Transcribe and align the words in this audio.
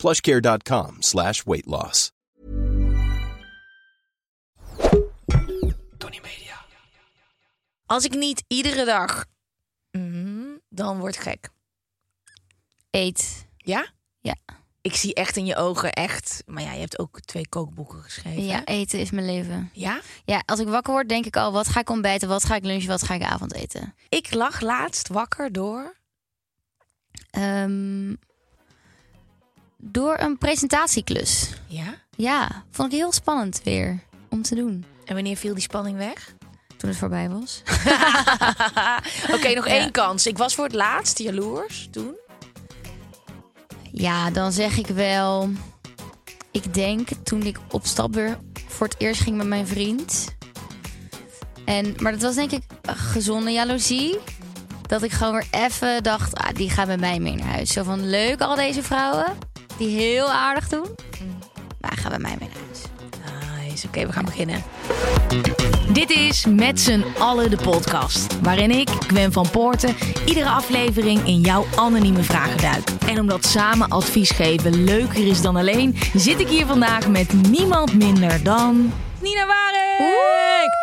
plushcare.com 0.00 0.96
slash 1.02 1.42
weight 1.44 1.66
loss. 1.66 2.10
Tony 5.98 6.20
Media. 6.22 6.56
Als 7.86 8.04
ik 8.04 8.14
niet 8.14 8.44
iedere 8.46 8.84
dag, 8.84 9.24
mm, 9.90 10.60
dan 10.68 10.98
word 10.98 11.14
ik 11.14 11.20
gek. 11.20 11.48
Eet. 12.90 13.46
Ja? 13.56 13.86
Ja. 14.20 14.36
Ik 14.80 14.94
zie 14.94 15.14
echt 15.14 15.36
in 15.36 15.46
je 15.46 15.56
ogen 15.56 15.92
echt. 15.92 16.42
Maar 16.46 16.62
ja, 16.62 16.72
je 16.72 16.80
hebt 16.80 16.98
ook 16.98 17.20
twee 17.20 17.48
kookboeken 17.48 18.02
geschreven. 18.02 18.44
Ja, 18.44 18.64
eten 18.64 18.98
is 18.98 19.10
mijn 19.10 19.26
leven. 19.26 19.70
Ja? 19.72 20.00
Ja, 20.24 20.42
als 20.46 20.60
ik 20.60 20.68
wakker 20.68 20.92
word, 20.92 21.08
denk 21.08 21.26
ik 21.26 21.36
al: 21.36 21.52
wat 21.52 21.68
ga 21.68 21.80
ik 21.80 21.90
ontbijten, 21.90 22.28
wat 22.28 22.44
ga 22.44 22.54
ik 22.54 22.64
lunchen, 22.64 22.88
wat 22.88 23.02
ga 23.02 23.14
ik 23.14 23.22
avondeten? 23.22 23.94
Ik 24.08 24.34
lag 24.34 24.60
laatst 24.60 25.08
wakker 25.08 25.52
door. 25.52 25.96
Ehm, 27.30 28.14
door 29.80 30.18
een 30.18 30.38
presentatieklus. 30.38 31.50
Ja? 31.66 31.94
Ja, 32.16 32.64
vond 32.70 32.92
ik 32.92 32.98
heel 32.98 33.12
spannend 33.12 33.60
weer 33.64 34.02
om 34.28 34.42
te 34.42 34.54
doen. 34.54 34.84
En 35.04 35.14
wanneer 35.14 35.36
viel 35.36 35.54
die 35.54 35.62
spanning 35.62 35.96
weg? 35.96 36.34
Toen 36.76 36.88
het 36.88 36.98
voorbij 36.98 37.28
was. 37.28 37.62
Oké, 39.34 39.54
nog 39.54 39.66
één 39.66 39.90
kans. 39.90 40.26
Ik 40.26 40.38
was 40.38 40.54
voor 40.54 40.64
het 40.64 40.74
laatst 40.74 41.18
jaloers 41.18 41.88
toen. 41.90 42.14
Ja, 43.92 44.30
dan 44.30 44.52
zeg 44.52 44.78
ik 44.78 44.86
wel. 44.86 45.50
Ik 46.50 46.74
denk 46.74 47.08
toen 47.22 47.42
ik 47.42 47.58
op 47.70 47.86
stap 47.86 48.14
weer 48.14 48.38
voor 48.68 48.86
het 48.86 48.96
eerst 48.98 49.20
ging 49.20 49.36
met 49.36 49.46
mijn 49.46 49.66
vriend. 49.66 50.34
En, 51.64 51.94
maar 51.98 52.12
dat 52.12 52.22
was 52.22 52.34
denk 52.34 52.50
ik 52.50 52.62
een 52.82 52.96
gezonde 52.96 53.50
jaloezie. 53.50 54.18
Dat 54.86 55.02
ik 55.02 55.10
gewoon 55.10 55.32
weer 55.32 55.46
even 55.50 56.02
dacht, 56.02 56.34
ah, 56.34 56.54
die 56.54 56.70
gaan 56.70 56.86
met 56.86 57.00
mij 57.00 57.18
mee 57.18 57.34
naar 57.34 57.48
huis. 57.48 57.72
Zo 57.72 57.82
van, 57.82 58.08
leuk 58.08 58.40
al 58.40 58.54
deze 58.54 58.82
vrouwen. 58.82 59.49
Die 59.80 59.98
heel 59.98 60.30
aardig 60.30 60.68
doen. 60.68 60.86
Maar 61.80 61.96
gaan 61.96 62.10
met 62.10 62.20
mij 62.20 62.36
mee 62.40 62.48
naar 62.48 62.58
huis. 62.66 62.82
Nice. 63.68 63.86
Oké, 63.86 64.06
we 64.06 64.12
gaan 64.12 64.24
beginnen. 64.24 64.62
Dit 65.92 66.10
is 66.10 66.46
Met 66.46 66.80
z'n 66.80 67.04
allen 67.18 67.50
de 67.50 67.56
podcast. 67.56 68.40
Waarin 68.40 68.70
ik, 68.70 68.88
Gwen 68.88 69.32
van 69.32 69.50
Poorten, 69.50 69.96
iedere 70.26 70.48
aflevering 70.48 71.26
in 71.26 71.40
jouw 71.40 71.66
anonieme 71.76 72.22
vragen 72.22 72.58
duik. 72.58 72.90
En 73.06 73.20
omdat 73.20 73.44
samen 73.44 73.88
advies 73.88 74.30
geven 74.30 74.84
leuker 74.84 75.26
is 75.26 75.42
dan 75.42 75.56
alleen, 75.56 75.96
zit 76.14 76.40
ik 76.40 76.48
hier 76.48 76.66
vandaag 76.66 77.08
met 77.08 77.32
niemand 77.32 77.94
minder 77.94 78.42
dan. 78.42 78.92
Nina 79.20 79.46
Waring! 79.46 79.98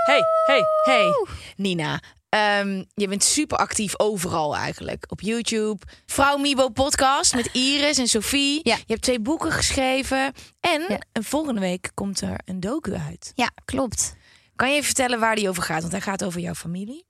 Hey, 0.06 0.24
hey, 0.46 0.64
hey. 0.84 1.26
Nina, 1.56 2.00
ehm, 2.30 2.84
je 2.94 3.08
bent 3.08 3.24
super 3.24 3.58
actief 3.58 4.00
overal 4.00 4.56
eigenlijk. 4.56 5.06
Op 5.08 5.22
YouTube. 5.22 5.78
Vrouw 6.06 6.38
Mibo 6.38 6.70
podcast 6.70 7.36
met 7.36 7.50
Iris 7.54 7.98
en 7.98 8.08
Sophie. 8.08 8.60
Ja. 8.64 8.76
Je 8.76 8.84
hebt 8.94 9.02
twee 9.02 9.20
boeken 9.20 9.52
geschreven. 9.52 10.34
En 10.60 10.82
Ja. 10.90 11.00
volgende 11.22 11.60
week 11.62 11.92
komt 11.94 12.22
er 12.22 12.40
een 12.46 12.60
docu 12.60 12.94
uit. 13.08 13.32
Ja, 13.36 13.50
klopt. 13.66 14.16
Kan 14.56 14.68
je 14.70 14.74
even 14.74 14.86
vertellen 14.86 15.20
waar 15.20 15.36
die 15.36 15.50
over 15.50 15.64
gaat? 15.64 15.80
Want 15.82 15.92
hij 15.92 16.02
gaat 16.02 16.24
over 16.24 16.40
jouw 16.40 16.54
familie. 16.54 17.06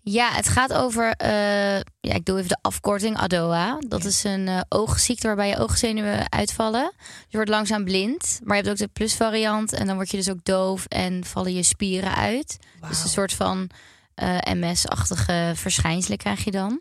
Ja, 0.00 0.30
het 0.32 0.48
gaat 0.48 0.72
over. 0.72 1.10
eh, 1.16 1.76
ja, 2.00 2.14
ik 2.14 2.24
doe 2.24 2.36
even 2.36 2.48
de 2.48 2.58
afkorting 2.60 3.16
ADOA. 3.18 3.78
Dat 3.88 4.04
is 4.04 4.24
een 4.24 4.48
eh, 4.48 4.60
oogziekte 4.68 5.26
waarbij 5.26 5.48
je 5.48 5.58
oogzenuwen 5.58 6.32
uitvallen. 6.32 6.92
Je 7.28 7.36
wordt 7.36 7.50
langzaam 7.50 7.84
blind. 7.84 8.40
Maar 8.42 8.56
je 8.56 8.62
hebt 8.62 8.74
ook 8.74 8.86
de 8.86 8.92
plusvariant. 8.92 9.72
En 9.72 9.86
dan 9.86 9.94
word 9.96 10.10
je 10.10 10.16
dus 10.16 10.30
ook 10.30 10.44
doof 10.44 10.84
en 10.86 11.24
vallen 11.24 11.54
je 11.54 11.62
spieren 11.62 12.14
uit. 12.14 12.56
Dus 12.88 13.02
een 13.02 13.08
soort 13.08 13.32
van 13.32 13.70
eh, 14.14 14.38
MS-achtige 14.42 15.52
verschijnselen 15.54 16.18
krijg 16.18 16.44
je 16.44 16.50
dan. 16.50 16.80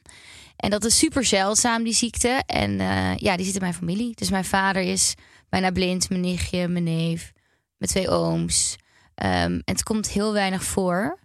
En 0.56 0.70
dat 0.70 0.86
is 0.86 0.98
super 0.98 1.26
zeldzaam, 1.26 1.84
die 1.84 1.94
ziekte. 1.94 2.44
En 2.46 2.80
eh, 2.80 3.18
ja, 3.18 3.36
die 3.36 3.46
zit 3.46 3.56
in 3.56 3.62
mijn 3.62 3.74
familie. 3.74 4.16
Dus 4.16 4.30
mijn 4.30 4.46
vader 4.46 4.82
is 4.82 5.14
bijna 5.50 5.72
blind, 5.72 6.10
mijn 6.10 6.22
nichtje, 6.22 6.68
mijn 6.68 6.84
neef, 6.84 7.32
mijn 7.78 7.92
twee 7.92 8.10
ooms. 8.10 8.76
Ehm, 9.16 9.34
en 9.34 9.62
het 9.66 9.84
komt 9.84 10.10
heel 10.10 10.34
weinig 10.34 10.64
voor. 10.64 11.20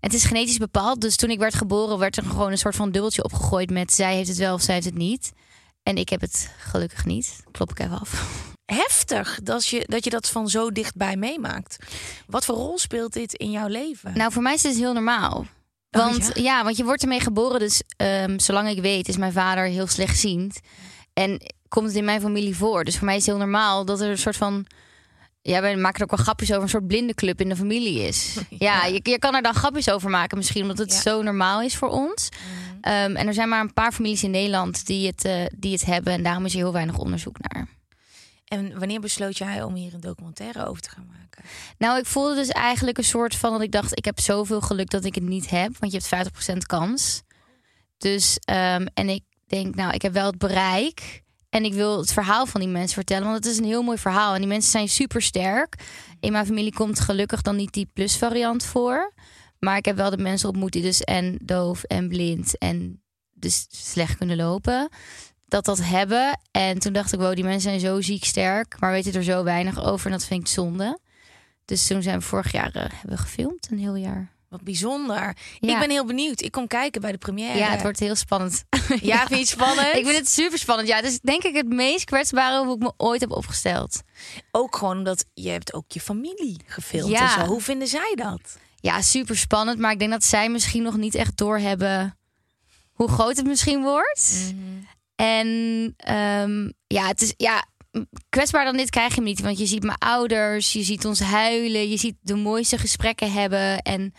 Het 0.00 0.14
is 0.14 0.24
genetisch 0.24 0.58
bepaald. 0.58 1.00
Dus 1.00 1.16
toen 1.16 1.30
ik 1.30 1.38
werd 1.38 1.54
geboren, 1.54 1.98
werd 1.98 2.16
er 2.16 2.22
gewoon 2.22 2.50
een 2.50 2.58
soort 2.58 2.76
van 2.76 2.90
dubbeltje 2.90 3.24
opgegooid 3.24 3.70
met 3.70 3.92
zij 3.92 4.14
heeft 4.14 4.28
het 4.28 4.38
wel 4.38 4.54
of 4.54 4.62
zij 4.62 4.74
heeft 4.74 4.86
het 4.86 4.94
niet. 4.94 5.32
En 5.82 5.96
ik 5.96 6.08
heb 6.08 6.20
het 6.20 6.50
gelukkig 6.58 7.04
niet. 7.04 7.42
Klop 7.50 7.70
ik 7.70 7.78
even 7.78 8.00
af. 8.00 8.48
Heftig 8.74 9.38
dat 9.42 9.66
je, 9.66 9.84
dat 9.86 10.04
je 10.04 10.10
dat 10.10 10.28
van 10.28 10.48
zo 10.48 10.70
dichtbij 10.70 11.16
meemaakt. 11.16 11.76
Wat 12.26 12.44
voor 12.44 12.54
rol 12.54 12.78
speelt 12.78 13.12
dit 13.12 13.34
in 13.34 13.50
jouw 13.50 13.66
leven? 13.68 14.12
Nou, 14.14 14.32
voor 14.32 14.42
mij 14.42 14.54
is 14.54 14.62
het 14.62 14.76
heel 14.76 14.92
normaal. 14.92 15.46
Want 15.90 16.30
ja? 16.34 16.64
want 16.64 16.76
je 16.76 16.84
wordt 16.84 17.02
ermee 17.02 17.20
geboren. 17.20 17.58
Dus 17.58 17.82
ehm, 17.96 18.38
zolang 18.38 18.68
ik 18.68 18.80
weet, 18.80 19.08
is 19.08 19.16
mijn 19.16 19.32
vader 19.32 19.64
heel 19.64 19.86
slechtziend. 19.86 20.60
En 21.12 21.40
komt 21.68 21.86
het 21.86 21.96
in 21.96 22.04
mijn 22.04 22.20
familie 22.20 22.56
voor. 22.56 22.84
Dus 22.84 22.96
voor 22.96 23.04
mij 23.06 23.16
is 23.16 23.20
het 23.26 23.30
heel 23.30 23.44
normaal 23.44 23.84
dat 23.84 24.00
er 24.00 24.10
een 24.10 24.18
soort 24.18 24.36
van. 24.36 24.66
Ja, 25.42 25.60
wij 25.60 25.76
maken 25.76 25.96
er 25.98 26.02
ook 26.04 26.16
wel 26.16 26.24
grapjes 26.24 26.50
over. 26.50 26.62
Een 26.62 26.68
soort 26.68 26.86
blinde 26.86 27.14
club 27.14 27.40
in 27.40 27.48
de 27.48 27.56
familie 27.56 28.00
is. 28.02 28.36
Ja, 28.48 28.84
je, 28.84 29.00
je 29.02 29.18
kan 29.18 29.34
er 29.34 29.42
dan 29.42 29.54
grapjes 29.54 29.90
over 29.90 30.10
maken, 30.10 30.36
misschien 30.36 30.62
omdat 30.62 30.78
het 30.78 30.92
Ja. 30.92 31.00
zo 31.00 31.22
normaal 31.22 31.62
is 31.62 31.76
voor 31.76 31.88
ons. 31.88 32.28
Ehm, 32.80 33.16
en 33.16 33.26
er 33.26 33.34
zijn 33.34 33.48
maar 33.48 33.60
een 33.60 33.72
paar 33.74 33.92
families 33.92 34.22
in 34.22 34.30
Nederland 34.30 34.86
die 34.86 35.06
het, 35.06 35.24
eh, 35.24 35.34
die 35.56 35.72
het 35.72 35.84
hebben. 35.84 36.12
En 36.12 36.22
daarom 36.22 36.44
is 36.44 36.52
er 36.52 36.58
heel 36.58 36.72
weinig 36.72 36.98
onderzoek 36.98 37.36
naar. 37.40 37.68
En 38.50 38.78
wanneer 38.78 39.00
besloot 39.00 39.38
jij 39.38 39.62
om 39.62 39.74
hier 39.74 39.94
een 39.94 40.00
documentaire 40.00 40.66
over 40.66 40.82
te 40.82 40.90
gaan 40.90 41.06
maken? 41.06 41.44
Nou, 41.78 41.98
ik 41.98 42.06
voelde 42.06 42.34
dus 42.34 42.48
eigenlijk 42.48 42.98
een 42.98 43.04
soort 43.04 43.34
van 43.34 43.52
dat 43.52 43.60
ik 43.60 43.72
dacht: 43.72 43.98
ik 43.98 44.04
heb 44.04 44.20
zoveel 44.20 44.60
geluk 44.60 44.90
dat 44.90 45.04
ik 45.04 45.14
het 45.14 45.24
niet 45.24 45.50
heb, 45.50 45.76
want 45.78 45.92
je 45.92 45.98
hebt 45.98 46.52
50% 46.54 46.66
kans. 46.66 47.22
Dus, 47.98 48.38
ehm, 48.44 48.86
en 48.94 49.08
ik 49.08 49.22
denk, 49.46 49.74
nou, 49.74 49.92
ik 49.92 50.02
heb 50.02 50.12
wel 50.12 50.26
het 50.26 50.38
bereik. 50.38 51.22
En 51.48 51.64
ik 51.64 51.72
wil 51.72 51.98
het 51.98 52.12
verhaal 52.12 52.46
van 52.46 52.60
die 52.60 52.68
mensen 52.70 52.94
vertellen, 52.94 53.24
want 53.24 53.44
het 53.44 53.52
is 53.52 53.58
een 53.58 53.64
heel 53.64 53.82
mooi 53.82 53.98
verhaal. 53.98 54.32
En 54.34 54.38
die 54.38 54.48
mensen 54.48 54.70
zijn 54.70 54.88
super 54.88 55.22
sterk. 55.22 55.74
In 56.20 56.32
mijn 56.32 56.46
familie 56.46 56.72
komt 56.72 57.00
gelukkig 57.00 57.42
dan 57.42 57.56
niet 57.56 57.72
die 57.72 57.90
plus-variant 57.92 58.64
voor. 58.64 59.12
Maar 59.58 59.76
ik 59.76 59.84
heb 59.84 59.96
wel 59.96 60.10
de 60.10 60.18
mensen 60.18 60.48
ontmoet 60.48 60.72
die 60.72 60.82
dus 60.82 61.00
en 61.00 61.38
doof 61.42 61.82
en 61.82 62.08
blind 62.08 62.58
en 62.58 63.02
dus 63.34 63.66
slecht 63.70 64.16
kunnen 64.16 64.36
lopen. 64.36 64.88
Dat 65.50 65.64
dat 65.64 65.80
hebben. 65.82 66.40
En 66.50 66.78
toen 66.78 66.92
dacht 66.92 67.12
ik, 67.12 67.18
wow, 67.18 67.34
die 67.34 67.44
mensen 67.44 67.62
zijn 67.62 67.80
zo 67.80 68.00
ziek 68.00 68.24
sterk, 68.24 68.76
maar 68.78 68.90
weten 68.90 69.12
er 69.12 69.22
zo 69.22 69.42
weinig 69.44 69.84
over. 69.84 70.06
En 70.06 70.12
dat 70.12 70.24
vind 70.24 70.40
ik 70.40 70.46
zonde. 70.48 70.98
Dus 71.64 71.86
toen 71.86 72.02
zijn 72.02 72.18
we 72.18 72.24
vorig 72.24 72.52
jaar 72.52 72.70
eh, 72.74 72.82
hebben 72.90 73.10
we 73.10 73.16
gefilmd, 73.16 73.68
een 73.70 73.78
heel 73.78 73.94
jaar. 73.94 74.32
Wat 74.48 74.62
bijzonder. 74.62 75.36
Ja. 75.58 75.72
Ik 75.72 75.78
ben 75.78 75.90
heel 75.90 76.04
benieuwd. 76.04 76.40
Ik 76.40 76.50
kom 76.52 76.66
kijken 76.66 77.00
bij 77.00 77.12
de 77.12 77.18
première. 77.18 77.58
Ja, 77.58 77.70
het 77.70 77.82
wordt 77.82 77.98
heel 77.98 78.14
spannend. 78.14 78.64
Ja, 79.00 79.16
vind 79.18 79.28
je 79.28 79.36
het 79.36 79.48
spannend? 79.48 79.94
Ik 79.94 80.04
vind 80.06 80.16
het 80.18 80.28
super 80.28 80.58
spannend. 80.58 80.88
Ja, 80.88 80.96
het 80.96 81.04
is 81.04 81.20
denk 81.20 81.42
ik 81.42 81.54
het 81.54 81.68
meest 81.68 82.04
kwetsbare 82.04 82.64
hoe 82.64 82.74
ik 82.74 82.82
me 82.82 82.92
ooit 82.96 83.20
heb 83.20 83.30
opgesteld. 83.30 84.02
Ook 84.50 84.76
gewoon 84.76 84.96
omdat 84.96 85.24
je 85.34 85.48
hebt 85.50 85.74
ook 85.74 85.84
je 85.92 86.00
familie 86.00 86.60
gefilmd 86.66 87.10
Ja. 87.12 87.36
en 87.36 87.44
zo. 87.44 87.50
Hoe 87.50 87.60
vinden 87.60 87.88
zij 87.88 88.12
dat? 88.14 88.58
Ja, 88.80 89.02
super 89.02 89.36
spannend. 89.36 89.78
Maar 89.78 89.92
ik 89.92 89.98
denk 89.98 90.10
dat 90.10 90.24
zij 90.24 90.50
misschien 90.50 90.82
nog 90.82 90.96
niet 90.96 91.14
echt 91.14 91.36
doorhebben 91.36 92.18
hoe 92.92 93.08
groot 93.08 93.36
het 93.36 93.46
misschien 93.46 93.82
wordt. 93.82 94.54
En 95.20 95.92
ehm, 95.96 96.70
ja, 96.86 97.06
het 97.06 97.20
is 97.22 97.34
ja, 97.36 97.64
kwetsbaar 98.28 98.64
dan 98.64 98.76
dit 98.76 98.90
krijg 98.90 99.14
je 99.14 99.20
niet. 99.20 99.40
Want 99.40 99.58
je 99.58 99.66
ziet 99.66 99.82
mijn 99.82 99.98
ouders, 99.98 100.72
je 100.72 100.82
ziet 100.82 101.04
ons 101.06 101.20
huilen, 101.20 101.88
je 101.88 101.96
ziet 101.96 102.16
de 102.20 102.34
mooiste 102.34 102.78
gesprekken 102.78 103.32
hebben. 103.32 103.82
En 103.82 104.12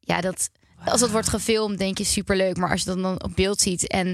ja, 0.00 0.20
dat, 0.20 0.50
als 0.84 1.00
dat 1.00 1.10
wordt 1.10 1.28
gefilmd, 1.28 1.78
denk 1.78 1.98
je 1.98 2.04
superleuk. 2.04 2.56
Maar 2.56 2.70
als 2.70 2.80
je 2.82 2.86
dat 2.86 3.02
dan 3.02 3.22
op 3.22 3.32
beeld 3.34 3.60
ziet 3.60 3.86
en 3.88 4.06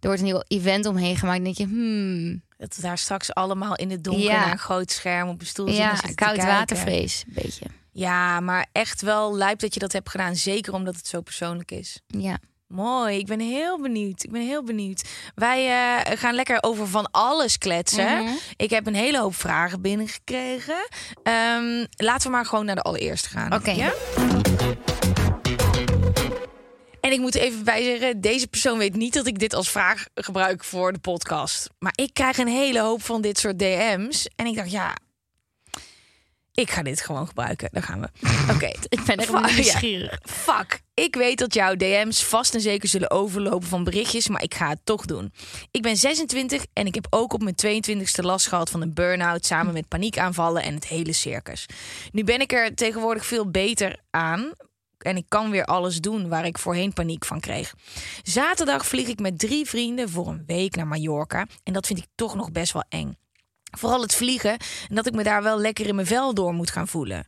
er 0.00 0.08
wordt 0.10 0.20
een 0.20 0.26
heel 0.26 0.44
event 0.48 0.86
omheen 0.86 1.16
gemaakt, 1.16 1.44
denk 1.44 1.56
je, 1.56 1.66
hmm, 1.66 2.42
Dat 2.56 2.76
we 2.76 2.82
daar 2.82 2.98
straks 2.98 3.34
allemaal 3.34 3.74
in 3.74 3.90
het 3.90 4.04
donker 4.04 4.22
Ja. 4.24 4.40
naar 4.40 4.52
een 4.52 4.58
groot 4.58 4.90
scherm 4.90 5.28
op 5.28 5.40
een 5.40 5.46
stoel 5.46 5.68
ja, 5.68 5.90
zitten 5.90 6.08
te 6.08 6.14
koud 6.14 6.36
watervrees, 6.36 7.24
een 7.26 7.42
beetje. 7.42 7.66
Ja, 7.92 8.40
maar 8.40 8.66
echt 8.72 9.00
wel 9.00 9.36
lijp 9.36 9.58
dat 9.58 9.74
je 9.74 9.80
dat 9.80 9.92
hebt 9.92 10.10
gedaan. 10.10 10.36
Zeker 10.36 10.72
omdat 10.72 10.96
het 10.96 11.06
zo 11.06 11.20
persoonlijk 11.20 11.70
is. 11.70 12.00
Ja. 12.06 12.38
Mooi, 12.74 13.18
ik 13.18 13.26
ben 13.26 13.40
heel 13.40 13.80
benieuwd. 13.80 14.24
Ik 14.24 14.30
ben 14.30 14.42
heel 14.42 14.64
benieuwd. 14.64 15.08
Wij 15.34 15.66
eh, 15.66 16.18
gaan 16.18 16.34
lekker 16.34 16.58
over 16.60 16.88
van 16.88 17.10
alles 17.10 17.58
kletsen. 17.58 18.22
Mhm. 18.22 18.32
Ik 18.56 18.70
heb 18.70 18.86
een 18.86 18.94
hele 18.94 19.18
hoop 19.18 19.34
vragen 19.34 19.80
binnengekregen. 19.80 20.88
Ehm, 21.22 21.84
laten 21.96 22.26
we 22.26 22.36
maar 22.36 22.46
gewoon 22.46 22.64
naar 22.64 22.74
de 22.74 22.82
allereerste 22.82 23.28
gaan. 23.28 23.54
Oké. 23.54 23.70
Ja? 23.70 23.92
En 27.00 27.12
ik 27.12 27.18
moet 27.18 27.34
even 27.34 27.64
bij 27.64 27.82
zeggen, 27.82 28.20
deze 28.20 28.46
persoon 28.46 28.78
weet 28.78 28.96
niet 28.96 29.14
dat 29.14 29.26
ik 29.26 29.38
dit 29.38 29.54
als 29.54 29.70
vraag 29.70 30.04
gebruik 30.14 30.64
voor 30.64 30.92
de 30.92 30.98
podcast. 30.98 31.68
Maar 31.78 31.92
ik 31.94 32.14
krijg 32.14 32.38
een 32.38 32.48
hele 32.48 32.80
hoop 32.80 33.02
van 33.02 33.20
dit 33.20 33.38
soort 33.38 33.58
DM's. 33.58 34.28
En 34.36 34.46
ik 34.46 34.56
dacht, 34.56 34.70
ja, 34.70 34.94
Ik 36.54 36.70
ga 36.70 36.82
dit 36.82 37.00
gewoon 37.00 37.26
gebruiken. 37.26 37.68
Daar 37.72 37.82
gaan 37.82 38.00
we. 38.00 38.08
Oké. 38.54 38.70
Ik 38.88 39.04
ben 39.06 39.16
echt 39.16 39.28
Fuck, 39.30 39.46
ja. 39.46 39.54
nieuwsgierig. 39.54 40.20
Fuck. 40.22 40.82
Ik 40.94 41.14
weet 41.14 41.38
dat 41.38 41.54
jouw 41.54 41.74
DM's 41.74 42.24
vast 42.24 42.54
en 42.54 42.60
zeker 42.60 42.88
zullen 42.88 43.10
overlopen 43.10 43.68
van 43.68 43.84
berichtjes, 43.84 44.28
maar 44.28 44.42
ik 44.42 44.54
ga 44.54 44.68
het 44.68 44.80
toch 44.84 45.04
doen. 45.04 45.32
Ik 45.70 45.82
ben 45.82 45.96
26 45.96 46.66
en 46.72 46.86
ik 46.86 46.94
heb 46.94 47.06
ook 47.10 47.32
op 47.32 47.42
mijn 47.42 47.84
22e 47.84 48.24
last 48.24 48.46
gehad 48.46 48.70
van 48.70 48.80
een 48.80 48.94
burn-out 48.94 49.46
samen 49.46 49.72
met 49.72 49.88
paniekaanvallen 49.88 50.62
en 50.62 50.74
het 50.74 50.86
hele 50.86 51.12
circus. 51.12 51.66
Nu 52.12 52.24
ben 52.24 52.40
ik 52.40 52.52
er 52.52 52.74
tegenwoordig 52.74 53.26
veel 53.26 53.50
beter 53.50 54.00
aan. 54.10 54.52
En 54.98 55.16
ik 55.16 55.24
kan 55.28 55.50
weer 55.50 55.64
alles 55.64 56.00
doen 56.00 56.28
waar 56.28 56.46
ik 56.46 56.58
voorheen 56.58 56.92
paniek 56.92 57.24
van 57.24 57.40
kreeg. 57.40 57.74
Zaterdag 58.22 58.86
vlieg 58.86 59.08
ik 59.08 59.20
met 59.20 59.38
drie 59.38 59.66
vrienden 59.66 60.10
voor 60.10 60.28
een 60.28 60.42
week 60.46 60.76
naar 60.76 60.86
Mallorca. 60.86 61.46
En 61.62 61.72
dat 61.72 61.86
vind 61.86 61.98
ik 61.98 62.06
toch 62.14 62.34
nog 62.34 62.52
best 62.52 62.72
wel 62.72 62.84
eng. 62.88 63.16
Vooral 63.78 64.00
het 64.00 64.14
vliegen 64.14 64.56
en 64.88 64.94
dat 64.94 65.06
ik 65.06 65.14
me 65.14 65.22
daar 65.22 65.42
wel 65.42 65.58
lekker 65.58 65.86
in 65.86 65.94
mijn 65.94 66.06
vel 66.06 66.34
door 66.34 66.54
moet 66.54 66.70
gaan 66.70 66.88
voelen. 66.88 67.26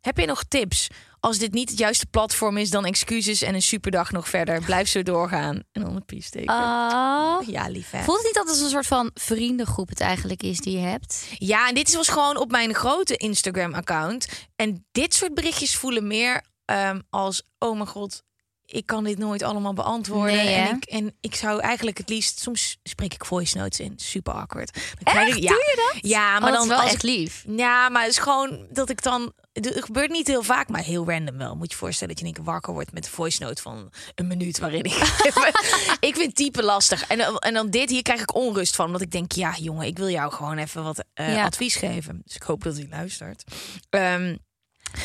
Heb 0.00 0.18
je 0.18 0.26
nog 0.26 0.44
tips? 0.44 0.88
Als 1.20 1.38
dit 1.38 1.52
niet 1.52 1.70
het 1.70 1.78
juiste 1.78 2.06
platform 2.06 2.56
is, 2.56 2.70
dan 2.70 2.84
excuses 2.84 3.42
en 3.42 3.54
een 3.54 3.62
superdag 3.62 4.10
nog 4.10 4.28
verder. 4.28 4.62
Blijf 4.62 4.88
zo 4.88 5.02
doorgaan. 5.02 5.62
En 5.72 5.82
dan 5.82 5.96
een 5.96 6.04
piesteken. 6.04 6.54
Oh. 6.54 7.38
Ja, 7.46 7.68
lief 7.68 7.90
hè? 7.90 8.02
Voelt 8.02 8.16
het 8.16 8.26
niet 8.26 8.34
dat 8.34 8.48
het 8.48 8.60
een 8.60 8.70
soort 8.70 8.86
van 8.86 9.10
vriendengroep 9.14 9.88
het 9.88 10.00
eigenlijk 10.00 10.42
is 10.42 10.58
die 10.58 10.78
je 10.78 10.86
hebt? 10.86 11.26
Ja, 11.38 11.68
en 11.68 11.74
dit 11.74 11.94
was 11.94 12.08
gewoon 12.08 12.36
op 12.36 12.50
mijn 12.50 12.74
grote 12.74 13.16
Instagram-account. 13.16 14.26
En 14.56 14.86
dit 14.92 15.14
soort 15.14 15.34
berichtjes 15.34 15.76
voelen 15.76 16.06
meer 16.06 16.42
ehm, 16.64 17.00
als... 17.10 17.42
oh 17.58 17.74
mijn 17.74 17.88
god, 17.88 18.22
ik 18.70 18.86
kan 18.86 19.04
dit 19.04 19.18
nooit 19.18 19.42
allemaal 19.42 19.72
beantwoorden. 19.72 20.36
Nee, 20.36 20.54
en, 20.54 20.76
ik, 20.76 20.84
en 20.84 21.14
ik 21.20 21.34
zou 21.34 21.60
eigenlijk 21.60 21.98
het 21.98 22.08
liefst... 22.08 22.38
Soms 22.40 22.78
spreek 22.82 23.14
ik 23.14 23.24
voice 23.24 23.56
notes 23.58 23.80
in. 23.80 23.92
Super 23.96 24.32
awkward. 24.32 24.72
Dan 24.74 25.14
krijg 25.14 25.36
ik, 25.36 25.42
ja, 25.42 25.48
Doe 25.50 25.58
je 25.74 25.90
dat? 25.92 26.10
Ja, 26.10 26.30
maar 26.32 26.40
Maar 26.40 26.50
dat 26.50 26.58
dan 26.60 26.68
wel 26.68 26.80
als 26.80 26.92
echt 26.92 27.02
lief. 27.02 27.44
Ja, 27.48 27.88
maar 27.88 28.02
het 28.02 28.10
is 28.10 28.18
gewoon 28.18 28.66
dat 28.70 28.90
ik 28.90 29.02
dan. 29.02 29.32
Het 29.52 29.84
gebeurt 29.84 30.10
niet 30.10 30.26
heel 30.26 30.42
vaak, 30.42 30.68
maar 30.68 30.82
heel 30.82 31.06
random 31.10 31.36
wel. 31.38 31.54
Moet 31.56 31.70
je 31.70 31.76
voorstellen 31.78 32.14
dat 32.14 32.22
je 32.22 32.28
in 32.28 32.34
één 32.34 32.44
keer 32.44 32.52
wakker 32.52 32.72
wordt 32.72 32.92
met 32.92 33.04
een 33.06 33.10
voice 33.12 33.42
note 33.42 33.62
van 33.62 33.92
een 34.14 34.26
minuut 34.26 34.58
waarin 34.58 34.82
ik. 34.84 34.92
ik 36.08 36.16
vind 36.16 36.34
typen 36.34 36.64
lastig. 36.64 37.06
En, 37.06 37.18
dan- 37.18 37.38
en 37.38 37.54
dan 37.54 37.70
dit 37.70 37.90
hier 37.90 38.02
krijg 38.02 38.20
ik 38.20 38.34
onrust 38.34 38.74
van. 38.76 38.86
Omdat 38.86 39.00
ik 39.00 39.10
denk, 39.10 39.32
ja, 39.32 39.54
jongen, 39.58 39.86
ik 39.86 39.98
wil 39.98 40.08
jou 40.08 40.32
gewoon 40.32 40.58
even 40.58 40.82
wat 40.82 41.04
eh, 41.14 41.34
Ja. 41.34 41.44
advies 41.44 41.76
geven. 41.76 42.20
Dus 42.24 42.34
ik 42.34 42.42
hoop 42.42 42.62
dat 42.62 42.76
hij 42.76 42.86
luistert. 42.90 43.44
Ehm, 43.90 44.36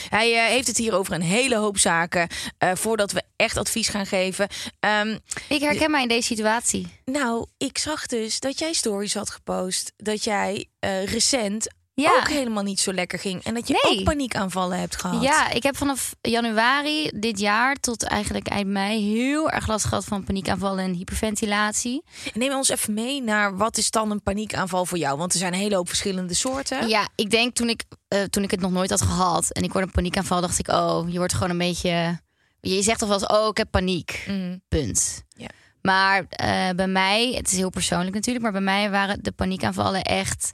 hij 0.10 0.34
eh, 0.34 0.46
heeft 0.52 0.68
het 0.68 0.78
hier 0.78 0.94
over 0.94 1.14
een 1.14 1.22
hele 1.22 1.56
hoop 1.56 1.78
zaken. 1.78 2.28
eh, 2.58 2.72
voordat 2.74 3.12
we 3.12 3.24
echt 3.36 3.58
advies 3.58 3.88
gaan 3.88 4.06
geven. 4.06 4.48
Ehm, 4.80 5.18
Ik 5.50 5.62
herken 5.62 5.92
mij 5.92 6.02
in 6.02 6.08
deze 6.08 6.28
situatie. 6.28 6.88
nou, 7.06 7.46
ik 7.58 7.78
zag 7.78 8.06
dus 8.06 8.40
dat 8.40 8.60
jij 8.60 8.74
stories 8.74 9.14
had 9.14 9.30
gepost. 9.30 9.94
Dat 9.98 10.24
jij 10.24 10.68
eh, 10.80 11.06
recent 11.06 11.68
Ja. 11.95 12.16
ook 12.18 12.28
helemaal 12.30 12.63
niet 12.63 12.80
zo 12.80 12.94
lekker 12.94 13.19
ging. 13.19 13.44
En 13.44 13.54
dat 13.54 13.68
je 13.68 13.80
Nee. 13.84 13.98
ook 14.00 14.04
paniekaanvallen 14.06 14.80
hebt 14.80 14.95
gehad. 14.95 15.22
Ja, 15.22 15.50
ik 15.50 15.63
heb 15.63 15.78
vanaf 15.78 16.16
januari 16.22 17.12
dit 17.16 17.40
jaar 17.40 17.75
tot 17.75 18.04
eigenlijk 18.04 18.48
eind 18.48 18.68
mei 18.68 19.13
heel 19.13 19.50
erg 19.50 19.68
last 19.68 19.86
gehad 19.86 20.06
van 20.06 20.24
paniekaanvallen 20.24 20.84
en 20.84 20.94
hyperventilatie. 20.94 22.04
Neem 22.34 22.54
ons 22.54 22.69
even 22.69 22.94
mee 22.94 23.22
naar 23.22 23.57
wat 23.57 23.78
is 23.78 23.92
dan 23.92 24.12
een 24.12 24.22
paniekaanval 24.24 24.86
voor 24.86 24.98
jou? 24.98 25.18
Want 25.18 25.34
er 25.34 25.40
zijn 25.40 25.54
een 25.54 25.60
hele 25.60 25.75
hoop 25.75 25.88
verschillende 25.88 26.34
soorten. 26.34 26.88
Ja, 26.88 27.07
ik 27.16 27.30
denk 27.30 27.56
toen 27.56 27.69
ik, 27.69 27.84
eh, 28.07 28.22
toen 28.24 28.44
ik 28.44 28.51
het 28.51 28.60
nog 28.60 28.72
nooit 28.72 28.89
had 28.89 29.01
gehad 29.01 29.51
en 29.51 29.63
ik 29.63 29.72
hoorde 29.72 29.88
een 29.88 29.94
paniekaanval, 29.94 30.42
dacht 30.42 30.60
ik, 30.60 30.68
oh, 30.68 31.10
je 31.10 31.18
wordt 31.18 31.34
gewoon 31.34 31.50
een 31.50 31.57
beetje. 31.57 32.19
Je 32.62 32.81
zegt 32.81 33.00
toch 33.00 33.10
wel 33.10 33.18
eens, 33.19 33.28
oh, 33.28 33.48
ik 33.48 33.57
heb 33.57 33.72
paniek. 33.72 34.25
Mm. 34.28 34.62
Punt. 34.68 35.24
Ja. 35.30 35.48
Maar 35.81 36.25
eh, 36.30 36.69
bij 36.75 36.88
mij, 36.88 37.31
het 37.36 37.51
is 37.51 37.57
heel 37.57 37.69
persoonlijk 37.69 38.13
natuurlijk, 38.13 38.44
maar 38.44 38.54
bij 38.54 38.62
mij 38.62 38.89
waren 38.89 39.24
de 39.24 39.31
paniekaanvallen 39.31 40.01
echt 40.01 40.51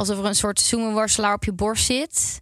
alsof 0.00 0.18
er 0.18 0.24
een 0.24 0.34
soort 0.34 0.60
zoemenworstelaar 0.60 1.34
op 1.34 1.44
je 1.44 1.52
borst 1.52 1.84
zit. 1.84 2.40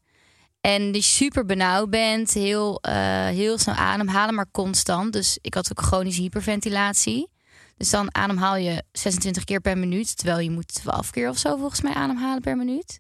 En 0.61 0.93
die 0.93 1.03
super 1.03 1.45
benauwd 1.45 1.91
bent, 1.91 2.33
heel, 2.33 2.81
eh, 2.81 3.27
heel 3.27 3.59
snel 3.59 3.75
ademhalen, 3.75 4.35
maar 4.35 4.51
constant. 4.51 5.13
Dus 5.13 5.39
ik 5.41 5.55
had 5.55 5.71
ook 5.71 5.87
chronische 5.87 6.21
hyperventilatie. 6.21 7.29
Dus 7.77 7.91
dan 7.91 8.15
ademhaal 8.15 8.57
je 8.57 8.83
26 8.93 9.45
keer 9.45 9.61
per 9.61 9.79
minuut, 9.79 10.17
terwijl 10.17 10.39
je 10.39 10.51
moet 10.51 10.75
12 10.75 11.11
keer 11.11 11.29
of 11.29 11.39
zo 11.39 11.57
volgens 11.57 11.81
mij 11.81 11.93
ademhalen 11.95 12.41
per 12.43 12.57
minuut. 12.57 12.99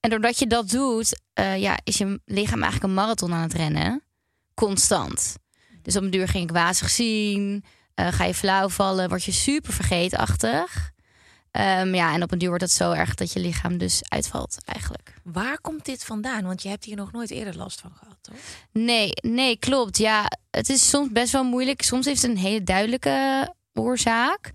En 0.00 0.10
doordat 0.10 0.38
je 0.38 0.46
dat 0.46 0.68
doet, 0.70 1.20
eh, 1.32 1.56
ja, 1.58 1.78
is 1.84 1.98
je 1.98 2.20
lichaam 2.24 2.62
eigenlijk 2.62 2.82
een 2.84 2.94
marathon 2.94 3.32
aan 3.34 3.42
het 3.42 3.54
rennen. 3.54 4.02
Constant. 4.54 5.36
Dus 5.82 5.96
op 5.96 6.02
een 6.02 6.10
duur 6.10 6.28
ging 6.28 6.44
ik 6.44 6.50
wazig 6.56 6.90
zien. 6.90 7.64
eh, 7.94 8.12
ga 8.12 8.24
je 8.24 8.34
flauw 8.34 8.68
vallen, 8.68 9.08
word 9.08 9.24
je 9.24 9.32
super 9.32 9.72
vergeetachtig. 9.72 10.91
Ehm, 11.52 11.94
ja, 11.94 12.14
en 12.14 12.22
op 12.22 12.32
een 12.32 12.38
duur 12.38 12.48
wordt 12.48 12.64
het 12.64 12.72
zo 12.72 12.92
erg 12.92 13.14
dat 13.14 13.32
je 13.32 13.40
lichaam 13.40 13.78
dus 13.78 14.02
uitvalt 14.08 14.56
eigenlijk. 14.64 15.14
Waar 15.22 15.60
komt 15.60 15.84
dit 15.84 16.04
vandaan? 16.04 16.44
Want 16.44 16.62
je 16.62 16.68
hebt 16.68 16.84
hier 16.84 16.96
nog 16.96 17.12
nooit 17.12 17.30
eerder 17.30 17.56
last 17.56 17.80
van 17.80 17.92
gehad, 17.98 18.16
toch? 18.20 18.34
Nee, 18.72 19.10
nee, 19.14 19.56
klopt. 19.58 19.98
Ja, 19.98 20.30
het 20.50 20.68
is 20.68 20.88
soms 20.88 21.08
best 21.10 21.32
wel 21.32 21.44
moeilijk. 21.44 21.82
Soms 21.82 22.06
heeft 22.06 22.22
het 22.22 22.30
een 22.30 22.36
hele 22.36 22.62
duidelijke 22.62 23.48
oorzaak. 23.72 24.50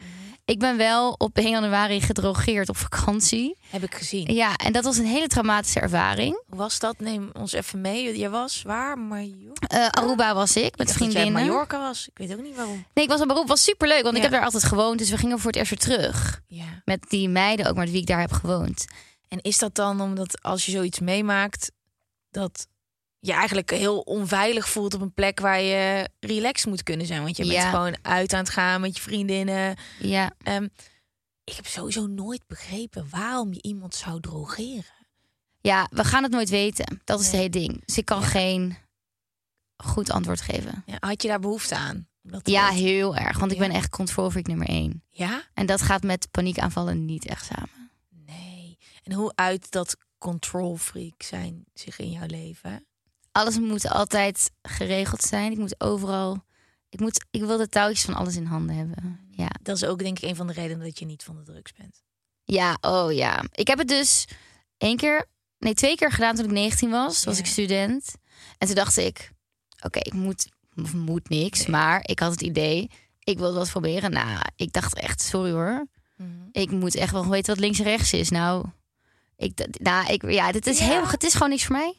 Ik 0.47 0.59
ben 0.59 0.77
wel 0.77 1.15
op 1.17 1.38
1 1.38 1.49
januari 1.49 2.01
gedrogeerd 2.01 2.69
op 2.69 2.77
vakantie. 2.77 3.57
Heb 3.69 3.83
ik 3.83 3.95
gezien. 3.95 4.33
Ja, 4.33 4.55
en 4.55 4.73
dat 4.73 4.83
was 4.83 4.97
een 4.97 5.05
hele 5.05 5.27
traumatische 5.27 5.79
ervaring. 5.79 6.44
Hoe 6.47 6.57
was 6.57 6.79
dat? 6.79 6.99
Neem 6.99 7.29
ons 7.33 7.51
even 7.51 7.81
mee. 7.81 8.17
Je 8.17 8.29
was 8.29 8.61
waar? 8.61 8.97
Mallorca? 8.97 9.67
Eh, 9.67 9.88
Aruba 9.88 10.33
was 10.33 10.55
ik 10.55 10.77
met 10.77 10.88
dat 10.88 10.95
vriendinnen. 10.95 11.33
Mallorca 11.47 11.79
was. 11.79 12.07
Ik 12.07 12.17
weet 12.17 12.33
ook 12.33 12.41
niet 12.41 12.55
waarom. 12.55 12.85
Nee, 12.94 13.03
ik 13.03 13.09
was 13.09 13.21
op 13.21 13.27
beroep. 13.27 13.47
Was 13.47 13.63
super 13.63 13.88
leuk, 13.88 14.03
want 14.03 14.15
ik 14.15 14.21
heb 14.21 14.31
daar 14.31 14.44
altijd 14.44 14.63
gewoond. 14.63 14.97
Dus 14.97 15.09
we 15.09 15.17
gingen 15.17 15.39
voor 15.39 15.51
het 15.51 15.59
eerst 15.59 15.69
weer 15.69 15.97
terug. 15.97 16.41
Ja. 16.47 16.81
Met 16.85 17.05
die 17.09 17.29
meiden 17.29 17.65
ook, 17.65 17.75
met 17.75 17.91
wie 17.91 18.01
ik 18.01 18.07
daar 18.07 18.19
heb 18.19 18.31
gewoond. 18.31 18.85
En 19.27 19.41
is 19.41 19.57
dat 19.57 19.75
dan 19.75 20.01
omdat 20.01 20.41
als 20.41 20.65
je 20.65 20.71
zoiets 20.71 20.99
meemaakt, 20.99 21.71
dat 22.29 22.67
je 23.19 23.31
eigenlijk 23.34 23.69
heel 23.69 24.00
onveilig 24.00 24.69
voelt 24.69 24.94
op 24.94 25.02
een 25.02 25.14
plek 25.14 25.40
waar 25.40 25.62
je 25.62 26.10
relaxed 26.19 26.66
moet 26.69 26.84
kunnen 26.84 27.06
zijn? 27.06 27.24
Want 27.24 27.38
je 27.38 27.44
bent 27.44 27.56
Ja. 27.56 27.69
gewoon 27.69 27.98
uit 28.02 28.34
aan 28.34 28.40
het 28.40 28.50
gaan 28.50 28.81
met 28.81 28.96
je 28.96 29.02
vriendinnen. 29.02 29.75
Ja, 30.00 30.31
Ehm, 30.44 30.68
ik 31.44 31.54
heb 31.54 31.66
sowieso 31.68 32.08
nooit 32.08 32.48
begrepen 32.48 33.08
waarom 33.10 33.54
je 33.54 33.62
iemand 33.62 33.96
zou 33.96 34.19
drogeren. 34.19 34.96
ja, 35.62 35.88
we 35.92 36.04
gaan 36.04 36.24
het 36.24 36.31
nooit 36.31 36.50
weten. 36.50 37.02
Dat 37.04 37.19
is 37.19 37.31
Nee. 37.31 37.42
het 37.44 37.54
hele 37.54 37.66
ding. 37.68 37.86
Dus 37.86 37.98
ik 37.98 38.06
kan 38.06 38.22
geen 38.24 38.78
goed 39.84 40.12
antwoord 40.12 40.42
geven. 40.42 40.84
Ja, 40.86 40.96
had 41.00 41.22
je 41.22 41.28
daar 41.28 41.40
behoefte 41.40 41.75
aan? 41.75 42.08
Ja, 42.44 42.69
heel 42.69 43.16
erg. 43.16 43.40
Want 43.40 43.52
ik 43.52 43.58
ben 43.58 43.72
echt 43.72 43.90
control 43.90 44.30
freak 44.31 44.48
nummer 44.48 44.68
één. 44.68 45.04
Ja? 45.10 45.44
En 45.54 45.66
dat 45.66 45.81
gaat 45.81 46.04
met 46.04 46.28
paniekaanvallen 46.31 47.06
niet 47.06 47.25
echt 47.25 47.46
samen. 47.46 47.92
Nee. 48.10 48.78
En 49.04 49.14
hoe 49.14 49.31
uit 49.36 49.72
dat 49.72 49.98
control 50.18 50.78
freak 50.78 51.22
zijn 51.24 51.66
zich 51.74 52.00
in 52.00 52.12
jouw 52.12 52.25
leven? 52.25 52.87
Alles 53.37 53.59
moet 53.59 53.89
altijd 53.89 54.51
geregeld 54.61 55.21
zijn. 55.21 55.51
Ik 55.51 55.57
moet 55.57 55.81
overal. 55.81 56.45
Ik, 56.89 56.99
moet, 56.99 57.25
ik 57.31 57.44
wil 57.44 57.57
de 57.57 57.69
touwtjes 57.69 58.06
van 58.06 58.13
alles 58.13 58.35
in 58.35 58.45
handen 58.45 58.75
hebben. 58.75 59.19
Ja. 59.31 59.49
Dat 59.61 59.75
is 59.75 59.83
ook 59.85 59.99
denk 59.99 60.19
ik 60.19 60.29
een 60.29 60.35
van 60.35 60.47
de 60.47 60.53
redenen 60.53 60.85
dat 60.85 60.99
je 60.99 61.06
niet 61.06 61.23
van 61.23 61.35
de 61.35 61.44
drugs 61.44 61.73
bent. 61.73 62.01
Ja, 62.44 62.77
oh 62.81 63.13
ja. 63.13 63.44
Ik 63.51 63.67
heb 63.67 63.77
het 63.77 63.87
dus 63.87 64.25
één 64.77 64.97
keer, 64.97 65.25
nee, 65.57 65.73
twee 65.73 65.95
keer 65.95 66.11
gedaan 66.11 66.35
toen 66.35 66.45
ik 66.45 66.51
19 66.51 66.89
was. 66.89 67.23
Was 67.23 67.33
Ja. 67.35 67.39
ik 67.39 67.45
student. 67.47 68.13
En 68.57 68.67
toen 68.67 68.75
dacht 68.75 68.97
ik, 68.97 69.31
oké, 69.85 69.99
ik 69.99 70.13
moet, 70.13 70.47
moet 70.95 71.29
niks. 71.29 71.65
Maar 71.65 71.99
ik 72.03 72.19
had 72.19 72.31
het 72.31 72.41
idee, 72.41 72.89
ik 73.23 73.37
wil 73.37 73.53
dat 73.53 73.69
proberen. 73.69 74.11
Nou, 74.11 74.39
ik 74.56 74.73
dacht 74.73 74.95
echt, 74.95 75.21
sorry 75.21 75.51
hoor. 75.51 75.87
Ik 76.51 76.71
moet 76.71 76.95
echt 76.95 77.11
wel 77.11 77.27
weten 77.27 77.53
wat 77.53 77.63
links 77.63 77.79
en 77.79 77.85
rechts 77.85 78.13
is. 78.13 78.29
Nou, 78.29 78.65
ik, 79.35 79.67
nou, 79.79 80.13
ik, 80.13 80.31
ja, 80.31 80.51
dit 80.51 80.67
is 80.67 80.79
Ja. 80.79 80.85
heel, 80.85 81.07
het 81.07 81.23
is 81.23 81.33
gewoon 81.33 81.49
niks 81.49 81.65
voor 81.65 81.75
mij. 81.75 81.94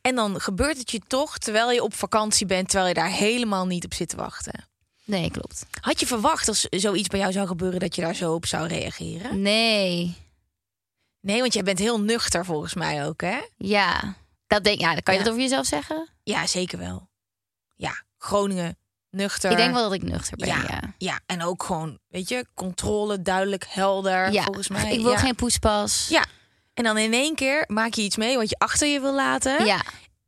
En 0.00 0.14
dan 0.14 0.40
gebeurt 0.40 0.78
het 0.78 0.90
je 0.90 1.00
toch 1.06 1.38
terwijl 1.38 1.70
je 1.70 1.82
op 1.82 1.94
vakantie 1.94 2.46
bent, 2.46 2.68
terwijl 2.68 2.88
je 2.88 2.94
daar 2.94 3.10
helemaal 3.10 3.66
niet 3.66 3.84
op 3.84 3.94
zit 3.94 4.08
te 4.08 4.16
wachten. 4.16 4.68
Nee, 5.04 5.30
klopt. 5.30 5.66
Had 5.80 6.00
je 6.00 6.06
verwacht 6.06 6.48
als 6.48 6.60
zoiets 6.70 7.08
bij 7.08 7.20
jou 7.20 7.32
zou 7.32 7.46
gebeuren 7.46 7.80
dat 7.80 7.94
je 7.94 8.02
daar 8.02 8.14
zo 8.14 8.34
op 8.34 8.46
zou 8.46 8.66
reageren? 8.66 9.42
Nee, 9.42 10.22
Nee, 11.20 11.40
want 11.40 11.52
jij 11.54 11.62
bent 11.62 11.78
heel 11.78 12.00
nuchter 12.00 12.44
volgens 12.44 12.74
mij 12.74 13.06
ook, 13.06 13.20
hè? 13.20 13.38
ja. 13.56 14.14
Dat 14.46 14.64
denk, 14.64 14.80
ja, 14.80 14.92
dan 14.92 15.02
kan 15.02 15.14
je 15.14 15.20
Ja. 15.20 15.24
dat 15.26 15.32
over 15.34 15.44
jezelf 15.48 15.66
zeggen? 15.66 16.08
Ja, 16.22 16.46
zeker 16.46 16.78
wel. 16.78 17.08
Ja, 17.76 18.02
Groningen, 18.18 18.76
nuchter. 19.10 19.50
Ik 19.50 19.56
denk 19.56 19.72
wel 19.74 19.82
dat 19.82 19.92
ik 19.92 20.02
nuchter 20.02 20.36
ben, 20.36 20.48
Ja, 20.48 20.62
ja. 20.68 20.80
ja. 20.98 21.20
en 21.26 21.42
ook 21.42 21.62
gewoon, 21.62 21.98
weet 22.08 22.28
je, 22.28 22.46
controle, 22.54 23.22
duidelijk, 23.22 23.64
helder, 23.68 24.32
Ja, 24.32 24.42
volgens 24.42 24.68
mij. 24.68 24.92
ik 24.92 25.00
wil 25.02 25.16
geen 25.16 25.34
poespas. 25.34 26.06
Ja. 26.08 26.24
En 26.74 26.84
dan 26.84 26.98
in 26.98 27.12
één 27.12 27.34
keer 27.34 27.64
maak 27.66 27.94
je 27.94 28.02
iets 28.02 28.16
mee 28.16 28.36
wat 28.36 28.50
je 28.50 28.58
achter 28.58 28.88
je 28.88 29.00
wil 29.00 29.14
laten. 29.14 29.64
ja. 29.64 29.82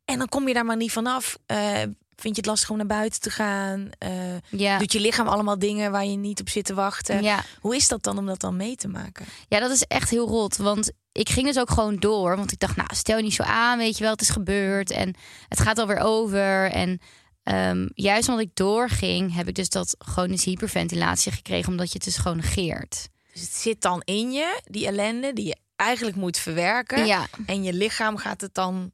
En 0.05 0.19
dan 0.19 0.29
kom 0.29 0.49
je 0.49 0.55
daar 0.55 0.65
maar 0.65 0.77
niet 0.77 0.93
vanaf. 0.93 1.39
Eh 1.47 1.83
vind 2.17 2.35
je 2.35 2.41
het 2.41 2.51
lastig 2.51 2.71
om 2.71 2.77
naar 2.77 2.87
buiten 2.87 3.21
te 3.21 3.31
gaan? 3.31 3.91
Eh, 3.99 4.11
ja. 4.51 4.79
Doet 4.79 4.93
je 4.93 5.01
lichaam 5.01 5.29
allemaal 5.29 5.59
dingen 5.59 5.91
waar 5.91 6.05
je 6.05 6.17
niet 6.17 6.41
op 6.41 6.49
zit 6.49 6.65
te 6.65 6.75
wachten? 6.75 7.23
Ja. 7.23 7.45
Hoe 7.61 7.77
is 7.77 7.89
dat 7.89 8.03
dan 8.03 8.19
om 8.19 8.27
dat 8.27 8.41
dan 8.41 8.57
mee 8.57 8.77
te 8.77 8.89
maken? 8.89 9.27
Ja, 9.49 9.61
dat 9.61 9.71
is 9.71 9.83
echt 9.83 10.11
heel 10.11 10.27
rot. 10.27 10.57
Want 10.57 10.93
ik 11.13 11.29
ging 11.29 11.47
dus 11.47 11.59
ook 11.59 11.71
gewoon 11.71 11.97
door. 11.97 12.37
Want 12.37 12.53
ik 12.53 12.59
dacht, 12.59 12.77
nou, 12.77 12.89
stel 12.95 13.17
je 13.17 13.23
niet 13.23 13.35
zo 13.35 13.43
aan, 13.43 13.79
weet 13.79 13.97
je 13.97 14.03
wel, 14.03 14.13
het 14.13 14.21
is 14.21 14.29
gebeurd. 14.29 14.91
En 14.91 15.15
het 15.49 15.61
gaat 15.61 15.79
alweer 15.79 15.99
over. 16.01 16.71
En 16.71 17.01
ehm, 17.43 17.89
juist 17.95 18.29
omdat 18.29 18.45
ik 18.45 18.55
doorging, 18.55 19.35
heb 19.35 19.49
ik 19.49 19.55
dus 19.55 19.69
dat 19.69 19.95
chronische 19.99 20.51
hyperventilatie 20.51 21.33
gekregen. 21.33 21.71
Omdat 21.71 21.87
je 21.89 21.95
het 21.95 22.05
dus 22.05 22.17
gewoon 22.17 22.37
negeert. 22.37 23.09
Dus 23.33 23.43
het 23.43 23.55
zit 23.55 23.81
dan 23.81 24.03
in 24.05 24.33
je, 24.33 24.61
die 24.65 24.87
ellende 24.87 25.33
die 25.33 25.47
je 25.47 25.57
eigenlijk 25.77 26.17
moet 26.17 26.39
verwerken. 26.39 27.07
Ja, 27.07 27.27
En 27.47 27.63
je 27.63 27.73
lichaam 27.73 28.17
gaat 28.17 28.41
het 28.41 28.55
dan 28.55 28.93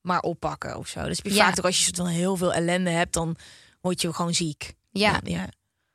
maar 0.00 0.20
oppakken 0.20 0.76
of 0.76 0.88
zo. 0.88 1.02
Dus 1.04 1.16
heb 1.16 1.26
je 1.26 1.34
Ja. 1.34 1.44
vaak 1.44 1.58
ook 1.58 1.64
als 1.64 1.86
je 1.86 1.94
van 1.94 2.06
heel 2.06 2.36
veel 2.36 2.52
ellende 2.52 2.90
hebt, 2.90 3.12
dan 3.12 3.36
word 3.80 4.00
je 4.00 4.12
gewoon 4.12 4.34
ziek. 4.34 4.74
Ja, 4.90 5.20
ja. 5.24 5.48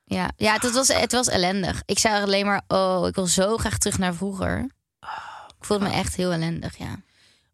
ja, 0.03 0.31
ja 0.37 0.53
het, 0.53 0.71
was, 0.71 0.87
het 0.87 1.11
was 1.11 1.27
ellendig. 1.27 1.81
Ik 1.85 1.99
zei 1.99 2.21
alleen 2.23 2.45
maar, 2.45 2.61
oh, 2.67 3.07
ik 3.07 3.15
wil 3.15 3.27
zo 3.27 3.57
graag 3.57 3.77
terug 3.77 3.97
naar 3.97 4.13
vroeger. 4.15 4.69
Ik 5.57 5.65
voelde 5.69 5.83
me 5.85 5.91
echt 5.91 6.15
heel 6.15 6.31
ellendig, 6.31 6.77
ja. 6.77 6.95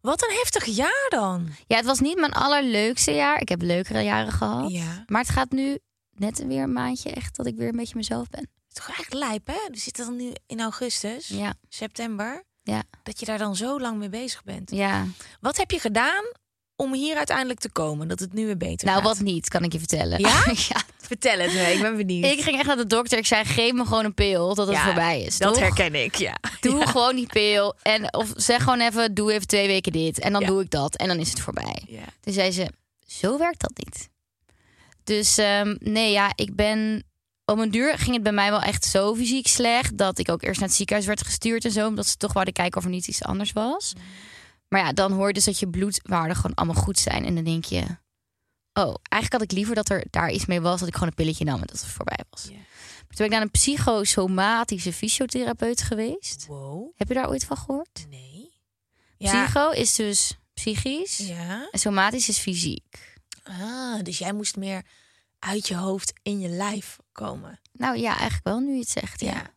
Wat 0.00 0.22
een 0.22 0.34
heftig 0.36 0.64
jaar 0.64 1.06
dan. 1.08 1.48
Ja, 1.66 1.76
het 1.76 1.84
was 1.84 2.00
niet 2.00 2.18
mijn 2.18 2.32
allerleukste 2.32 3.10
jaar. 3.12 3.40
Ik 3.40 3.48
heb 3.48 3.62
leukere 3.62 4.00
jaren 4.02 4.32
gehad. 4.32 4.70
Ja. 4.70 5.04
Maar 5.06 5.20
het 5.20 5.30
gaat 5.30 5.50
nu 5.50 5.78
net 6.10 6.46
weer 6.46 6.62
een 6.62 6.72
maandje 6.72 7.10
echt 7.10 7.36
dat 7.36 7.46
ik 7.46 7.56
weer 7.56 7.68
een 7.68 7.76
beetje 7.76 7.96
mezelf 7.96 8.28
ben. 8.28 8.40
Het 8.40 8.78
is 8.78 8.84
toch 8.86 8.98
echt 8.98 9.12
lijp, 9.12 9.46
hè? 9.46 9.58
We 9.70 9.78
zitten 9.78 10.04
dan 10.04 10.16
nu 10.16 10.32
in 10.46 10.60
augustus, 10.60 11.28
Ja, 11.28 11.54
september, 11.68 12.44
ja, 12.70 12.82
dat 13.02 13.20
je 13.20 13.26
daar 13.26 13.38
dan 13.38 13.56
zo 13.56 13.80
lang 13.80 13.98
mee 13.98 14.08
bezig 14.08 14.44
bent. 14.44 14.70
ja. 14.70 15.06
Wat 15.40 15.56
heb 15.56 15.70
je 15.70 15.78
gedaan 15.80 16.24
om 16.76 16.92
hier 16.94 17.16
uiteindelijk 17.16 17.60
te 17.60 17.70
komen, 17.70 18.08
dat 18.08 18.18
het 18.20 18.32
nu 18.32 18.46
weer 18.46 18.56
beter 18.56 18.86
Nou, 18.86 18.98
gaat? 19.02 19.06
wat 19.08 19.20
niet, 19.20 19.48
kan 19.48 19.62
ik 19.64 19.72
je 19.72 19.78
vertellen. 19.78 20.18
Ja? 20.20 20.42
ja. 20.68 20.82
Vertel 20.98 21.38
het 21.38 21.52
me, 21.52 21.60
ik 21.60 21.80
ben 21.80 21.96
benieuwd. 21.96 22.24
Ik 22.32 22.40
ging 22.40 22.56
echt 22.56 22.66
naar 22.66 22.76
de 22.76 22.86
dokter. 22.86 23.18
Ik 23.18 23.26
zei, 23.26 23.44
geef 23.44 23.72
me 23.72 23.84
gewoon 23.84 24.04
een 24.04 24.14
pil 24.14 24.54
tot 24.54 24.66
het 24.66 24.76
Ja, 24.76 24.84
voorbij 24.84 25.22
is. 25.22 25.38
Dat 25.38 25.52
toch? 25.54 25.62
herken 25.62 25.94
ik, 25.94 26.14
ja. 26.14 26.36
Doe 26.60 26.86
gewoon 26.86 27.16
die 27.16 27.26
pil. 27.26 27.74
En, 27.82 28.14
of 28.14 28.32
zeg 28.36 28.62
gewoon 28.62 28.80
even, 28.80 29.14
doe 29.14 29.32
even 29.32 29.46
twee 29.46 29.66
weken 29.66 29.92
dit. 29.92 30.18
En 30.20 30.32
dan 30.32 30.44
doe 30.44 30.62
ik 30.62 30.70
dat. 30.70 30.96
En 30.96 31.08
dan 31.08 31.18
is 31.18 31.30
het 31.30 31.40
voorbij. 31.40 31.82
ja. 31.88 32.04
Toen 32.20 32.32
zei 32.32 32.50
ze, 32.52 32.70
zo 33.06 33.38
werkt 33.38 33.60
dat 33.60 33.72
niet. 33.74 34.08
Dus 35.04 35.38
ehm, 35.38 35.76
nee, 35.78 36.12
ja, 36.12 36.32
ik 36.34 36.54
ben... 36.56 37.04
Op 37.50 37.58
een 37.58 37.70
duur 37.70 37.98
ging 37.98 38.14
het 38.14 38.22
bij 38.22 38.32
mij 38.32 38.50
wel 38.50 38.62
echt 38.62 38.84
zo 38.84 39.14
fysiek 39.14 39.46
slecht... 39.46 39.98
dat 39.98 40.18
ik 40.18 40.28
ook 40.30 40.42
eerst 40.42 40.60
naar 40.60 40.68
het 40.68 40.76
ziekenhuis 40.76 41.06
werd 41.06 41.24
gestuurd 41.24 41.64
en 41.64 41.70
zo... 41.70 41.86
omdat 41.86 42.06
ze 42.06 42.16
toch 42.16 42.32
wouden 42.32 42.54
kijken 42.54 42.78
of 42.78 42.84
er 42.84 42.90
niet 42.90 43.08
iets 43.08 43.22
anders 43.22 43.52
was. 43.52 43.92
Maar 44.68 44.80
ja, 44.80 44.92
dan 44.92 45.12
hoor 45.12 45.26
je 45.26 45.32
dus 45.32 45.44
dat 45.44 45.58
je 45.58 45.68
bloedwaarden 45.68 46.36
gewoon 46.36 46.54
allemaal 46.54 46.82
goed 46.82 46.98
zijn. 46.98 47.24
En 47.24 47.34
dan 47.34 47.44
denk 47.44 47.64
je... 47.64 47.80
Oh, 48.72 48.94
eigenlijk 49.08 49.32
had 49.32 49.42
ik 49.42 49.52
liever 49.52 49.74
dat 49.74 49.88
er 49.88 50.04
daar 50.10 50.30
iets 50.30 50.46
mee 50.46 50.60
was... 50.60 50.78
dat 50.78 50.88
ik 50.88 50.94
gewoon 50.94 51.08
een 51.08 51.14
pilletje 51.14 51.44
nam 51.44 51.60
en 51.60 51.66
dat 51.66 51.80
het 51.80 51.90
voorbij 51.90 52.24
was. 52.30 52.42
Ja. 52.44 52.48
Toen 52.50 53.16
ben 53.16 53.26
ik 53.26 53.32
naar 53.32 53.42
een 53.42 53.50
psychosomatische 53.50 54.92
fysiotherapeut 54.92 55.82
geweest. 55.82 56.46
Wow, 56.46 56.90
Heb 56.96 57.08
je 57.08 57.14
daar 57.14 57.28
ooit 57.28 57.44
van 57.44 57.56
gehoord? 57.56 58.06
nee. 58.08 58.48
Ja. 59.16 59.44
Psycho 59.44 59.70
is 59.70 59.94
dus 59.94 60.38
psychisch 60.54 61.16
Ja. 61.18 61.68
en 61.70 61.78
somatisch 61.78 62.28
is 62.28 62.38
fysiek. 62.38 63.18
Ah, 63.42 64.02
dus 64.02 64.18
jij 64.18 64.32
moest 64.32 64.56
meer 64.56 64.82
uit 65.38 65.68
je 65.68 65.76
hoofd 65.76 66.12
in 66.22 66.40
je 66.40 66.48
lijf 66.48 66.96
Nou 67.72 67.98
ja, 67.98 68.10
eigenlijk 68.10 68.44
wel 68.44 68.58
nu 68.58 68.72
je 68.72 68.78
het 68.78 68.88
zegt. 68.88 69.20
Ja. 69.20 69.30
Ja. 69.32 69.50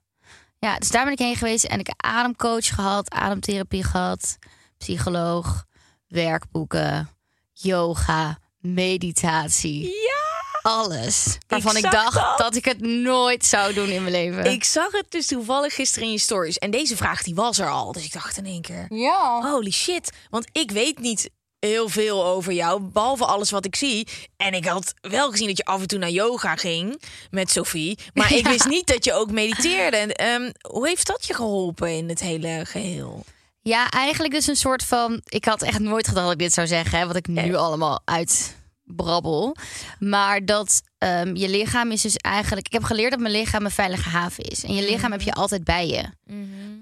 ja, 0.59 0.77
dus 0.77 0.89
daar 0.91 1.03
ben 1.03 1.13
ik 1.13 1.19
heen 1.19 1.35
geweest 1.35 1.63
en 1.63 1.79
ik 1.79 1.87
heb 1.87 2.03
ademcoach 2.03 2.67
gehad, 2.75 3.11
ademtherapie 3.11 3.83
gehad, 3.83 4.37
psycholoog, 4.77 5.65
werkboeken, 6.07 7.09
yoga, 7.53 8.37
meditatie. 8.59 9.83
Ja! 9.83 10.21
Alles. 10.61 11.37
Waarvan 11.47 11.77
ik, 11.77 11.91
dacht 11.91 12.13
dat. 12.13 12.37
dat. 12.37 12.55
ik 12.55 12.65
het 12.65 12.81
nooit 12.81 13.45
zou 13.45 13.73
doen 13.73 13.87
in 13.87 14.01
mijn 14.03 14.13
leven. 14.15 14.51
Ik 14.51 14.63
zag 14.63 14.91
het 14.91 15.05
dus 15.09 15.27
toevallig 15.27 15.73
gisteren 15.75 16.07
in 16.07 16.13
je 16.13 16.19
stories. 16.19 16.57
En 16.57 16.71
deze 16.71 16.97
vraag 16.97 17.23
die 17.23 17.35
was 17.35 17.59
er 17.59 17.69
al. 17.69 17.91
Dus 17.91 18.05
ik 18.05 18.13
dacht 18.13 18.37
in 18.37 18.45
één 18.45 18.61
keer, 18.61 18.85
Ja. 18.89 19.41
holy 19.41 19.71
shit. 19.71 20.11
Want 20.29 20.47
ik 20.51 20.71
weet 20.71 20.99
niet 20.99 21.29
heel 21.67 21.89
veel 21.89 22.25
over 22.25 22.53
jou, 22.53 22.81
behalve 22.81 23.25
alles 23.25 23.51
wat 23.51 23.65
ik 23.65 23.75
zie. 23.75 24.07
En 24.37 24.53
ik 24.53 24.65
had 24.65 24.93
wel 25.01 25.31
gezien 25.31 25.47
dat 25.47 25.57
je 25.57 25.65
af 25.65 25.81
en 25.81 25.87
toe 25.87 25.99
naar 25.99 26.09
yoga 26.09 26.55
ging 26.55 27.01
met 27.31 27.51
Sophie. 27.51 27.97
Maar 28.13 28.33
ik 28.37 28.47
wist 28.47 28.67
niet 28.67 28.87
dat 28.87 29.05
je 29.05 29.13
ook 29.13 29.31
mediteerde. 29.31 29.97
En, 29.97 30.11
ehm, 30.11 30.51
hoe 30.61 30.87
heeft 30.87 31.07
dat 31.07 31.25
je 31.25 31.33
geholpen 31.33 31.97
in 31.97 32.09
het 32.09 32.19
hele 32.19 32.61
geheel? 32.65 33.23
Ja, 33.61 33.89
eigenlijk 33.89 34.33
dus 34.33 34.47
een 34.47 34.55
soort 34.55 34.83
van. 34.83 35.21
Ik 35.25 35.45
had 35.45 35.61
echt 35.61 35.79
nooit 35.79 36.07
gedacht 36.07 36.25
dat 36.25 36.33
ik 36.33 36.39
dit 36.39 36.53
zou 36.53 36.67
zeggen, 36.67 36.99
hè, 36.99 37.07
wat 37.07 37.15
ik 37.15 37.27
nu 37.27 37.55
allemaal 37.55 38.01
uitbrabbel. 38.05 39.55
Maar 39.99 40.45
dat 40.45 40.81
ehm, 41.03 41.35
je 41.35 41.49
lichaam 41.49 41.91
is 41.91 42.01
dus 42.01 42.15
eigenlijk. 42.15 42.65
Ik 42.65 42.73
heb 42.73 42.83
geleerd 42.83 43.11
dat 43.11 43.19
mijn 43.19 43.33
lichaam 43.33 43.65
een 43.65 43.71
veilige 43.71 44.09
haven 44.09 44.43
is. 44.43 44.63
En 44.63 44.73
je 44.73 44.89
lichaam 44.89 45.11
heb 45.11 45.21
je 45.21 45.33
altijd 45.33 45.63
bij 45.63 45.87
je. 45.87 46.03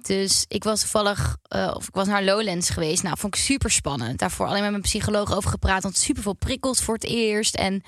Dus 0.01 0.45
ik 0.47 0.63
was 0.63 0.79
toevallig, 0.79 1.37
eh, 1.43 1.71
of 1.75 1.87
ik 1.87 1.93
was 1.93 2.07
naar 2.07 2.23
Lowlands 2.23 2.69
geweest. 2.69 3.03
Nou, 3.03 3.17
vond 3.17 3.35
ik 3.35 3.41
super 3.41 3.71
spannend. 3.71 4.19
Daarvoor 4.19 4.47
alleen 4.47 4.61
met 4.61 4.71
mijn 4.71 4.81
psycholoog 4.81 5.35
over 5.35 5.49
gepraat. 5.49 5.83
Want 5.83 5.97
super 5.97 6.23
veel 6.23 6.33
prikkels 6.33 6.81
voor 6.81 6.93
het 6.93 7.03
eerst. 7.03 7.55
En 7.55 7.83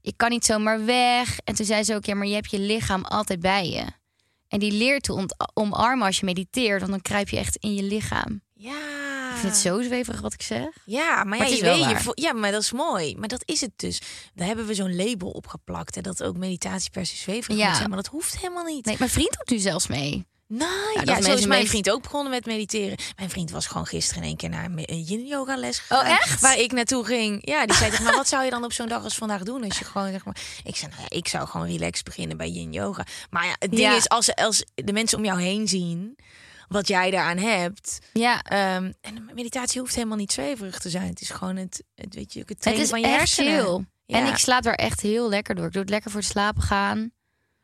je 0.00 0.12
kan 0.16 0.30
niet 0.30 0.44
zomaar 0.44 0.84
weg. 0.84 1.38
En 1.44 1.54
toen 1.54 1.66
zei 1.66 1.84
ze 1.84 1.94
ook, 1.94 2.04
ja, 2.04 2.14
maar 2.14 2.26
je 2.26 2.34
hebt 2.34 2.50
je 2.50 2.58
lichaam 2.58 3.04
altijd 3.04 3.40
bij 3.40 3.68
je. 3.68 3.84
En 4.48 4.58
die 4.58 4.72
leert 4.72 5.02
te 5.02 5.28
omarmen 5.54 6.06
als 6.06 6.18
je 6.18 6.24
mediteert. 6.24 6.80
Want 6.80 6.92
dan 6.92 7.02
kruip 7.02 7.28
je 7.28 7.38
echt 7.38 7.56
in 7.56 7.74
je 7.74 7.82
lichaam. 7.82 8.40
Ja. 8.54 9.11
Ik 9.32 9.38
vind 9.38 9.52
het 9.52 9.62
zo 9.62 9.82
zweverig 9.82 10.20
wat 10.20 10.32
ik 10.32 10.42
zeg. 10.42 10.68
Ja, 10.84 11.24
maar, 11.24 11.38
ja, 11.38 11.44
is 11.44 11.56
je 11.58 11.62
weet, 11.64 11.88
je 11.88 11.96
vo- 11.98 12.12
ja, 12.14 12.32
maar 12.32 12.52
dat 12.52 12.62
is 12.62 12.72
mooi. 12.72 13.16
Maar 13.16 13.28
dat 13.28 13.42
is 13.44 13.60
het 13.60 13.70
dus. 13.76 14.00
Daar 14.34 14.46
hebben 14.46 14.66
we 14.66 14.74
zo'n 14.74 14.96
label 14.96 15.30
opgeplakt. 15.30 15.94
Hè, 15.94 16.00
dat 16.00 16.22
ook 16.22 16.36
meditatie 16.36 16.90
per 16.90 17.06
se 17.06 17.16
zweverig 17.16 17.56
Ja. 17.56 17.66
moet 17.66 17.76
zijn. 17.76 17.88
Maar 17.88 18.02
dat 18.02 18.06
hoeft 18.12 18.36
helemaal 18.38 18.64
niet. 18.64 18.84
Nee, 18.84 18.96
mijn 18.98 19.10
vriend 19.10 19.32
doet 19.38 19.50
nu 19.50 19.58
zelfs 19.58 19.86
mee. 19.86 20.26
Nee, 20.46 20.68
dat 20.94 21.08
ja, 21.08 21.22
zo 21.22 21.32
is 21.32 21.46
mijn 21.46 21.66
vriend 21.66 21.90
ook 21.90 22.02
begonnen 22.02 22.30
met 22.30 22.46
mediteren. 22.46 22.98
Mijn 23.16 23.30
vriend 23.30 23.50
was 23.50 23.66
gewoon 23.66 23.86
gisteren 23.86 24.22
in 24.22 24.28
één 24.28 24.36
keer 24.36 24.48
naar 24.48 24.64
een 24.64 25.02
yin 25.02 25.26
yoga 25.26 25.56
les 25.56 25.82
Oh, 25.88 26.08
echt? 26.08 26.40
Waar 26.40 26.58
ik 26.58 26.72
naartoe 26.72 27.04
ging. 27.04 27.46
Ja, 27.48 27.66
die 27.66 27.76
zei 27.76 27.90
tegen 27.90 28.04
me, 28.04 28.12
wat 28.12 28.28
zou 28.28 28.44
je 28.44 28.50
dan 28.50 28.64
op 28.64 28.72
zo'n 28.72 28.88
dag 28.88 29.02
als 29.04 29.14
vandaag 29.14 29.42
doen? 29.42 29.64
Als 29.64 29.78
je 29.78 29.84
gewoon, 29.84 30.10
zeg 30.10 30.24
maar... 30.24 30.36
Ik 30.64 30.76
zei, 30.76 30.90
nou 30.90 31.02
ja, 31.10 31.16
ik 31.16 31.28
zou 31.28 31.48
gewoon 31.48 31.66
relaxed 31.66 32.04
beginnen 32.04 32.36
bij 32.36 32.48
yin 32.48 32.72
yoga. 32.72 33.06
Maar 33.30 33.44
ja, 33.44 33.54
het 33.58 33.70
ding 33.70 33.82
Ja. 33.82 33.96
is, 33.96 34.08
als, 34.08 34.34
als 34.34 34.64
de 34.74 34.92
mensen 34.92 35.18
om 35.18 35.24
jou 35.24 35.40
heen 35.42 35.68
zien... 35.68 36.16
wat 36.72 36.88
jij 36.88 37.10
daaraan 37.10 37.38
hebt... 37.38 37.98
Ja, 38.12 38.42
ehm, 38.42 38.92
en 39.00 39.30
meditatie 39.34 39.80
hoeft 39.80 39.94
helemaal 39.94 40.16
niet 40.16 40.32
zweverig 40.32 40.78
te 40.78 40.90
zijn. 40.90 41.08
Het 41.08 41.20
is 41.20 41.30
gewoon 41.30 41.56
het, 41.56 41.82
het, 41.94 42.14
weet 42.14 42.32
je, 42.32 42.40
het 42.40 42.48
het 42.48 42.60
trainen 42.60 42.84
is 42.84 42.90
van 42.90 43.00
je 43.00 43.06
echt 43.06 43.16
hersenen. 43.16 43.64
chill. 43.64 43.84
Ja. 44.06 44.18
En 44.18 44.26
ik 44.26 44.36
slaap 44.36 44.64
er 44.64 44.74
echt 44.74 45.00
heel 45.00 45.28
lekker 45.28 45.54
door. 45.54 45.66
Ik 45.66 45.72
doe 45.72 45.80
het 45.80 45.90
lekker 45.90 46.10
voor 46.10 46.20
het 46.20 46.28
slapen 46.28 46.62
gaan. 46.62 47.10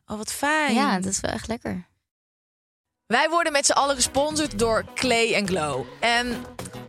Oh, 0.06 0.16
wat 0.16 0.32
fijn. 0.32 0.74
Ja, 0.74 1.00
dat 1.00 1.12
is 1.12 1.20
wel 1.20 1.30
echt 1.30 1.48
lekker. 1.48 1.86
Wij 3.06 3.28
worden 3.28 3.52
met 3.52 3.66
z'n 3.66 3.72
allen 3.72 3.94
gesponsord 3.94 4.58
door 4.58 4.84
Clay 4.94 5.42
Glow. 5.46 5.86
En 6.00 6.44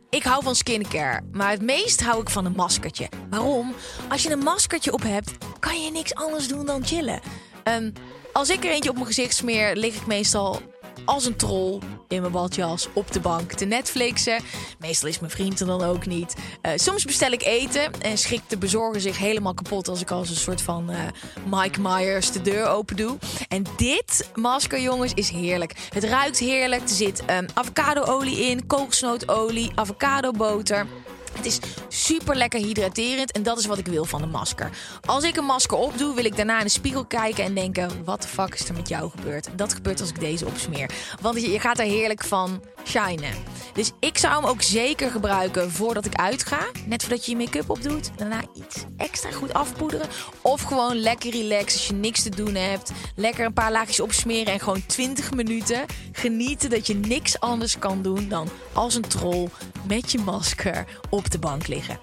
ik 0.10 0.24
hou 0.24 0.44
van 0.44 0.56
skincare, 0.56 1.22
maar 1.32 1.50
het 1.50 1.62
meest 1.62 2.02
hou 2.02 2.22
ik 2.22 2.30
van 2.30 2.46
een 2.46 2.56
maskertje. 2.56 3.10
Waarom? 3.30 3.76
Als 4.10 4.24
je 4.24 4.32
een 4.32 4.40
maskertje 4.40 4.94
op 4.94 5.04
hebt, 5.04 5.32
kan 5.60 5.84
je 5.84 5.92
niks 5.92 6.16
anders 6.16 6.48
doen 6.48 6.66
dan 6.66 6.86
chillen. 6.86 7.20
Ehm, 7.64 7.92
als 8.34 8.50
ik 8.50 8.64
er 8.64 8.72
eentje 8.72 8.90
op 8.90 8.96
mijn 8.96 9.08
gezicht 9.08 9.36
smeer, 9.36 9.76
lig 9.76 9.96
ik 9.96 10.06
meestal 10.06 10.62
als 11.10 11.26
een 11.26 11.36
troll 11.36 11.80
in 12.08 12.22
mijn 12.22 12.34
badjas 12.34 12.88
op 12.94 13.12
de 13.12 13.20
bank 13.20 13.52
te 13.52 13.66
Netflixen. 13.66 14.42
Meestal 14.80 15.10
is 15.10 15.20
mijn 15.20 15.32
vriend 15.32 15.60
er 15.60 15.66
dan 15.66 15.84
ook 15.84 16.06
niet. 16.06 16.36
Eh, 16.62 16.72
soms 16.76 17.06
bestel 17.06 17.32
ik 17.32 17.44
eten 17.44 18.02
en 18.02 18.18
schikt 18.18 18.50
de 18.50 18.58
bezorger 18.58 19.02
zich 19.02 19.18
helemaal 19.18 19.54
kapot 19.54 19.88
als 19.88 20.02
ik 20.02 20.12
als 20.12 20.30
een 20.30 20.36
soort 20.36 20.62
van 20.62 20.90
eh, 20.90 21.00
Mike 21.46 21.82
Myers 21.82 22.32
de 22.32 22.42
deur 22.42 22.68
open 22.68 22.96
doe. 22.96 23.18
En 23.48 23.64
dit 23.78 24.30
masker, 24.36 24.82
jongens, 24.82 25.14
is 25.14 25.30
heerlijk. 25.30 25.90
Het 25.94 26.04
ruikt 26.04 26.40
heerlijk. 26.40 26.82
Er 26.82 26.90
zit 26.90 27.24
um, 27.30 27.46
avocadoolie 27.54 28.40
in, 28.40 28.68
kokosnootolie, 28.68 29.72
avocadoboter. 29.76 30.88
Het 31.34 31.46
is 31.46 31.60
super 31.88 32.36
lekker 32.36 32.60
hydraterend 32.60 33.32
en 33.32 33.44
dat 33.44 33.58
is 33.58 33.66
wat 33.66 33.78
ik 33.78 33.88
wil 33.88 34.06
van 34.06 34.22
een 34.22 34.30
masker. 34.30 34.70
Als 35.06 35.24
ik 35.24 35.38
een 35.38 35.46
masker 35.46 35.78
opdoe, 35.78 36.16
wil 36.16 36.26
ik 36.26 36.36
daarna 36.36 36.58
in 36.58 36.66
de 36.66 36.72
spiegel 36.72 37.06
kijken 37.06 37.44
en 37.44 37.54
denken: 37.54 38.04
wat 38.04 38.22
de 38.22 38.28
fuck 38.28 38.54
is 38.54 38.68
er 38.70 38.74
met 38.74 38.88
jou 38.88 39.10
gebeurd? 39.10 39.50
Dat 39.56 39.74
gebeurt 39.74 40.00
als 40.00 40.10
ik 40.10 40.20
deze 40.20 40.46
opsmeer. 40.46 40.90
Want 41.22 41.42
je, 41.42 41.60
gaat 41.60 41.80
er 41.80 41.86
heerlijk 41.86 42.24
van 42.24 42.64
shinen. 42.86 43.34
Dus 43.74 43.92
ik 44.00 44.18
zou 44.18 44.34
hem 44.34 44.46
ook 44.46 44.62
zeker 44.62 45.12
gebruiken 45.12 45.72
voordat 45.72 46.06
ik 46.06 46.16
uitga. 46.16 46.60
Net 46.86 47.02
voordat 47.02 47.26
je 47.26 47.32
je 47.32 47.38
make-up 47.38 47.70
opdoet. 47.70 48.12
Daarna 48.16 48.42
iets 48.54 48.84
extra 48.98 49.32
goed 49.32 49.54
afpoederen. 49.54 50.08
Of 50.42 50.62
gewoon 50.62 51.00
lekker 51.00 51.32
relaxen 51.32 51.80
als 51.80 51.88
je 51.88 51.94
niks 51.94 52.24
te 52.24 52.30
doen 52.30 52.56
hebt. 52.56 52.92
Lekker 53.16 53.46
een 53.46 53.54
paar 53.54 53.72
laagjes 53.72 54.00
opsmeren 54.00 54.54
en 54.54 54.60
gewoon 54.60 54.86
20 54.86 55.34
minuten 55.34 55.86
genieten 56.12 56.70
dat 56.70 56.88
je 56.88 56.96
niks 56.96 57.40
anders 57.40 57.80
kan 57.80 58.02
doen 58.02 58.28
dan 58.30 58.50
als 58.74 58.96
een 58.96 59.08
troll 59.08 59.48
met 59.88 60.12
je 60.12 60.20
masker 60.20 60.86
op 61.10 61.19
de 61.28 61.40
bank 61.40 61.68
liggen. 61.68 62.00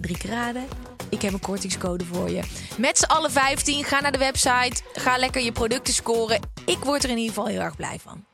Drie 0.00 0.18
keer 0.18 0.30
raden. 0.30 0.64
Ik 1.10 1.22
heb 1.22 1.32
een 1.32 1.40
kortingscode 1.40 2.04
voor 2.04 2.30
je. 2.30 2.42
Met 2.78 2.98
z'n 2.98 3.04
allen 3.04 3.30
15. 3.30 3.84
Ga 3.84 4.00
naar 4.00 4.12
de 4.12 4.18
website. 4.18 4.82
Ga 4.92 5.18
lekker 5.18 5.42
je 5.42 5.52
producten 5.52 5.94
scoren. 5.94 6.40
Ik 6.66 6.78
word 6.78 7.04
er 7.04 7.10
in 7.10 7.16
ieder 7.16 7.34
geval 7.34 7.48
heel 7.48 7.60
erg 7.60 7.76
blij 7.76 7.98
van. 7.98 8.24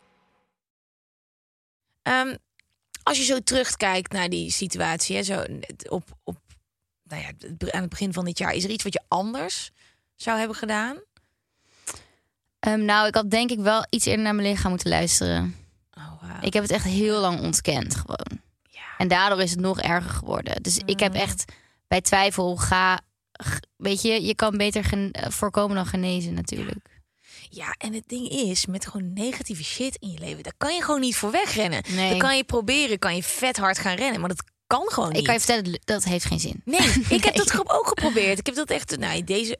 Ehm, 2.03 2.37
als 3.03 3.19
je 3.19 3.25
zo 3.25 3.41
terugkijkt 3.41 4.13
naar 4.13 4.29
die 4.29 4.51
situatie, 4.51 5.17
hè, 5.17 5.23
zo 5.23 5.45
op, 5.89 6.19
op 6.23 6.37
nou 7.03 7.23
ja, 7.23 7.29
aan 7.71 7.81
het 7.81 7.91
begin 7.91 8.13
van 8.13 8.25
dit 8.25 8.39
jaar, 8.39 8.55
is 8.55 8.65
er 8.65 8.71
iets 8.71 8.85
wat 8.85 8.93
je 8.93 9.03
anders 9.09 9.71
zou 10.17 10.39
hebben 10.39 10.57
gedaan? 10.57 10.97
Ehm, 12.59 12.85
nou, 12.85 13.07
ik 13.07 13.15
had 13.15 13.31
denk 13.31 13.51
ik 13.51 13.59
wel 13.59 13.87
iets 13.91 14.07
eerder 14.07 14.25
naar 14.25 14.35
mijn 14.35 14.49
lichaam 14.49 14.71
moeten 14.71 14.91
luisteren. 14.91 15.57
Oh, 15.99 16.23
wauw. 16.23 16.41
Ik 16.41 16.53
heb 16.53 16.63
het 16.63 16.73
echt 16.73 16.85
heel 16.85 17.21
lang 17.21 17.41
ontkend 17.41 17.95
gewoon. 17.95 18.41
En 18.99 19.09
daardoor 19.09 19.43
is 19.43 19.51
het 19.51 19.61
nog 19.61 19.81
erger 19.81 20.11
geworden. 20.11 20.63
Dus 20.63 20.79
ik 20.85 21.01
heb 21.01 21.15
echt 21.15 21.45
bij 21.89 22.01
twijfel 22.01 22.57
ga... 22.57 23.01
Weet 23.77 24.03
je, 24.03 24.25
je 24.25 24.35
kan 24.35 24.57
beter 24.57 24.85
gen- 24.85 25.11
eh, 25.13 25.31
voorkomen 25.31 25.77
dan 25.77 25.87
genezen 25.87 26.35
natuurlijk. 26.35 27.03
Ja, 27.49 27.75
en 27.79 27.93
het 27.93 28.09
ding 28.09 28.29
is, 28.29 28.67
met 28.67 28.87
gewoon 28.87 29.13
negatieve 29.13 29.65
shit 29.65 29.97
in 30.01 30.11
je 30.11 30.19
leven, 30.19 30.43
daar 30.43 30.55
kan 30.57 30.75
je 30.75 30.83
gewoon 30.83 31.01
niet 31.01 31.17
voor 31.17 31.31
wegrennen. 31.31 31.83
Nee. 31.89 32.09
Dan 32.11 32.19
kan 32.19 32.37
je 32.37 32.45
proberen, 32.45 32.99
kan 32.99 33.17
je 33.17 33.23
vet 33.23 33.57
hard 33.57 33.79
gaan 33.79 33.97
rennen, 33.97 34.21
maar 34.21 34.29
dat 34.29 34.45
kan 34.67 34.89
gewoon 34.91 35.09
niet. 35.09 35.19
Ik 35.19 35.25
kan 35.25 35.35
je 35.35 35.41
vertellen, 35.41 35.81
dat 35.85 36.05
heeft 36.05 36.25
geen 36.25 36.41
zin. 36.41 36.61
Nee, 36.65 36.81
ik 37.09 37.25
heb 37.25 37.35
Nee. 37.37 37.45
dat 37.45 37.71
ook 37.71 37.87
geprobeerd. 37.89 38.39
Ik 38.39 38.47
heb 38.47 38.55
dat 38.55 38.71
echt. 38.71 38.99
Nou, 38.99 39.25
deze. 39.25 39.59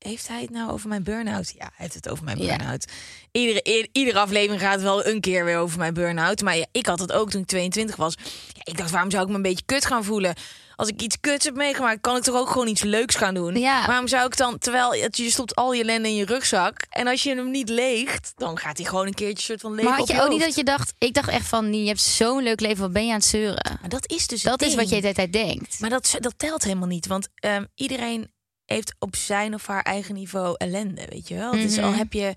Heeft 0.00 0.28
hij 0.28 0.40
het 0.40 0.50
nou 0.50 0.70
over 0.70 0.88
mijn 0.88 1.02
burn-out? 1.02 1.50
Ja, 1.56 1.64
hij 1.64 1.70
heeft 1.76 1.94
het 1.94 2.08
over 2.08 2.24
mijn 2.24 2.38
Ja. 2.38 2.56
burn-out. 2.56 2.84
Iedere, 3.32 3.88
iedere 3.92 4.18
aflevering 4.18 4.60
gaat 4.62 4.82
wel 4.82 5.06
een 5.06 5.20
keer 5.20 5.44
weer 5.44 5.58
over 5.58 5.78
mijn 5.78 5.94
burn-out. 5.94 6.42
Maar 6.42 6.56
ja, 6.56 6.66
ik 6.72 6.86
had 6.86 6.98
het 6.98 7.12
ook 7.12 7.30
toen 7.30 7.40
ik 7.40 7.46
22 7.46 7.96
was. 7.96 8.14
Ja, 8.52 8.60
ik 8.64 8.76
dacht, 8.76 8.90
waarom 8.90 9.10
zou 9.10 9.22
ik 9.22 9.28
me 9.28 9.34
een 9.34 9.42
beetje 9.42 9.64
kut 9.64 9.86
gaan 9.86 10.04
voelen? 10.04 10.34
Als 10.76 10.88
ik 10.88 11.02
iets 11.02 11.20
kuts 11.20 11.44
heb 11.44 11.54
meegemaakt, 11.54 12.00
kan 12.00 12.16
ik 12.16 12.22
toch 12.22 12.34
ook 12.36 12.50
gewoon 12.50 12.66
iets 12.68 12.82
leuks 12.82 13.14
gaan 13.14 13.34
doen? 13.34 13.56
Ja. 13.56 13.86
Waarom 13.86 14.08
zou 14.08 14.26
ik 14.26 14.36
dan, 14.36 14.58
terwijl 14.58 14.94
je 14.94 15.30
stopt 15.30 15.54
al 15.54 15.72
je 15.72 15.82
ellende 15.82 16.08
in 16.08 16.14
je 16.14 16.24
rugzak. 16.24 16.86
En 16.90 17.06
als 17.06 17.22
je 17.22 17.34
hem 17.34 17.50
niet 17.50 17.68
leegt, 17.68 18.32
dan 18.36 18.58
gaat 18.58 18.76
hij 18.76 18.86
gewoon 18.86 19.06
een 19.06 19.14
keertje 19.14 19.44
soort 19.44 19.60
van 19.60 19.74
leeg 19.74 19.84
Maar 19.84 19.98
had 19.98 20.08
je 20.08 20.14
je 20.14 20.22
ook 20.22 20.28
niet 20.28 20.40
dat 20.40 20.54
je 20.54 20.64
dacht... 20.64 20.92
Ik 20.98 21.14
dacht 21.14 21.28
echt 21.28 21.46
van, 21.46 21.74
je 21.74 21.86
hebt 21.86 22.00
zo'n 22.00 22.42
leuk 22.42 22.60
leven, 22.60 22.80
wat 22.80 22.92
ben 22.92 23.04
je 23.06 23.10
aan 23.12 23.18
het 23.18 23.24
zeuren? 23.26 23.78
Maar 23.80 23.88
dat 23.90 24.10
is 24.10 24.26
dus 24.26 24.42
Dat 24.42 24.62
is 24.62 24.74
wat 24.74 24.88
je 24.88 24.94
de 24.94 25.00
hele 25.00 25.14
tijd 25.14 25.32
denkt. 25.32 25.80
Maar 25.80 25.90
dat, 25.90 26.16
dat 26.20 26.34
telt 26.36 26.64
helemaal 26.64 26.88
niet. 26.88 27.06
Want 27.06 27.28
ehm, 27.34 27.64
iedereen 27.74 28.30
heeft 28.74 28.94
op 28.98 29.16
zijn 29.16 29.54
of 29.54 29.66
haar 29.66 29.82
eigen 29.82 30.14
niveau 30.14 30.54
ellende, 30.58 31.06
weet 31.08 31.28
je 31.28 31.34
wel. 31.34 31.52
Mhm. 31.54 31.82
al 31.84 31.92
heb 31.94 32.12
je... 32.12 32.34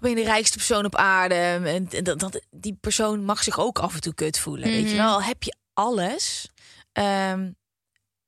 Ben 0.00 0.10
je 0.10 0.16
de 0.16 0.22
rijkste 0.24 0.56
persoon 0.56 0.84
op 0.84 0.94
aarde? 0.96 1.34
En 1.34 1.64
en 1.90 2.04
dat, 2.04 2.18
dat, 2.18 2.40
die 2.50 2.76
persoon 2.80 3.24
mag 3.24 3.42
zich 3.42 3.58
ook 3.58 3.78
af 3.78 3.94
en 3.94 4.00
toe 4.00 4.14
kut 4.14 4.38
voelen. 4.38 4.68
Weet 4.68 4.82
je 4.82 4.94
Mhm. 4.94 4.96
wel? 4.96 5.12
Al 5.12 5.22
heb 5.22 5.42
je 5.42 5.56
alles. 5.72 6.48
ehm, 6.92 7.50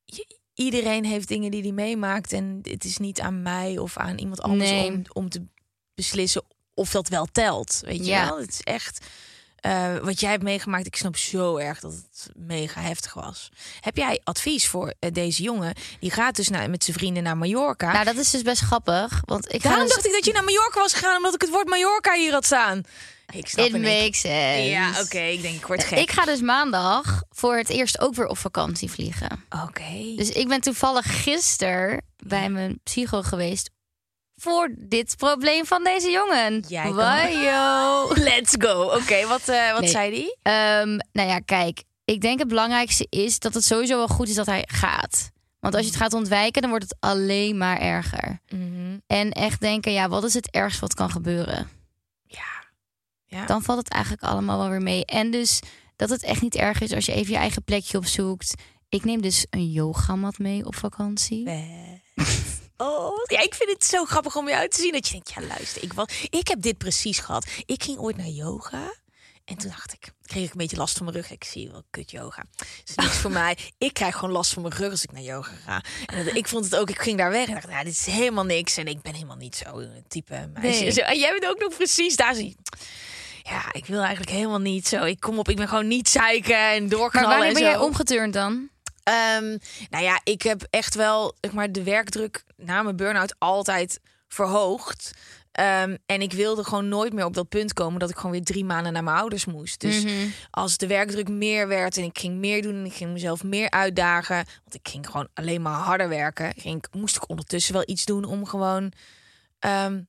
je- 0.05 0.37
iedereen 0.55 1.05
heeft 1.05 1.29
dingen 1.29 1.51
die 1.51 1.63
hij 1.63 1.73
meemaakt. 1.73 2.33
En 2.33 2.59
het 2.63 2.85
is 2.85 2.99
niet 2.99 3.21
aan 3.21 3.43
mij 3.43 3.79
of 3.79 3.97
aan 3.97 4.19
iemand 4.19 4.41
anders 4.41 4.71
Nee. 4.71 4.91
om, 4.91 5.03
om 5.13 5.29
te 5.29 5.47
beslissen 5.95 6.43
of 6.75 6.91
dat 6.91 7.09
wel 7.09 7.27
telt. 7.27 7.81
Weet 7.85 7.99
je 7.99 8.05
Ja. 8.05 8.29
wel? 8.29 8.39
Het 8.41 8.49
is 8.51 8.61
echt. 8.61 9.07
Eh, 9.69 9.97
wat 10.03 10.21
jij 10.21 10.31
hebt 10.31 10.43
meegemaakt, 10.43 10.87
ik 10.87 10.97
snap 10.97 11.17
zo 11.17 11.57
erg 11.57 11.81
dat 11.81 11.93
het 11.93 12.29
mega 12.35 12.81
heftig 12.81 13.15
was. 13.15 13.51
Heb 13.81 13.97
jij 13.97 14.21
advies 14.25 14.69
voor 14.69 14.95
eh, 14.99 15.13
deze 15.13 15.43
jongen? 15.43 15.75
Die 16.01 16.11
gaat 16.11 16.37
dus 16.37 16.49
naar, 16.49 16.71
met 16.71 16.85
zijn 16.85 16.97
vrienden 16.97 17.23
naar 17.23 17.37
Mallorca. 17.37 17.93
Nou, 17.93 18.05
dat 18.05 18.17
is 18.17 18.31
dus 18.31 18.43
best 18.43 18.61
grappig. 18.61 19.21
Want 19.25 19.53
ik 19.53 19.63
Daarom 19.63 19.83
dus... 19.83 19.93
dacht 19.95 20.07
ik 20.07 20.13
dat 20.13 20.25
je 20.25 20.33
naar 20.33 20.45
Mallorca 20.45 20.81
was 20.81 20.93
gegaan, 20.95 21.17
omdat 21.17 21.35
ik 21.35 21.41
het 21.41 21.51
woord 21.51 21.69
Mallorca 21.69 22.15
hier 22.15 22.33
had 22.33 22.45
staan. 22.45 22.83
Ik 23.33 23.49
snap 23.49 23.67
It 23.67 23.73
keer- 23.73 23.81
makes 23.81 24.21
sense. 24.21 24.69
Ja, 24.69 25.01
oké, 25.01 25.19
ik 25.19 25.43
denk 25.43 25.55
ik 25.55 25.67
word 25.67 25.85
gek. 25.85 25.99
Ik 25.99 26.11
ga 26.11 26.25
dus 26.25 26.41
maandag 26.41 27.23
voor 27.31 27.57
het 27.57 27.69
eerst 27.69 28.01
ook 28.01 28.15
weer 28.15 28.27
op 28.27 28.39
vakantie 28.39 28.91
vliegen. 28.91 29.45
Oké. 29.65 30.13
Dus 30.17 30.29
ik 30.29 30.49
ben 30.49 30.61
toevallig 30.61 31.23
gisteren 31.23 32.03
bij 32.17 32.49
mijn 32.51 32.81
psycho 32.83 33.23
geweest 33.23 33.71
voor 34.41 34.75
dit 34.79 35.17
probleem 35.17 35.67
van 35.67 35.85
deze 35.85 36.11
jongen. 36.11 36.65
Jij 36.69 36.93
Wajo. 36.93 38.09
Let's 38.31 38.55
go. 38.59 38.83
Oké, 38.83 39.27
wat, 39.27 39.49
eh, 39.49 39.73
wat 39.73 39.81
Nee. 39.81 39.91
zei 39.91 40.11
die? 40.11 40.37
Ehm, 40.43 40.99
nou 41.13 41.29
ja, 41.29 41.39
kijk. 41.39 41.83
Ik 42.05 42.21
denk 42.21 42.39
het 42.39 42.49
belangrijkste 42.49 43.07
is 43.11 43.39
dat 43.39 43.55
het 43.55 43.65
sowieso 43.65 43.97
wel 43.97 44.09
goed 44.09 44.29
is 44.29 44.35
dat 44.35 44.47
hij 44.47 44.65
gaat. 44.67 45.31
Want 45.61 45.75
als 45.75 45.83
je 45.85 45.91
het 45.91 46.01
gaat 46.01 46.13
ontwijken, 46.13 46.61
dan 46.61 46.71
wordt 46.71 46.85
het 46.85 46.97
alleen 47.01 47.57
maar 47.59 47.79
erger. 47.81 48.41
En 49.07 49.31
echt 49.33 49.61
denken, 49.61 49.93
ja, 49.93 50.09
wat 50.09 50.25
is 50.25 50.35
het 50.35 50.51
ergst 50.51 50.81
wat 50.81 50.95
kan 50.95 51.11
gebeuren? 51.11 51.69
Ja. 52.23 52.65
ja. 53.27 53.47
Dan 53.47 53.63
valt 53.63 53.79
het 53.79 53.89
eigenlijk 53.89 54.23
allemaal 54.23 54.59
wel 54.59 54.69
weer 54.71 54.83
mee. 54.83 55.05
En 55.05 55.31
dus 55.31 55.61
dat 55.97 56.11
het 56.11 56.23
echt 56.23 56.43
niet 56.43 56.55
erg 56.55 56.81
is 56.81 56.93
als 56.95 57.07
je 57.07 57.13
even 57.13 57.33
je 57.33 57.39
eigen 57.39 57.65
plekje 57.65 57.99
opzoekt. 57.99 58.55
Ik 58.89 59.05
neem 59.05 59.23
dus 59.23 59.47
een 59.51 59.71
yogamat 59.71 60.39
mee 60.39 60.67
op 60.67 60.75
vakantie. 60.75 61.45
Oh, 62.81 63.17
ja, 63.27 63.41
ik 63.43 63.55
vind 63.55 63.71
het 63.71 63.85
zo 63.85 64.05
grappig 64.05 64.37
om 64.37 64.49
je 64.49 64.55
uit 64.57 64.71
te 64.71 64.81
zien. 64.81 64.93
Dat 64.93 65.07
je 65.07 65.13
denkt, 65.13 65.33
ja 65.35 65.43
luister, 65.47 65.83
ik, 65.83 65.93
was, 65.93 66.07
ik 66.31 66.49
heb 66.49 66.63
dit 66.63 66.79
precies 66.79 67.19
gehad. 67.19 67.47
Ik 67.67 67.83
ging 67.83 67.99
ooit 67.99 68.17
naar 68.17 68.27
yoga. 68.27 68.95
En 69.45 69.57
toen 69.57 69.71
dacht 69.71 69.93
ik, 69.93 70.13
kreeg 70.23 70.45
ik 70.45 70.51
een 70.51 70.57
beetje 70.59 70.77
last 70.77 70.97
van 70.97 71.05
mijn 71.07 71.17
rug. 71.17 71.31
Ik 71.31 71.45
zie 71.45 71.71
wel 71.71 71.83
kut 71.91 72.11
yoga. 72.11 72.45
is 72.87 72.95
niks 72.95 73.17
voor 73.17 73.31
mij. 73.43 73.59
Ik 73.79 73.93
krijg 73.93 74.15
gewoon 74.15 74.31
last 74.35 74.53
van 74.53 74.63
mijn 74.63 74.75
rug 74.75 74.91
als 74.91 75.03
ik 75.03 75.13
naar 75.13 75.23
yoga 75.23 75.53
ga. 75.65 75.83
En 76.07 76.25
dat- 76.25 76.35
ik 76.35 76.49
vond 76.49 76.65
het 76.65 76.77
ook, 76.77 76.91
ik 76.91 76.99
ging 77.01 77.19
daar 77.19 77.31
weg 77.31 77.47
en 77.49 77.55
dacht, 77.55 77.69
ja, 77.69 77.85
dit 77.85 77.93
is 77.93 78.07
helemaal 78.07 78.45
niks. 78.45 78.77
En 78.77 78.87
ik 78.87 79.03
ben 79.03 79.15
helemaal 79.15 79.37
niet 79.37 79.57
zo 79.57 79.79
een 79.79 80.05
type 80.09 80.51
meisje. 80.55 80.83
Nee. 80.83 80.91
Zo, 80.91 81.01
en 81.01 81.19
jij 81.19 81.31
bent 81.33 81.47
ook 81.53 81.59
nog 81.59 81.77
precies 81.77 82.17
daar. 82.17 82.35
Zie 82.35 82.57
ja, 83.43 83.73
ik 83.73 83.87
wil 83.87 84.01
eigenlijk 84.01 84.31
helemaal 84.31 84.59
niet 84.59 84.89
zo. 84.89 85.05
Ik 85.05 85.21
kom 85.21 85.39
op, 85.39 85.49
ik 85.49 85.57
ben 85.57 85.69
gewoon 85.69 85.89
niet 85.89 86.09
zeiken 86.09 86.57
en 86.71 86.89
Maar 86.89 87.11
wanneer 87.13 87.33
en 87.33 87.53
ben 87.53 87.63
zo. 87.63 87.69
jij 87.69 87.77
omgeturnd 87.79 88.33
dan? 88.33 88.69
Ehm, 89.09 89.57
nou 89.91 90.05
ja, 90.05 90.21
ik 90.25 90.43
heb 90.43 90.67
echt 90.71 90.95
wel 90.95 91.37
zeg 91.41 91.53
maar, 91.53 91.73
de 91.73 91.83
werkdruk 91.83 92.45
na 92.57 92.83
mijn 92.83 92.97
burn-out 92.97 93.35
altijd 93.39 94.01
verhoogd. 94.29 95.11
Ehm, 95.53 95.97
en 96.07 96.21
ik 96.21 96.33
wilde 96.33 96.65
gewoon 96.65 96.89
nooit 96.89 97.13
meer 97.13 97.25
op 97.25 97.35
dat 97.35 97.49
punt 97.49 97.73
komen 97.73 97.99
dat 97.99 98.11
ik 98.11 98.17
gewoon 98.17 98.31
weer 98.31 98.45
drie 98.45 98.65
maanden 98.65 98.93
naar 98.93 99.05
mijn 99.05 99.17
ouders 99.17 99.45
moest. 99.45 99.81
Dus 99.81 100.05
als 100.51 100.77
de 100.77 100.87
werkdruk 100.87 101.29
meer 101.29 101.69
werd 101.69 101.97
en 101.97 102.05
ik 102.05 102.19
ging 102.19 102.35
meer 102.35 102.63
doen 102.63 102.75
en 102.75 102.85
ik 102.85 102.95
ging 102.95 103.13
mezelf 103.13 103.45
meer 103.45 103.71
uitdagen, 103.71 104.37
want 104.37 104.75
ik 104.75 104.89
ging 104.89 105.07
gewoon 105.07 105.29
alleen 105.35 105.63
maar 105.63 105.81
harder 105.81 106.09
werken, 106.09 106.53
ging, 106.57 106.85
moest 106.91 107.17
ik 107.17 107.29
ondertussen 107.29 107.73
wel 107.73 107.83
iets 107.87 108.05
doen 108.05 108.25
om 108.25 108.47
gewoon 108.47 108.93
ehm 109.59 110.01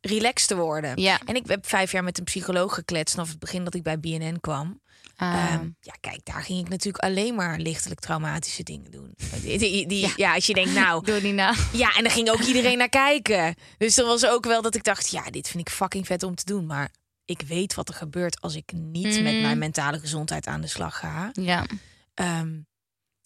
relaxed 0.00 0.48
te 0.48 0.56
worden. 0.56 1.00
Ja. 1.00 1.20
En 1.24 1.34
ik 1.34 1.46
heb 1.46 1.66
vijf 1.66 1.92
jaar 1.92 2.04
met 2.04 2.18
een 2.18 2.24
psycholoog 2.24 2.74
gekletst 2.74 3.14
vanaf 3.14 3.28
het 3.28 3.38
begin 3.38 3.64
dat 3.64 3.74
ik 3.74 3.82
bij 3.82 4.00
BNN 4.00 4.40
kwam. 4.40 4.80
Ah. 5.16 5.52
Ehm, 5.52 5.68
ja, 5.80 5.94
kijk, 6.00 6.20
daar 6.24 6.42
ging 6.42 6.60
ik 6.60 6.68
natuurlijk 6.68 7.04
alleen 7.04 7.34
maar 7.34 7.58
lichtelijk 7.58 8.00
traumatische 8.00 8.62
dingen 8.62 8.90
doen. 8.90 9.14
Die, 9.42 9.58
die, 9.58 9.86
die- 9.88 10.12
ja. 10.16 10.34
als 10.34 10.46
je 10.46 10.54
denkt, 10.54 10.72
nou, 10.74 11.04
Doe 11.04 11.34
ja, 11.72 11.96
en 11.96 12.02
daar 12.02 12.10
ging 12.10 12.30
ook 12.30 12.40
iedereen 12.40 12.78
naar 12.78 12.88
kijken. 12.88 13.54
Dus 13.78 13.98
er 13.98 14.04
was 14.04 14.26
ook 14.26 14.44
wel 14.44 14.62
dat 14.62 14.74
ik 14.74 14.84
dacht, 14.84 15.10
ja, 15.10 15.30
dit 15.30 15.48
vind 15.48 15.68
ik 15.68 15.74
fucking 15.74 16.06
vet 16.06 16.22
om 16.22 16.34
te 16.34 16.44
doen. 16.44 16.66
Maar 16.66 16.90
ik 17.24 17.40
weet 17.46 17.74
wat 17.74 17.88
er 17.88 17.94
gebeurt 17.94 18.40
als 18.40 18.54
ik 18.54 18.72
niet 18.72 19.22
met 19.22 19.32
Mhm. 19.32 19.40
mijn 19.42 19.58
mentale 19.58 19.98
gezondheid 19.98 20.46
aan 20.46 20.60
de 20.60 20.66
slag 20.66 20.98
ga. 20.98 21.30
Ja. 21.32 21.64
Ehm, 22.14 22.58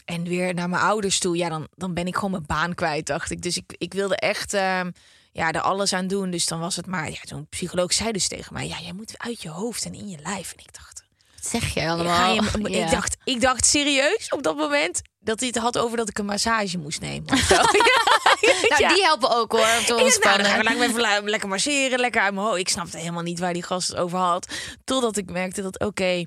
en 0.04 0.22
weer 0.24 0.54
naar 0.54 0.68
mijn 0.68 0.82
ouders 0.82 1.18
toe, 1.18 1.36
ja, 1.36 1.48
dan, 1.48 1.68
dan 1.74 1.94
ben 1.94 2.06
ik 2.06 2.14
gewoon 2.14 2.30
mijn 2.30 2.46
baan 2.46 2.74
kwijt, 2.74 3.06
dacht 3.06 3.30
ik. 3.30 3.42
Dus 3.42 3.56
ik, 3.56 3.74
ik 3.78 3.92
wilde 3.92 4.16
echt 4.16 4.54
ehm, 4.54 4.90
ja, 5.32 5.52
er 5.52 5.60
alles 5.60 5.92
aan 5.92 6.06
doen. 6.06 6.30
Dus 6.30 6.46
dan 6.46 6.60
was 6.60 6.76
het 6.76 6.86
maar, 6.86 7.10
ja, 7.10 7.18
zo'n 7.22 7.46
psycholoog 7.48 7.92
zei 7.92 8.12
dus 8.12 8.28
tegen 8.28 8.52
mij, 8.54 8.68
ja, 8.68 8.80
jij 8.80 8.92
moet 8.92 9.18
uit 9.18 9.42
je 9.42 9.48
hoofd 9.48 9.84
en 9.84 9.94
in 9.94 10.08
je 10.08 10.18
lijf. 10.22 10.52
En 10.52 10.58
ik 10.64 10.72
dacht, 10.74 10.99
zeg 11.46 11.76
allemaal? 11.76 12.34
je, 12.34 12.68
Ja. 12.70 12.84
ik, 12.84 12.90
dacht, 12.90 13.16
ik 13.24 13.40
dacht 13.40 13.66
serieus 13.66 14.28
op 14.28 14.42
dat 14.42 14.56
moment 14.56 15.00
dat 15.18 15.38
hij 15.40 15.48
het 15.48 15.58
had 15.58 15.78
over 15.78 15.96
dat 15.96 16.08
ik 16.08 16.18
een 16.18 16.24
massage 16.24 16.78
moest 16.78 17.00
nemen. 17.00 17.32
Of 17.32 17.38
zo. 17.38 17.54
ja, 18.46 18.78
Nou, 18.78 18.94
die 18.94 19.02
helpen 19.04 19.30
ook 19.36 19.52
hoor, 19.52 19.60
om 19.60 19.66
te 19.66 19.72
nou, 19.74 19.86
dan 19.86 20.00
ontspannen. 20.02 20.46
ga 20.46 20.56
ik 21.14 21.22
me 21.22 21.30
lekker 21.30 21.48
masseren, 21.48 21.98
lekker 21.98 22.20
uit 22.22 22.34
mijn 22.34 22.46
hoofd. 22.46 22.58
Ik 22.58 22.68
snapte 22.68 22.98
helemaal 22.98 23.22
niet 23.22 23.38
waar 23.38 23.52
die 23.52 23.62
gast 23.62 23.88
het 23.88 23.96
over 23.96 24.18
had. 24.18 24.52
Totdat 24.84 25.16
ik 25.16 25.30
merkte 25.30 25.62
dat, 25.62 25.78
oké, 25.78 26.24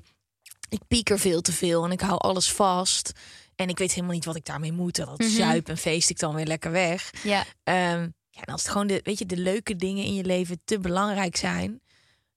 ik 0.68 0.80
pieker 0.88 1.18
veel 1.18 1.40
te 1.40 1.52
veel 1.52 1.84
en 1.84 1.90
ik 1.90 2.00
hou 2.00 2.18
alles 2.18 2.52
vast. 2.52 3.12
En 3.56 3.68
ik 3.68 3.78
weet 3.78 3.92
helemaal 3.92 4.14
niet 4.14 4.24
wat 4.24 4.36
ik 4.36 4.44
daarmee 4.44 4.72
moet. 4.72 4.98
En 4.98 5.06
dat 5.06 5.18
Mhm. 5.18 5.28
zuip 5.28 5.68
en 5.68 5.78
feest 5.78 6.10
ik 6.10 6.18
dan 6.18 6.34
weer 6.34 6.46
lekker 6.46 6.70
weg. 6.70 7.10
Ja. 7.22 7.44
Ehm, 7.64 8.08
ja, 8.30 8.40
en 8.40 8.52
als 8.52 8.62
het 8.62 8.70
gewoon 8.70 8.86
de, 8.86 9.00
weet 9.02 9.18
je, 9.18 9.26
de 9.26 9.36
leuke 9.36 9.76
dingen 9.76 10.04
in 10.04 10.14
je 10.14 10.24
leven 10.24 10.60
te 10.64 10.78
belangrijk 10.78 11.36
zijn, 11.36 11.80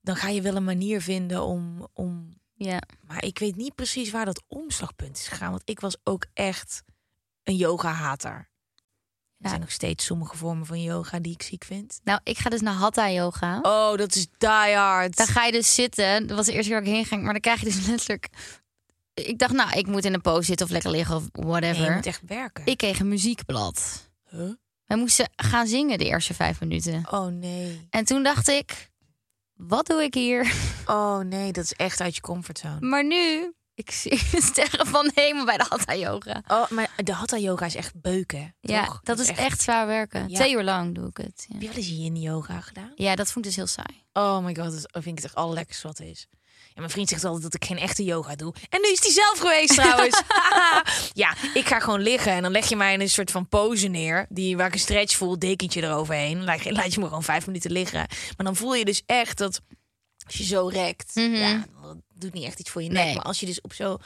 dan 0.02 0.16
ga 0.16 0.30
je 0.30 0.42
wel 0.42 0.56
een 0.56 0.64
manier 0.64 1.02
vinden 1.02 1.42
om, 1.44 1.88
om 1.94 2.38
ja. 2.58 2.82
maar 3.08 3.24
ik 3.24 3.40
weet 3.40 3.56
niet 3.56 3.76
precies 3.76 4.12
waar 4.12 4.26
dat 4.26 4.44
omslagpunt 4.48 5.18
is 5.18 5.28
gegaan. 5.28 5.50
Want 5.50 5.62
ik 5.66 5.80
was 5.80 5.98
ook 6.04 6.26
echt 6.34 6.84
een 7.44 7.56
yoga-hater. 7.56 8.50
Er 9.40 9.50
zijn 9.50 9.62
nog 9.62 9.72
steeds 9.72 10.06
sommige 10.06 10.38
vormen 10.38 10.66
van 10.66 10.82
yoga 10.82 11.20
die 11.20 11.34
ik 11.34 11.42
ziek 11.42 11.64
vind. 11.64 12.00
Nou, 12.04 12.20
ik 12.24 12.38
ga 12.38 12.50
dus 12.50 12.62
naar 12.62 12.74
Hatha 12.74 13.12
yoga. 13.12 13.60
Oh, 13.62 13.98
dat 13.98 14.16
is 14.16 14.28
die 14.38 14.50
hard. 14.50 15.18
Dan 15.18 15.28
ga 15.28 15.46
je 15.46 15.52
dus 15.52 15.74
zitten. 15.76 16.28
Dat 16.28 16.38
was 16.38 16.46
de 16.46 16.52
eerste 16.52 16.70
keer 16.70 16.80
dat 16.80 16.88
ik 16.88 16.94
heen 16.94 17.06
ging. 17.06 17.24
Maar 17.24 17.32
dan 17.32 17.42
krijg 17.42 17.60
je 17.60 17.66
dus 17.66 17.86
letterlijk... 17.88 18.30
Ik 19.14 19.40
dacht, 19.40 19.54
nou, 19.54 19.78
ik 19.78 19.88
moet 19.88 20.06
in 20.06 20.14
een 20.14 20.22
pose 20.22 20.44
zitten 20.46 20.66
of 20.66 20.72
lekker 20.72 20.92
liggen 20.92 21.16
of 21.16 21.22
Nee, 21.32 21.46
whatever. 21.46 21.84
je 21.84 21.92
moet 21.92 22.06
echt 22.06 22.22
werken. 22.26 22.66
Ik 22.66 22.78
kreeg 22.78 23.00
een 23.00 23.08
muziekblad. 23.08 24.10
Huh? 24.30 24.52
Wij 24.86 24.98
moesten 24.98 25.30
gaan 25.36 25.68
zingen 25.68 25.98
de 25.98 26.06
eerste 26.06 26.34
vijf 26.34 26.60
minuten. 26.60 27.04
Oh 27.12 27.26
nee. 27.26 27.88
En 27.90 28.06
toen 28.06 28.24
dacht 28.24 28.48
ik, 28.48 28.90
wat 29.58 29.86
doe 29.86 30.04
ik 30.04 30.14
hier? 30.14 30.52
Oh 30.86 31.18
nee, 31.20 31.52
dat 31.52 31.64
is 31.64 31.74
echt 31.74 32.02
uit 32.02 32.16
je 32.16 32.22
comfortzone. 32.22 32.78
Maar 32.80 33.06
nu, 33.06 33.54
ik 33.74 33.92
zie 33.92 34.18
sterren 34.52 34.88
van 34.88 35.06
de 35.06 35.22
hemel 35.22 35.46
bij 35.46 35.58
de 35.58 35.66
Hatha 35.70 35.96
yoga. 35.96 36.44
Oh, 36.48 36.70
maar 36.70 36.90
de 37.04 37.14
hatha 37.14 37.38
yoga 37.38 37.66
is 37.66 37.76
echt 37.76 38.02
beuken. 38.02 38.56
Ja, 38.60 38.86
toch? 38.86 39.00
dat 39.04 39.20
is 39.20 39.28
echt 39.32 39.62
zwaar 39.62 39.88
werken. 39.88 40.30
Ja. 40.30 40.36
Twee 40.36 40.54
uur 40.54 40.64
lang 40.64 40.96
doe 40.96 41.08
ik 41.08 41.18
het. 41.18 41.46
Heb 41.48 41.62
Ja, 41.62 41.68
je 41.68 41.68
wel 41.68 41.76
eens 41.78 41.88
yin 41.90 42.16
yoga 42.16 42.60
gedaan? 42.62 42.92
ja 42.96 43.16
dat 43.16 43.26
vond 43.32 43.38
ik 43.38 43.44
dus 43.44 43.56
heel 43.56 43.68
saai. 43.68 44.04
Oh 44.14 44.44
my 44.46 44.56
god, 44.56 44.72
dat 44.92 45.04
vind 45.04 45.18
ik 45.18 45.24
echt 45.24 45.36
allerlekkerste 45.36 45.88
wat 45.88 46.00
is. 46.00 46.28
En 46.78 46.84
mijn 46.84 46.96
vriend 46.96 47.10
zegt 47.10 47.24
altijd 47.24 47.44
dat 47.44 47.54
ik 47.54 47.66
geen 47.66 47.78
echte 47.78 48.04
yoga 48.04 48.36
doe. 48.36 48.54
En 48.70 48.82
nu 48.82 48.92
is 48.92 49.00
hij 49.00 49.12
zelf 49.12 49.40
geweest 49.40 49.74
trouwens. 49.74 50.22
ja, 51.24 51.36
ik 51.54 51.68
ga 51.68 51.80
gewoon 51.80 52.02
liggen 52.02 52.32
en 52.32 52.42
dan 52.42 52.52
leg 52.52 52.70
je 52.70 52.76
mij 52.76 52.94
in 52.94 53.02
een 53.02 53.10
soort 53.10 53.32
van 53.32 53.48
pose 53.48 53.88
neer. 53.88 54.26
Die, 54.30 54.58
waar 54.58 54.68
ik 54.68 54.74
een 54.74 54.80
stretch 54.80 55.16
voel, 55.16 55.40
dekentje 55.40 55.84
eroverheen. 55.84 56.44
Laat 56.44 56.64
je, 56.64 56.72
laat 56.72 56.94
je 56.94 57.00
me 57.00 57.06
gewoon 57.06 57.24
vijf 57.24 57.46
minuten 57.48 57.72
liggen. 57.72 58.08
Maar 58.38 58.46
dan 58.46 58.56
voel 58.56 58.76
je 58.76 58.86
dus 58.86 59.04
echt 59.06 59.38
dat 59.38 59.62
als 60.26 60.36
je 60.36 60.44
zo 60.44 60.68
rekt, 60.68 61.12
ja, 61.14 61.66
dat 61.82 61.98
doet 62.14 62.34
niet 62.34 62.46
echt 62.46 62.60
iets 62.60 62.70
voor 62.70 62.84
je 62.84 62.90
nek. 62.90 63.06
Nee. 63.06 63.16
Maar 63.16 63.24
als 63.24 63.40
je 63.40 63.46
dus 63.46 63.62
op 63.62 63.74
zo, 63.74 63.98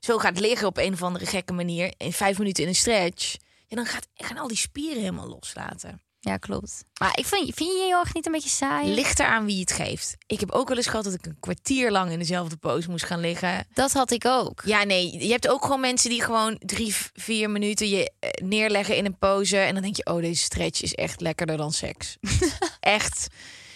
zo 0.00 0.18
gaat 0.18 0.40
liggen 0.40 0.66
op 0.66 0.76
een 0.76 0.92
of 0.92 1.02
andere 1.02 1.26
gekke 1.26 1.52
manier, 1.52 1.94
in 1.96 2.12
vijf 2.12 2.38
minuten 2.38 2.62
in 2.62 2.68
een 2.68 2.74
stretch, 2.74 3.36
ja, 3.66 3.76
dan 3.76 3.86
gaat, 3.86 4.08
gaan 4.14 4.38
al 4.38 4.48
die 4.48 4.56
spieren 4.56 5.00
helemaal 5.00 5.28
loslaten. 5.28 6.02
Ja, 6.20 6.36
klopt. 6.36 6.84
Maar 7.00 7.18
ik 7.18 7.26
vind, 7.26 7.54
vind 7.54 7.70
je 7.70 7.96
erg 8.00 8.14
niet 8.14 8.26
een 8.26 8.32
beetje 8.32 8.48
saai? 8.48 8.94
Ligt 8.94 9.18
eraan 9.18 9.44
wie 9.44 9.60
het 9.60 9.72
geeft. 9.72 10.16
Ik 10.26 10.40
heb 10.40 10.50
ook 10.50 10.68
wel 10.68 10.76
eens 10.76 10.86
gehad 10.86 11.04
dat 11.04 11.14
ik 11.14 11.26
een 11.26 11.36
kwartier 11.40 11.90
lang 11.90 12.10
in 12.10 12.18
dezelfde 12.18 12.56
pose 12.56 12.90
moest 12.90 13.04
gaan 13.04 13.20
liggen. 13.20 13.66
Dat 13.74 13.92
had 13.92 14.10
ik 14.10 14.24
ook. 14.24 14.62
Ja, 14.64 14.84
nee. 14.84 15.26
Je 15.26 15.30
hebt 15.30 15.48
ook 15.48 15.62
gewoon 15.62 15.80
mensen 15.80 16.10
die 16.10 16.22
gewoon 16.22 16.56
drie, 16.58 16.94
vier 17.12 17.50
minuten 17.50 17.88
je 17.88 18.12
eh, 18.18 18.30
neerleggen 18.44 18.96
in 18.96 19.04
een 19.04 19.18
pose. 19.18 19.56
En 19.56 19.74
dan 19.74 19.82
denk 19.82 19.96
je, 19.96 20.06
oh, 20.06 20.20
deze 20.20 20.42
stretch 20.42 20.82
is 20.82 20.94
echt 20.94 21.20
lekkerder 21.20 21.56
dan 21.56 21.72
seks. 21.72 22.16
echt. 22.80 23.26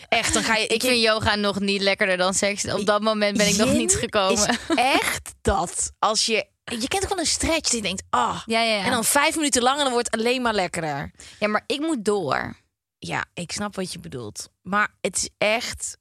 Echt, 0.08 0.34
dan 0.34 0.42
ga 0.42 0.56
je... 0.56 0.66
Ik 0.66 0.80
vind 0.80 1.02
yoga 1.02 1.34
nog 1.34 1.60
niet 1.60 1.80
lekkerder 1.80 2.16
dan 2.16 2.34
seks. 2.34 2.72
Op 2.72 2.86
dat 2.86 3.02
moment 3.02 3.36
ben 3.36 3.48
ik 3.48 3.56
nog 3.56 3.72
niet 3.72 3.94
gekomen. 3.94 4.48
Is 4.48 4.56
echt 4.74 5.34
dat. 5.42 5.92
Als 5.98 6.26
je... 6.26 6.46
Je 6.64 6.88
kent 6.88 7.02
ook 7.02 7.08
wel 7.08 7.18
een 7.18 7.26
stretch 7.26 7.70
die 7.70 7.82
denkt, 7.82 8.02
ah. 8.10 8.42
Ja, 8.46 8.60
ja, 8.62 8.74
ja. 8.74 8.84
En 8.84 8.90
dan 8.90 9.04
vijf 9.04 9.36
minuten 9.36 9.62
lang 9.62 9.76
en 9.78 9.82
dan 9.84 9.92
wordt 9.92 10.10
het 10.10 10.20
alleen 10.20 10.42
maar 10.42 10.54
lekkerder. 10.54 11.10
Ja, 11.38 11.48
maar 11.48 11.64
ik 11.66 11.80
moet 11.80 12.04
door. 12.04 12.56
Ja, 12.98 13.24
ik 13.34 13.52
snap 13.52 13.74
wat 13.74 13.92
je 13.92 13.98
bedoelt. 13.98 14.48
Maar 14.62 14.88
het 15.00 15.16
is 15.16 15.28
echt... 15.38 15.96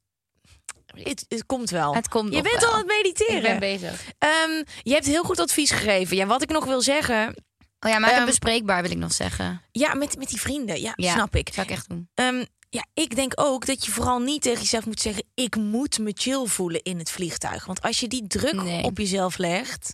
Het, 0.91 1.25
het 1.27 1.45
komt 1.45 1.69
wel. 1.69 1.95
Het 1.95 2.07
komt 2.07 2.33
je 2.33 2.41
bent 2.41 2.59
wel. 2.59 2.69
al 2.69 2.73
aan 2.73 2.77
het 2.79 2.87
mediteren. 2.87 3.35
Ik 3.35 3.41
ben 3.41 3.59
bezig. 3.59 4.05
Ehm, 4.17 4.63
je 4.81 4.93
hebt 4.93 5.05
heel 5.05 5.23
goed 5.23 5.39
advies 5.39 5.71
gegeven. 5.71 6.15
Ja, 6.17 6.25
wat 6.25 6.41
ik 6.41 6.49
nog 6.49 6.65
wil 6.65 6.81
zeggen... 6.81 7.35
Oh 7.79 7.89
ja, 7.91 7.99
maar 7.99 8.11
Ehm, 8.11 8.25
bespreekbaar 8.25 8.81
wil 8.81 8.91
ik 8.91 8.97
nog 8.97 9.13
zeggen. 9.13 9.61
Ja, 9.71 9.93
met, 9.93 10.17
met 10.17 10.29
die 10.29 10.39
vrienden. 10.41 10.81
Ja, 10.81 10.93
Ja, 10.95 11.13
snap 11.13 11.35
ik. 11.35 11.49
Zou 11.53 11.67
ik 11.67 11.73
echt 11.73 11.89
doen. 11.89 12.09
Ehm, 12.13 12.43
ja, 12.69 12.85
ik 12.93 13.15
denk 13.15 13.31
ook 13.35 13.65
dat 13.65 13.85
je 13.85 13.91
vooral 13.91 14.19
niet 14.19 14.41
tegen 14.41 14.61
jezelf 14.61 14.85
moet 14.85 14.99
zeggen... 15.01 15.23
ik 15.33 15.55
moet 15.55 15.99
me 15.99 16.11
chill 16.15 16.45
voelen 16.45 16.81
in 16.83 16.97
het 16.99 17.11
vliegtuig. 17.11 17.65
Want 17.65 17.81
als 17.81 17.99
je 17.99 18.07
die 18.07 18.27
druk 18.27 18.61
Nee. 18.63 18.83
op 18.83 18.97
jezelf 18.97 19.37
legt... 19.37 19.93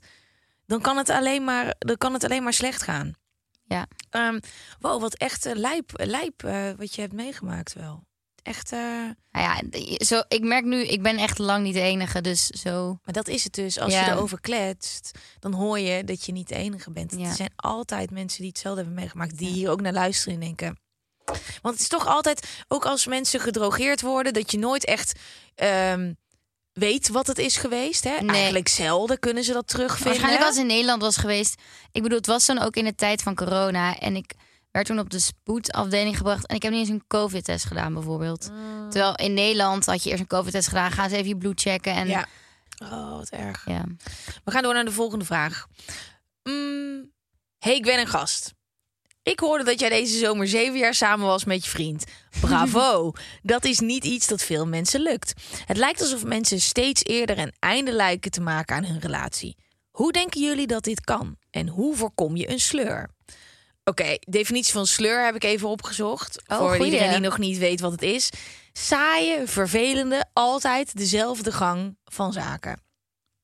dan 0.68 0.82
kan 0.82 0.98
het 0.98 1.10
alleen 1.10 1.44
maar, 1.44 1.76
dan 1.80 1.98
kan 1.98 2.14
het 2.14 2.24
alleen 2.24 2.44
maar 2.44 2.54
slecht 2.54 2.82
gaan. 2.82 3.14
Ja. 3.64 3.88
Ehm 4.10 4.40
wow, 4.80 5.02
wat 5.02 5.14
echt 5.14 5.46
eh, 5.46 5.56
lijp, 5.56 5.92
lijp 5.94 6.44
eh, 6.44 6.70
wat 6.78 6.96
je 6.96 7.02
hebt 7.02 7.14
meegemaakt 7.14 7.74
wel. 7.74 8.06
Echt, 8.44 8.72
eh, 8.72 8.80
Nou 8.80 9.12
ja, 9.32 9.62
zo, 9.98 10.22
ik 10.28 10.44
merk 10.44 10.66
nu, 10.66 10.86
ik 10.86 11.02
ben 11.02 11.18
echt 11.18 11.38
lang 11.38 11.64
niet 11.64 11.74
de 11.74 11.82
enige. 11.82 12.22
Dus 12.22 12.46
zo. 12.46 13.00
maar 13.04 13.14
dat 13.14 13.28
is 13.28 13.44
het 13.44 13.54
dus. 13.54 13.80
Als 13.80 13.94
Ja. 13.94 14.06
je 14.06 14.12
erover 14.12 14.42
kletst, 14.42 15.12
dan 15.40 15.54
hoor 15.54 15.80
je 15.80 16.04
dat 16.04 16.26
je 16.26 16.32
niet 16.32 16.48
de 16.48 16.56
enige 16.56 16.92
bent. 16.92 17.14
Ja. 17.18 17.26
Er 17.30 17.36
zijn 17.36 17.52
altijd 17.56 18.12
mensen 18.12 18.40
die 18.40 18.48
hetzelfde 18.48 18.82
hebben 18.82 19.00
meegemaakt... 19.00 19.38
die 19.38 19.50
hier 19.50 19.70
ook 19.70 19.82
naar 19.82 19.94
luisteren 19.94 20.34
en 20.34 20.40
denken... 20.40 20.80
Want 21.62 21.74
het 21.74 21.80
is 21.80 21.88
toch 21.88 22.08
altijd, 22.08 22.64
ook 22.68 22.86
als 22.86 23.06
mensen 23.06 23.40
gedrogeerd 23.40 24.02
worden... 24.02 24.34
dat 24.34 24.52
je 24.52 24.58
nooit 24.58 24.86
echt 24.86 25.20
ehm, 25.56 26.14
weet 26.78 27.10
wat 27.10 27.28
het 27.28 27.38
is 27.38 27.58
geweest. 27.58 28.04
Hè? 28.04 28.16
Nee. 28.22 28.36
Eigenlijk 28.36 28.68
zelden 28.68 29.20
kunnen 29.20 29.44
ze 29.44 29.54
dat 29.54 29.68
terugvinden. 29.68 30.08
Waarschijnlijk 30.08 30.46
als 30.46 30.56
het 30.56 30.62
in 30.66 30.72
Nederland 30.72 31.02
was 31.02 31.18
geweest. 31.18 31.62
Ik 31.92 32.02
bedoel, 32.02 32.18
het 32.18 32.28
was 32.28 32.46
dan 32.46 32.60
ook 32.60 32.76
in 32.76 32.84
de 32.86 32.96
tijd 32.96 33.22
van 33.22 33.36
corona. 33.36 34.00
En 34.00 34.16
ik 34.16 34.34
werd 34.72 34.86
toen 34.86 35.00
op 35.00 35.10
de 35.10 35.20
spoedafdeling 35.20 36.18
gebracht. 36.18 36.46
En 36.48 36.56
ik 36.56 36.62
heb 36.64 36.72
niet 36.72 36.80
eens 36.82 36.90
een 36.90 37.08
COVID-test 37.08 37.66
gedaan, 37.66 37.94
bijvoorbeeld. 37.94 38.50
Mm. 38.52 38.90
Terwijl 38.90 39.16
in 39.16 39.34
Nederland 39.34 39.86
had 39.86 40.04
je 40.04 40.10
eerst 40.10 40.22
een 40.22 40.28
COVID-test 40.28 40.68
gedaan. 40.68 40.92
Ga 40.92 41.04
eens 41.04 41.14
even 41.14 41.28
je 41.28 41.38
bloed 41.38 41.62
checken. 41.62 41.94
En 41.94 42.08
Ja. 42.08 42.28
Oh, 42.84 43.16
wat 43.18 43.30
erg. 43.30 43.64
ja. 43.66 43.84
We 44.44 44.52
gaan 44.52 44.64
door 44.64 44.74
naar 44.74 44.86
de 44.86 44.92
volgende 44.92 45.26
vraag. 45.26 45.68
Mm, 46.44 47.12
hey, 47.60 47.76
ik 47.76 47.84
ben 47.84 48.00
een 48.00 48.08
gast. 48.08 48.54
Ik 49.28 49.40
hoorde 49.40 49.64
dat 49.64 49.80
jij 49.80 49.90
deze 49.90 50.18
zomer 50.18 50.48
zeven 50.48 50.78
jaar 50.78 50.94
samen 50.94 51.26
was 51.26 51.44
met 51.44 51.64
je 51.64 51.70
vriend. 51.70 52.04
Bravo! 52.40 53.14
dat 53.42 53.66
is 53.66 53.80
niet 53.80 54.04
iets 54.04 54.28
dat 54.28 54.42
veel 54.42 54.68
mensen 54.68 55.02
lukt. 55.02 55.34
Het 55.66 55.78
lijkt 55.78 56.02
alsof 56.02 56.24
mensen 56.24 56.62
steeds 56.62 57.04
eerder 57.04 57.38
een 57.38 57.54
einde 57.60 57.92
lijken 57.92 58.32
te 58.32 58.42
maken 58.42 58.76
aan 58.76 58.86
hun 58.86 59.00
relatie. 59.00 59.58
Hoe 59.92 60.12
denken 60.12 60.42
jullie 60.42 60.68
dat 60.68 60.84
dit 60.84 61.02
kan? 61.02 61.38
En 61.50 61.68
hoe 61.68 61.96
voorkom 61.96 62.36
je 62.36 62.50
een 62.50 62.60
sleur? 62.60 63.10
Oké, 63.84 64.18
definitie 64.20 64.74
van 64.74 64.88
sleur 64.88 65.26
heb 65.26 65.36
ik 65.36 65.44
even 65.44 65.70
opgezocht. 65.70 66.42
Oh, 66.48 66.58
voor 66.58 66.68
goeie. 66.70 66.86
iedereen 66.86 67.12
die 67.12 67.20
nog 67.20 67.38
niet 67.38 67.58
weet 67.58 67.80
wat 67.80 67.92
het 67.92 68.02
is. 68.02 68.30
Saaie, 68.74 69.48
vervelende, 69.48 70.26
altijd 70.34 70.98
dezelfde 70.98 71.52
gang 71.52 71.98
van 72.06 72.34
zaken. 72.34 72.82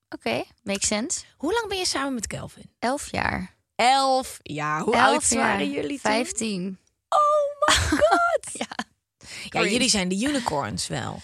Oké, 0.09 0.43
makes 0.61 0.87
sense. 0.87 1.21
Hoe 1.37 1.53
lang 1.53 1.67
ben 1.67 1.77
je 1.77 1.85
samen 1.85 2.13
met 2.13 2.27
Kelvin? 2.27 2.71
Elf 2.79 3.11
jaar. 3.11 3.52
Elf. 3.75 4.39
Ja, 4.41 4.81
hoe 4.81 4.93
Elf 4.95 5.05
oud 5.05 5.29
waren 5.33 5.71
jullie 5.71 5.89
toen? 5.89 5.99
Vijftien. 6.11 6.77
Oh 7.09 7.67
my 7.67 7.87
god. 7.97 8.49
Ja. 8.53 8.67
ja, 9.49 9.67
jullie 9.69 9.89
zijn 9.89 10.07
de 10.09 10.15
unicorns 10.21 10.87
wel. 10.87 11.21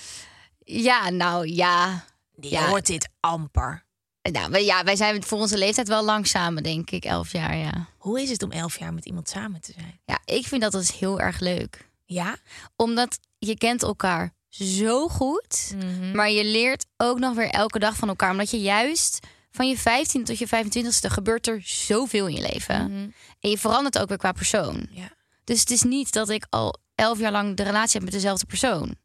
Ja, 0.64 1.10
nou 1.10 1.48
ja. 1.48 2.06
Je 2.40 2.50
Ja. 2.50 2.68
hoort 2.68 2.86
dit 2.86 3.10
amper. 3.20 3.84
Nou, 4.32 4.52
wij- 4.52 4.66
ja, 4.66 4.84
wij 4.84 4.96
zijn 4.96 5.24
voor 5.24 5.40
onze 5.40 5.58
leeftijd 5.58 5.88
wel 5.88 6.04
lang 6.04 6.28
samen, 6.28 6.64
denk 6.64 6.92
ik. 6.92 7.06
Elf 7.06 7.32
jaar, 7.32 7.56
ja. 7.58 7.88
Hoe 7.98 8.22
is 8.22 8.30
het 8.30 8.44
om 8.44 8.52
elf 8.52 8.80
jaar 8.80 8.94
met 8.94 9.06
iemand 9.06 9.30
samen 9.30 9.62
te 9.62 9.72
zijn? 9.72 10.00
Ja, 10.06 10.20
ik 10.26 10.48
vind 10.48 10.62
dat 10.62 10.72
dus 10.72 11.00
heel 11.00 11.20
erg 11.20 11.40
leuk. 11.40 11.88
Ja? 12.06 12.36
Omdat 12.76 13.20
je 13.40 13.58
kent 13.58 13.84
elkaar 13.84 14.34
zo 14.50 15.08
goed. 15.08 15.74
Mhm. 15.76 16.16
Maar 16.16 16.30
je 16.30 16.44
leert 16.46 16.86
ook 16.98 17.20
nog 17.20 17.36
weer 17.36 17.50
elke 17.50 17.80
dag 17.80 17.96
van 17.96 18.08
elkaar. 18.08 18.32
Omdat 18.32 18.52
je 18.52 18.62
juist 18.62 19.20
van 19.52 19.68
je 19.70 19.78
15 19.78 20.24
tot 20.24 20.38
je 20.38 20.48
25ste 20.48 21.12
gebeurt 21.12 21.48
er 21.48 21.62
zoveel 21.64 22.28
in 22.28 22.36
je 22.36 22.42
leven. 22.52 22.84
Mhm. 22.92 23.10
En 23.40 23.50
je 23.50 23.58
verandert 23.58 24.00
ook 24.00 24.08
weer 24.08 24.18
qua 24.18 24.32
persoon. 24.32 24.88
Ja. 24.92 25.10
Dus 25.44 25.60
het 25.60 25.70
is 25.72 25.82
niet 25.84 26.12
dat 26.14 26.30
ik 26.30 26.46
al 26.50 26.76
elf 26.96 27.20
jaar 27.20 27.32
lang 27.32 27.56
de 27.56 27.64
relatie 27.64 27.94
heb 27.94 28.04
met 28.04 28.12
dezelfde 28.14 28.46
persoon. 28.46 28.96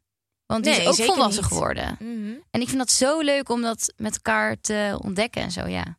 Want 0.45 0.63
die 0.63 0.73
Nee, 0.73 0.87
is 0.87 0.99
ook 1.01 1.05
volwassen 1.07 1.43
niet. 1.43 1.51
geworden. 1.51 1.97
Mhm. 1.99 2.33
En 2.51 2.61
ik 2.61 2.67
vind 2.67 2.77
dat 2.77 2.91
zo 2.91 3.19
leuk 3.21 3.49
om 3.49 3.61
dat 3.61 3.93
met 3.97 4.13
elkaar 4.15 4.61
te 4.61 4.99
ontdekken 5.01 5.41
en 5.41 5.51
zo, 5.51 5.67
ja. 5.67 5.97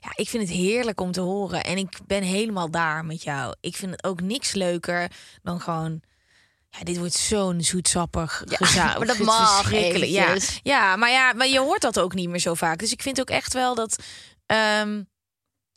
Ja, 0.00 0.12
ik 0.14 0.28
vind 0.28 0.48
het 0.48 0.56
heerlijk 0.56 1.00
om 1.00 1.12
te 1.12 1.20
horen. 1.20 1.64
En 1.64 1.76
ik 1.76 1.98
ben 2.06 2.22
helemaal 2.22 2.70
daar 2.70 3.04
met 3.04 3.22
jou. 3.22 3.54
Ik 3.60 3.76
vind 3.76 3.90
het 3.90 4.04
ook 4.04 4.20
niks 4.20 4.52
leuker 4.52 5.10
dan 5.42 5.60
gewoon... 5.60 6.00
Ja, 6.70 6.84
dit 6.84 6.98
wordt 6.98 7.14
zo'n 7.14 7.62
zoetsappig 7.62 8.44
Ja, 8.74 8.94
maar 8.98 9.06
dat 9.06 9.18
mag. 9.18 9.70
Ja, 9.70 9.76
eventjes. 9.76 10.60
ja, 10.62 10.96
maar 10.96 11.10
ja, 11.10 11.32
maar 11.32 11.48
je 11.48 11.58
hoort 11.60 11.80
dat 11.80 11.98
ook 11.98 12.14
niet 12.14 12.28
meer 12.28 12.38
zo 12.40 12.54
vaak. 12.54 12.78
Dus 12.78 12.92
ik 12.92 13.02
vind 13.02 13.20
ook 13.20 13.30
echt 13.30 13.52
wel 13.52 13.74
dat... 13.74 14.02
ehm, 14.46 15.02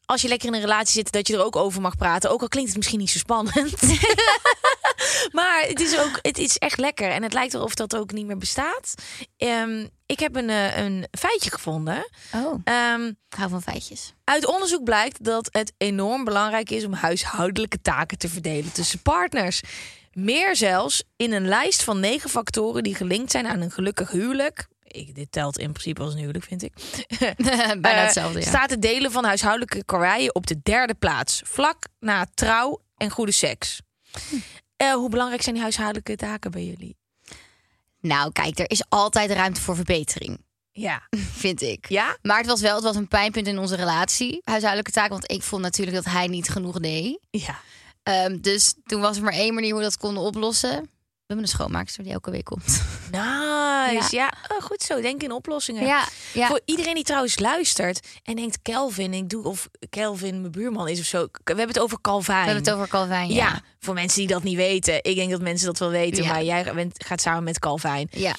als 0.05 0.21
je 0.21 0.27
lekker 0.27 0.47
in 0.47 0.53
een 0.53 0.61
relatie 0.61 0.93
zit, 0.93 1.11
dat 1.11 1.27
je 1.27 1.33
er 1.33 1.43
ook 1.43 1.55
over 1.55 1.81
mag 1.81 1.95
praten. 1.95 2.29
Ook 2.29 2.41
al 2.41 2.47
klinkt 2.47 2.69
het 2.69 2.77
misschien 2.77 2.99
niet 2.99 3.09
zo 3.09 3.17
spannend. 3.17 3.81
maar 5.37 5.63
het 5.67 5.79
is 5.79 5.99
ook, 5.99 6.19
het 6.21 6.37
is 6.37 6.57
echt 6.57 6.77
lekker. 6.77 7.09
En 7.09 7.23
het 7.23 7.33
lijkt 7.33 7.53
alsof 7.53 7.75
dat 7.75 7.95
ook 7.95 8.11
niet 8.11 8.25
meer 8.25 8.37
bestaat. 8.37 8.93
Ehm, 9.37 9.87
ik 10.05 10.19
heb 10.19 10.35
een, 10.35 10.49
eh, 10.49 10.77
een 10.77 11.07
feitje 11.11 11.51
gevonden. 11.51 12.09
Oh, 12.35 12.53
ik 13.29 13.37
hou 13.37 13.49
van 13.49 13.61
feitjes. 13.61 14.13
uit 14.23 14.45
onderzoek 14.45 14.83
blijkt 14.83 15.23
dat 15.23 15.49
het 15.51 15.73
enorm 15.77 16.23
belangrijk 16.23 16.69
is 16.69 16.85
om 16.85 16.93
huishoudelijke 16.93 17.81
taken 17.81 18.17
te 18.17 18.29
verdelen 18.29 18.71
tussen 18.71 19.01
partners. 19.01 19.61
Meer 20.11 20.55
zelfs 20.55 21.03
in 21.15 21.31
een 21.33 21.47
lijst 21.47 21.83
van 21.83 21.99
negen 21.99 22.29
factoren 22.29 22.83
die 22.83 22.95
gelinkt 22.95 23.31
zijn 23.31 23.47
aan 23.47 23.61
een 23.61 23.71
gelukkig 23.71 24.11
huwelijk. 24.11 24.67
Ik, 24.83 25.15
dit 25.15 25.31
telt 25.31 25.57
in 25.57 25.71
principe 25.71 26.01
als 26.01 26.13
een 26.13 26.19
huwelijk, 26.19 26.43
vind 26.45 26.63
ik. 26.63 26.73
Bijna 27.37 27.91
Eh, 27.91 28.03
hetzelfde, 28.03 28.39
ja. 28.39 28.45
Staat 28.45 28.69
het 28.69 28.81
delen 28.81 29.11
van 29.11 29.23
huishoudelijke 29.23 29.83
karweien 29.85 30.35
op 30.35 30.47
de 30.47 30.59
derde 30.63 30.93
plaats. 30.93 31.41
Vlak 31.45 31.87
na 31.99 32.25
trouw 32.33 32.81
en 32.97 33.09
goede 33.09 33.31
seks. 33.31 33.81
Hm. 34.29 34.35
Eh, 34.77 34.93
hoe 34.93 35.09
belangrijk 35.09 35.41
zijn 35.41 35.55
die 35.55 35.63
huishoudelijke 35.63 36.15
taken 36.15 36.51
bij 36.51 36.65
jullie? 36.65 36.97
Nou, 37.99 38.31
kijk, 38.31 38.59
er 38.59 38.69
is 38.69 38.83
altijd 38.89 39.31
ruimte 39.31 39.61
voor 39.61 39.75
verbetering, 39.75 40.43
Ja. 40.71 41.07
vind 41.43 41.61
ik. 41.61 41.89
Ja? 41.89 42.17
Maar 42.21 42.37
het 42.37 42.47
was 42.47 42.61
wel 42.61 42.75
het 42.75 42.83
was 42.83 42.95
een 42.95 43.07
pijnpunt 43.07 43.47
in 43.47 43.59
onze 43.59 43.75
relatie, 43.75 44.41
huishoudelijke 44.43 44.91
taken. 44.91 45.11
Want 45.11 45.31
ik 45.31 45.43
vond 45.43 45.61
natuurlijk 45.61 46.03
dat 46.03 46.13
hij 46.13 46.27
niet 46.27 46.49
genoeg 46.49 46.79
deed. 46.79 47.19
Ja. 47.29 47.59
Ehm, 48.03 48.37
dus 48.41 48.73
toen 48.85 49.01
was 49.01 49.17
er 49.17 49.23
maar 49.23 49.33
één 49.33 49.53
manier 49.53 49.69
hoe 49.71 49.79
we 49.79 49.85
dat 49.85 49.97
konden 49.97 50.23
oplossen. 50.23 50.71
We 50.71 51.37
hebben 51.37 51.45
een 51.45 51.57
schoonmaakster 51.57 52.03
die 52.03 52.13
elke 52.13 52.31
week 52.31 52.45
komt. 52.45 52.81
Nice. 53.11 54.15
Ja, 54.15 54.33
oh, 54.47 54.61
goed 54.61 54.81
zo. 54.81 55.01
Denk 55.01 55.23
in 55.23 55.31
oplossingen. 55.31 55.85
Ja, 55.85 56.07
ja. 56.33 56.47
Voor 56.47 56.61
iedereen 56.65 56.93
die 56.95 57.03
trouwens 57.03 57.39
luistert 57.39 58.07
en 58.23 58.35
denkt 58.35 58.59
Kelvin, 58.61 59.13
ik 59.13 59.29
doe 59.29 59.43
of 59.43 59.69
Kelvin 59.89 60.39
mijn 60.39 60.51
buurman 60.51 60.87
is 60.87 60.99
of 60.99 61.05
zo. 61.05 61.21
We 61.31 61.31
hebben 61.43 61.67
het 61.67 61.79
over 61.79 62.01
Calvin. 62.01 62.33
We 62.33 62.39
hebben 62.39 62.63
het 62.63 62.73
over 62.73 62.87
Calvin. 62.87 63.27
ja. 63.27 63.33
Ja. 63.33 63.61
voor 63.79 63.93
mensen 63.93 64.19
die 64.19 64.27
dat 64.27 64.43
niet 64.43 64.55
weten. 64.55 65.03
Ik 65.03 65.15
denk 65.15 65.31
dat 65.31 65.41
mensen 65.41 65.67
dat 65.67 65.79
wel 65.79 65.89
weten, 65.89 66.27
maar 66.27 66.43
jij 66.43 66.73
bent, 66.73 67.05
gaat 67.05 67.21
samen 67.21 67.43
met 67.43 67.59
Calvin. 67.59 68.07
ja. 68.11 68.35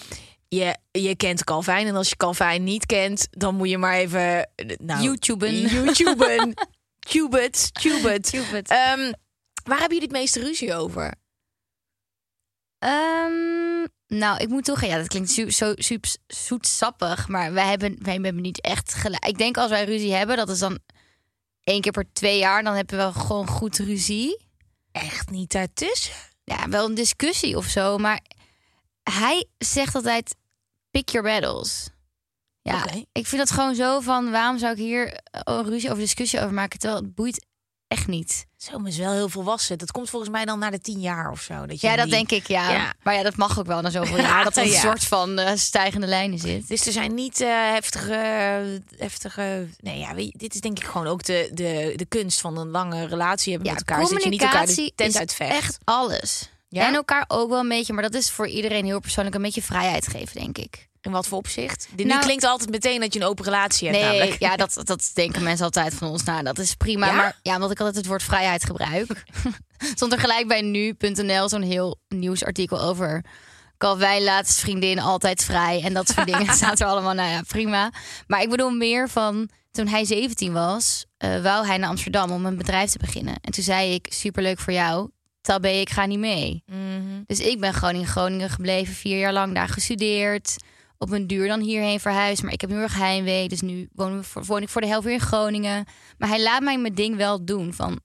Je, 0.48 0.76
je 0.90 1.16
kent 1.16 1.44
Calvin 1.44 1.86
en 1.86 1.94
als 1.96 2.08
je 2.08 2.16
Calvin 2.16 2.64
niet 2.64 2.86
kent, 2.86 3.28
dan 3.30 3.54
moet 3.54 3.68
je 3.68 3.78
maar 3.78 3.94
even 3.94 4.48
eh, 4.54 4.76
nou, 4.78 5.02
YouTuben. 5.02 5.54
YouTuben. 5.54 6.54
Tubet, 7.10 7.74
Tubet. 7.80 8.30
Cupid. 8.30 8.68
Waar 9.64 9.78
hebben 9.78 9.98
jullie 9.98 10.12
het 10.12 10.18
meeste 10.18 10.40
ruzie 10.40 10.74
over? 10.74 11.14
Ehm, 12.78 13.86
nou, 14.06 14.38
ik 14.38 14.48
moet 14.48 14.64
toegeven, 14.64 14.88
ja, 14.88 14.98
dat 14.98 15.08
klinkt 15.08 15.30
su 15.30 15.50
zo 15.50 15.72
super 15.76 16.16
zoetsappig, 16.26 17.28
maar 17.28 17.52
wij 17.52 17.68
hebben, 17.68 17.96
wij 18.02 18.12
hebben 18.12 18.40
niet 18.40 18.60
echt 18.60 18.94
gelijk. 18.94 19.24
Ik 19.26 19.38
denk 19.38 19.56
als 19.56 19.70
wij 19.70 19.84
ruzie 19.84 20.12
hebben, 20.12 20.36
dat 20.36 20.48
is 20.48 20.58
dan 20.58 20.78
één 21.64 21.80
keer 21.80 21.92
per 21.92 22.12
twee 22.12 22.38
jaar, 22.38 22.62
dan 22.62 22.74
hebben 22.74 23.12
we 23.12 23.18
gewoon 23.18 23.46
goed 23.46 23.78
ruzie. 23.78 24.46
Echt 24.92 25.30
niet 25.30 25.52
daartussen. 25.52 26.14
Ja, 26.44 26.68
wel 26.68 26.88
een 26.88 26.94
discussie 26.94 27.56
of 27.56 27.66
zo, 27.66 27.98
maar 27.98 28.20
hij 29.02 29.46
zegt 29.58 29.94
altijd 29.94 30.36
pick 30.90 31.08
your 31.08 31.28
battles. 31.28 31.88
Ja, 32.62 32.84
Oké. 32.84 33.04
ik 33.12 33.26
vind 33.26 33.40
dat 33.40 33.50
gewoon 33.50 33.74
zo 33.74 34.00
van, 34.00 34.30
waarom 34.30 34.58
zou 34.58 34.72
ik 34.72 34.78
hier 34.78 35.20
een 35.30 35.64
ruzie 35.64 35.90
over 35.90 36.02
discussie 36.02 36.40
over 36.40 36.54
maken, 36.54 36.78
terwijl 36.78 37.02
het 37.02 37.14
boeit 37.14 37.46
echt 37.92 38.06
niet. 38.06 38.46
Zo, 38.56 38.78
maar 38.78 38.90
is 38.90 38.96
wel 38.96 39.12
heel 39.12 39.28
volwassen. 39.28 39.78
Dat 39.78 39.90
komt 39.92 40.10
volgens 40.10 40.30
mij 40.30 40.44
dan 40.44 40.58
na 40.58 40.70
de 40.70 40.80
tien 40.80 41.00
jaar 41.00 41.30
of 41.30 41.40
zo. 41.40 41.66
Dat 41.66 41.80
je 41.80 41.86
Ja, 41.86 41.96
dat 41.96 42.04
die- 42.04 42.14
denk 42.14 42.30
ik, 42.30 42.46
ja. 42.48 42.70
Ja. 42.70 42.92
Maar 43.02 43.14
ja, 43.14 43.22
dat 43.22 43.36
mag 43.36 43.58
ook 43.58 43.66
wel 43.66 43.80
na 43.80 43.90
zoveel 43.90 44.16
jaar. 44.18 44.44
Dat 44.44 44.56
er 44.56 44.62
een 44.62 44.68
Ja. 44.70 44.80
soort 44.80 45.04
van 45.04 45.38
eh, 45.38 45.56
stijgende 45.56 46.06
lijnen 46.06 46.38
zit. 46.38 46.68
Dus 46.68 46.86
er 46.86 46.92
zijn 46.92 47.14
niet 47.14 47.40
eh, 47.40 47.48
heftige, 47.72 48.80
heftige. 48.96 49.66
Nee, 49.80 49.98
ja, 49.98 50.14
weet 50.14 50.26
je, 50.32 50.38
dit 50.38 50.54
is 50.54 50.60
denk 50.60 50.78
ik 50.78 50.84
gewoon 50.84 51.06
ook 51.06 51.24
de, 51.24 51.50
de, 51.52 51.92
de 51.96 52.06
kunst 52.06 52.40
van 52.40 52.58
een 52.58 52.68
lange 52.70 53.06
relatie 53.06 53.52
hebben 53.52 53.70
Ja, 53.70 53.74
met 53.78 53.88
elkaar. 53.88 54.08
dat 54.10 54.22
je 54.22 54.28
niet 54.28 54.40
elkaar 54.42 54.66
de 54.66 54.66
communicatie 54.66 54.92
tent 54.96 55.10
is 55.14 55.18
uitvecht. 55.20 55.50
echt 55.52 55.78
alles. 55.84 56.50
Ja? 56.72 56.86
En 56.86 56.94
elkaar 56.94 57.24
ook 57.28 57.48
wel 57.48 57.58
een 57.58 57.68
beetje, 57.68 57.92
maar 57.92 58.02
dat 58.02 58.14
is 58.14 58.30
voor 58.30 58.48
iedereen 58.48 58.84
heel 58.84 59.00
persoonlijk 59.00 59.36
een 59.36 59.42
beetje 59.42 59.62
vrijheid 59.62 60.08
geven, 60.08 60.40
denk 60.40 60.58
ik. 60.58 60.88
In 61.00 61.10
wat 61.10 61.26
voor 61.26 61.38
opzicht? 61.38 61.88
Dit 61.94 62.06
Nou- 62.06 62.18
nu 62.18 62.24
klinkt 62.24 62.44
altijd 62.44 62.70
meteen 62.70 63.00
dat 63.00 63.14
je 63.14 63.20
een 63.20 63.26
open 63.26 63.44
relatie 63.44 63.88
hebt. 63.88 64.00
Nee, 64.00 64.10
namelijk. 64.10 64.40
ja, 64.40 64.56
dat, 64.56 64.80
dat 64.84 65.10
denken 65.14 65.42
mensen 65.42 65.64
altijd 65.64 65.94
van 65.94 66.08
ons. 66.08 66.24
Nou, 66.24 66.42
dat 66.42 66.58
is 66.58 66.74
prima. 66.74 67.06
Ja? 67.06 67.12
Maar 67.12 67.38
ja, 67.42 67.54
omdat 67.54 67.70
ik 67.70 67.78
altijd 67.78 67.96
het 67.96 68.06
woord 68.06 68.22
vrijheid 68.22 68.64
gebruik. 68.64 69.24
Stond 69.94 70.12
er 70.12 70.18
gelijk 70.18 70.48
bij 70.48 70.62
nu.nl 70.62 71.48
zo'n 71.48 71.62
heel 71.62 71.98
nieuwsartikel 72.08 72.80
over. 72.80 73.24
Calvijn 73.78 74.22
laatst 74.22 74.60
vriendin 74.60 74.98
altijd 74.98 75.44
vrij. 75.44 75.82
En 75.84 75.92
dat 75.94 76.08
soort 76.08 76.26
dingen 76.26 76.54
staat 76.62 76.80
er 76.80 76.86
allemaal. 76.86 77.14
Nou 77.14 77.30
ja, 77.30 77.42
prima. 77.48 77.92
Maar 78.26 78.42
ik 78.42 78.50
bedoel 78.50 78.70
meer 78.70 79.08
van 79.08 79.48
toen 79.70 79.86
hij 79.86 80.04
17 80.04 80.52
was, 80.52 81.04
eh 81.16 81.42
wou 81.42 81.66
hij 81.66 81.76
naar 81.76 81.88
Amsterdam 81.88 82.30
om 82.30 82.46
een 82.46 82.56
bedrijf 82.56 82.90
te 82.90 82.98
beginnen. 82.98 83.34
En 83.40 83.52
toen 83.52 83.64
zei 83.64 83.94
ik, 83.94 84.06
superleuk 84.12 84.58
voor 84.58 84.72
jou. 84.72 85.10
Tabé, 85.42 85.68
ik 85.68 85.90
ga 85.90 86.06
niet 86.06 86.18
mee. 86.18 86.62
Mhm. 86.66 87.22
Dus 87.26 87.40
ik 87.40 87.60
ben 87.60 87.74
gewoon 87.74 87.94
in 87.94 88.06
Groningen 88.06 88.50
gebleven, 88.50 88.94
vier 88.94 89.18
jaar 89.18 89.32
lang 89.32 89.54
daar 89.54 89.68
gestudeerd. 89.68 90.56
Op 90.98 91.10
een 91.10 91.26
duur 91.26 91.48
dan 91.48 91.60
hierheen 91.60 92.00
verhuisd. 92.00 92.42
Maar 92.42 92.52
ik 92.52 92.60
heb 92.60 92.70
nu 92.70 92.76
erg 92.76 92.94
heimwee. 92.94 93.48
Dus 93.48 93.60
nu 93.60 93.88
woon, 93.92 94.16
we 94.16 94.22
voor, 94.22 94.44
woon 94.44 94.62
ik 94.62 94.68
voor 94.68 94.80
de 94.80 94.86
helft 94.86 95.04
weer 95.04 95.14
in 95.14 95.20
Groningen. 95.20 95.84
Maar 96.18 96.28
hij 96.28 96.42
laat 96.42 96.62
mij 96.62 96.78
mijn 96.78 96.94
ding 96.94 97.16
wel 97.16 97.44
doen. 97.44 97.74
Van, 97.74 98.00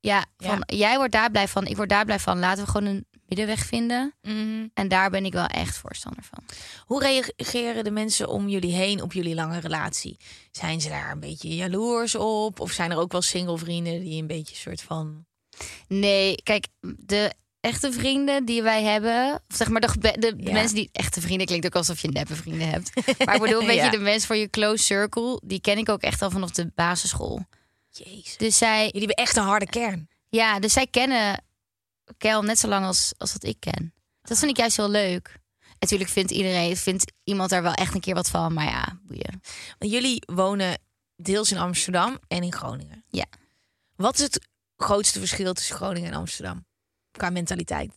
ja, 0.00 0.24
van 0.36 0.62
jij 0.66 0.96
wordt 0.96 1.12
daar 1.12 1.30
blij 1.30 1.48
van, 1.48 1.66
ik 1.66 1.76
word 1.76 1.88
daar 1.88 2.04
blij 2.04 2.18
van. 2.18 2.38
Laten 2.38 2.64
we 2.64 2.70
gewoon 2.70 2.88
een 2.88 3.06
middenweg 3.26 3.64
vinden. 3.64 4.14
Mhm. 4.22 4.66
En 4.74 4.88
daar 4.88 5.10
ben 5.10 5.24
ik 5.24 5.32
wel 5.32 5.46
echt 5.46 5.76
voorstander 5.76 6.24
van. 6.24 6.44
Hoe 6.84 7.02
reageren 7.02 7.84
de 7.84 7.90
mensen 7.90 8.28
om 8.28 8.48
jullie 8.48 8.74
heen 8.74 9.02
op 9.02 9.12
jullie 9.12 9.34
lange 9.34 9.60
relatie? 9.60 10.16
Zijn 10.50 10.80
ze 10.80 10.88
daar 10.88 11.10
een 11.10 11.20
beetje 11.20 11.54
jaloers 11.54 12.14
op? 12.14 12.60
Of 12.60 12.72
zijn 12.72 12.90
er 12.90 12.98
ook 12.98 13.12
wel 13.12 13.22
single 13.22 13.58
vrienden 13.58 14.00
die 14.00 14.20
een 14.20 14.26
beetje 14.26 14.56
soort 14.56 14.82
van. 14.82 15.26
Nee, 15.88 16.34
kijk, 16.42 16.66
de 16.80 17.32
echte 17.60 17.92
vrienden 17.92 18.44
die 18.44 18.62
wij 18.62 18.82
hebben, 18.82 19.32
of 19.48 19.56
zeg 19.56 19.68
maar 19.68 19.80
de, 19.80 20.34
Ja. 20.36 20.52
mensen 20.52 20.74
die 20.74 20.88
echte 20.92 21.20
vrienden 21.20 21.46
klinkt 21.46 21.66
ook 21.66 21.74
alsof 21.74 22.00
je 22.00 22.08
neppe 22.08 22.34
vrienden 22.34 22.68
hebt. 22.68 22.90
Maar 23.24 23.34
ik 23.34 23.40
bedoel, 23.40 23.60
een 23.60 23.66
beetje 23.66 23.82
Ja. 23.82 23.90
de 23.90 23.98
mensen 23.98 24.26
van 24.26 24.38
je 24.38 24.50
close 24.50 24.84
circle, 24.84 25.40
die 25.44 25.60
ken 25.60 25.78
ik 25.78 25.88
ook 25.88 26.02
echt 26.02 26.22
al 26.22 26.30
vanaf 26.30 26.50
de 26.50 26.70
basisschool. 26.74 27.44
Jezus. 27.90 28.36
Dus 28.36 28.58
zij, 28.58 28.84
Jullie 28.84 28.98
hebben 29.06 29.16
echt 29.24 29.36
een 29.36 29.42
harde 29.42 29.66
kern. 29.66 30.08
Ja, 30.28 30.58
dus 30.58 30.72
zij 30.72 30.86
kennen 30.86 31.42
Kel 32.18 32.42
net 32.42 32.58
zo 32.58 32.68
lang 32.68 32.86
als, 32.86 33.12
als 33.16 33.32
dat 33.32 33.44
ik 33.44 33.56
ken. 33.60 33.94
Dat 34.22 34.38
vind 34.38 34.50
ik 34.50 34.56
juist 34.56 34.76
heel 34.76 34.90
leuk. 34.90 35.36
Natuurlijk 35.78 36.10
vindt 36.10 36.30
iedereen, 36.30 36.76
vindt 36.76 37.12
iemand 37.24 37.50
daar 37.50 37.62
wel 37.62 37.72
echt 37.72 37.94
een 37.94 38.00
keer 38.00 38.14
wat 38.14 38.28
van. 38.28 38.52
Maar 38.52 38.64
ja, 38.64 38.98
boeien. 39.02 39.40
Jullie 39.78 40.22
wonen 40.26 40.78
deels 41.16 41.50
in 41.52 41.58
Amsterdam 41.58 42.18
en 42.28 42.42
in 42.42 42.52
Groningen. 42.52 43.04
Ja. 43.08 43.24
Wat 43.96 44.14
is 44.14 44.20
het 44.22 44.48
grootste 44.78 45.18
verschil 45.18 45.52
tussen 45.52 45.76
Groningen 45.76 46.10
en 46.12 46.18
Amsterdam? 46.18 46.66
Qua 47.10 47.30
mentaliteit. 47.30 47.92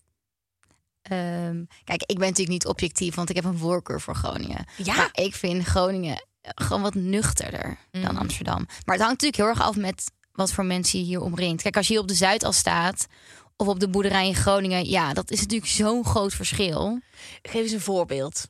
Ehm, 1.02 1.64
kijk, 1.84 2.02
ik 2.02 2.18
ben 2.18 2.28
natuurlijk 2.28 2.50
niet 2.50 2.66
objectief, 2.66 3.16
want 3.16 3.30
ik 3.30 3.36
heb 3.36 3.46
een 3.46 3.58
voorkeur 3.58 4.02
voor 4.02 4.16
Groningen. 4.16 4.66
Ja? 4.78 4.96
Maar 4.96 5.10
ik 5.12 5.36
vind 5.36 5.64
Groningen 5.64 6.26
gewoon 6.42 6.82
wat 6.82 6.94
nuchterder 6.94 7.78
dan 7.92 8.02
Mhm. 8.02 8.16
Amsterdam. 8.18 8.66
Maar 8.86 8.96
het 8.96 9.06
hangt 9.06 9.22
natuurlijk 9.22 9.36
heel 9.36 9.48
erg 9.48 9.62
af 9.62 9.76
met 9.76 10.12
wat 10.32 10.52
voor 10.52 10.66
mensen 10.66 11.00
je 11.00 11.06
hier 11.06 11.22
omringt. 11.22 11.62
Kijk, 11.62 11.78
als 11.78 11.88
je 11.88 11.94
hier 11.94 12.02
op 12.02 12.08
de 12.08 12.14
Zuidas 12.14 12.58
staat 12.58 13.08
of 13.56 13.68
op 13.68 13.80
de 13.80 13.90
boerderij 13.90 14.28
in 14.28 14.36
Groningen, 14.36 14.90
ja, 14.90 15.14
dat 15.14 15.32
is 15.32 15.40
natuurlijk 15.40 15.72
zo'n 15.72 16.06
groot 16.06 16.34
verschil. 16.34 17.00
Geef 17.42 17.62
eens 17.62 17.72
een 17.72 17.82
voorbeeld. 17.82 18.48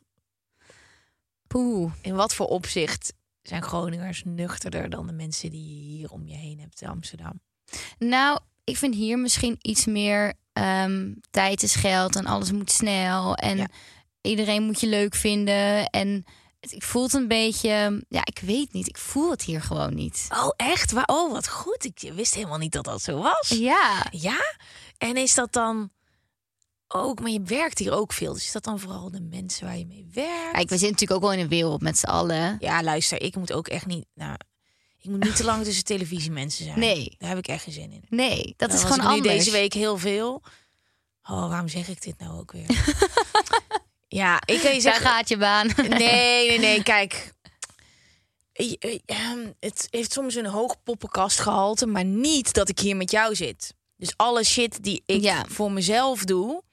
Poeh. 1.48 1.94
In 2.02 2.16
wat 2.16 2.34
voor 2.34 2.48
opzicht 2.48 3.14
zijn 3.42 3.64
Groningers 3.64 4.24
nuchterder 4.26 4.90
dan 4.90 5.08
de 5.08 5.14
mensen 5.14 5.50
die 5.50 5.66
je 5.68 5.82
hier 5.98 6.12
om 6.12 6.28
je 6.28 6.36
heen 6.36 6.60
hebt 6.60 6.82
in 6.82 6.88
Amsterdam? 6.88 7.42
Nou, 8.00 8.40
ik 8.64 8.78
vind 8.78 8.96
hier 8.96 9.20
misschien 9.20 9.58
iets 9.62 9.86
meer 9.86 10.34
ehm, 10.54 11.14
tijd 11.32 11.64
is 11.64 11.76
geld 11.76 12.16
en 12.16 12.26
alles 12.26 12.52
moet 12.52 12.72
snel. 12.72 13.36
En 13.36 13.58
Ja. 13.58 13.68
iedereen 14.22 14.64
moet 14.64 14.80
je 14.80 14.88
leuk 14.88 15.16
vinden. 15.16 15.86
En 15.86 16.26
het, 16.60 16.72
ik 16.72 16.84
voel 16.84 17.04
het 17.04 17.14
een 17.14 17.28
beetje, 17.28 18.06
ja, 18.10 18.22
ik 18.24 18.40
weet 18.40 18.74
niet. 18.74 18.88
Ik 18.88 18.98
voel 18.98 19.32
het 19.32 19.42
hier 19.44 19.62
gewoon 19.62 19.94
niet. 19.96 20.28
Oh, 20.30 20.50
echt? 20.56 20.92
Wa- 20.92 21.04
Oh, 21.06 21.32
wat 21.32 21.48
goed. 21.48 21.86
Ik 21.86 22.12
wist 22.16 22.34
helemaal 22.36 22.58
niet 22.58 22.72
dat 22.72 22.84
dat 22.86 23.02
zo 23.02 23.22
was. 23.22 23.48
Ja, 23.50 24.06
Ja? 24.12 24.40
En 24.98 25.16
is 25.16 25.34
dat 25.34 25.54
dan 25.54 25.92
ook, 26.88 27.20
maar 27.20 27.30
je 27.32 27.42
werkt 27.42 27.78
hier 27.80 27.92
ook 27.92 28.14
veel. 28.14 28.34
Dus 28.34 28.46
is 28.46 28.52
dat 28.52 28.64
dan 28.64 28.80
vooral 28.80 29.12
de 29.12 29.22
mensen 29.22 29.66
waar 29.66 29.78
je 29.78 29.86
mee 29.86 30.08
werkt? 30.14 30.52
kijk, 30.52 30.70
we 30.70 30.78
zitten 30.78 30.90
natuurlijk 30.92 31.12
ook 31.12 31.22
wel 31.22 31.34
in 31.34 31.40
een 31.40 31.48
wereld 31.48 31.82
met 31.82 31.98
z'n 31.98 32.06
allen. 32.06 32.58
Ja, 32.60 32.84
luister, 32.84 33.22
ik 33.22 33.36
moet 33.36 33.54
ook 33.54 33.68
echt 33.68 33.86
niet. 33.86 34.06
Nou, 34.14 34.36
ik 35.02 35.10
moet 35.10 35.24
niet 35.24 35.36
te 35.36 35.44
lang 35.44 35.64
tussen 35.64 35.84
televisiemensen 35.84 36.66
zijn. 36.66 36.80
Nee. 36.80 37.16
Daar 37.18 37.30
heb 37.30 37.38
ik 37.38 37.48
echt 37.48 37.64
geen 37.64 37.74
zin 37.74 37.92
in. 37.92 38.04
Nee, 38.10 38.54
dat 38.58 38.70
Nou, 38.70 38.82
is 38.82 38.86
gewoon 38.88 38.98
ik 39.00 39.04
nu 39.12 39.16
anders. 39.18 39.36
deze 39.36 39.52
week 39.52 39.74
heel 39.74 39.98
veel. 39.98 40.42
Oh, 41.24 41.48
waarom 41.50 41.68
zeg 41.68 41.88
ik 41.88 42.02
dit 42.02 42.20
nou 42.20 42.40
ook 42.40 42.52
weer? 42.52 42.66
ja, 44.22 44.36
ik 44.46 44.46
kan 44.46 44.56
je 44.56 44.82
Daar 44.82 44.94
zeggen. 44.94 45.06
gaat 45.06 45.30
je 45.30 45.38
baan. 45.38 45.68
Nee, 45.78 46.48
nee, 46.48 46.60
nee, 46.60 46.84
kijk. 46.84 47.34
Eh, 48.54 48.74
eh, 48.80 49.00
ehm, 49.06 49.52
Het 49.60 49.88
heeft 49.90 50.12
soms 50.12 50.36
een 50.36 50.46
hoog 50.46 50.84
poppenkastgehalte, 50.84 51.86
maar 51.86 52.06
niet 52.06 52.54
dat 52.54 52.70
ik 52.70 52.80
hier 52.80 52.96
met 52.96 53.12
jou 53.12 53.36
zit. 53.36 53.74
Dus 53.98 54.14
alle 54.16 54.44
shit 54.44 54.84
die 54.84 55.04
ik 55.06 55.22
Ja. 55.22 55.46
voor 55.50 55.72
mezelf 55.72 56.24
doe, 56.24 56.64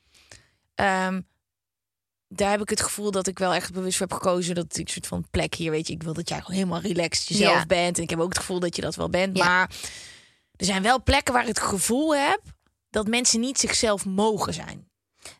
ehm, 0.74 1.20
daar 2.28 2.50
heb 2.50 2.60
ik 2.60 2.68
het 2.68 2.80
gevoel 2.82 3.10
dat 3.10 3.26
ik 3.26 3.38
wel 3.38 3.54
echt 3.54 3.72
bewust 3.72 3.98
heb 3.98 4.12
gekozen 4.12 4.54
dat 4.54 4.76
ik 4.76 4.88
soort 4.88 5.06
van 5.06 5.26
plek 5.30 5.54
hier, 5.54 5.70
weet 5.70 5.86
je, 5.86 5.92
ik 5.92 6.02
wil 6.02 6.12
dat 6.12 6.28
jij 6.28 6.38
gewoon 6.40 6.56
helemaal 6.56 6.80
relaxed 6.80 7.28
jezelf 7.28 7.58
Ja. 7.58 7.66
bent. 7.66 7.96
En 7.96 8.02
ik 8.02 8.10
heb 8.10 8.18
ook 8.18 8.28
het 8.28 8.38
gevoel 8.38 8.60
dat 8.60 8.76
je 8.76 8.82
dat 8.82 8.94
wel 8.96 9.08
bent. 9.10 9.36
Ja. 9.36 9.44
Maar 9.44 9.70
er 10.56 10.66
zijn 10.66 10.82
wel 10.82 11.02
plekken 11.02 11.32
waar 11.32 11.42
ik 11.42 11.48
het 11.48 11.60
gevoel 11.60 12.16
heb 12.16 12.40
dat 12.90 13.06
mensen 13.08 13.40
niet 13.40 13.58
zichzelf 13.58 14.04
mogen 14.04 14.54
zijn. 14.54 14.86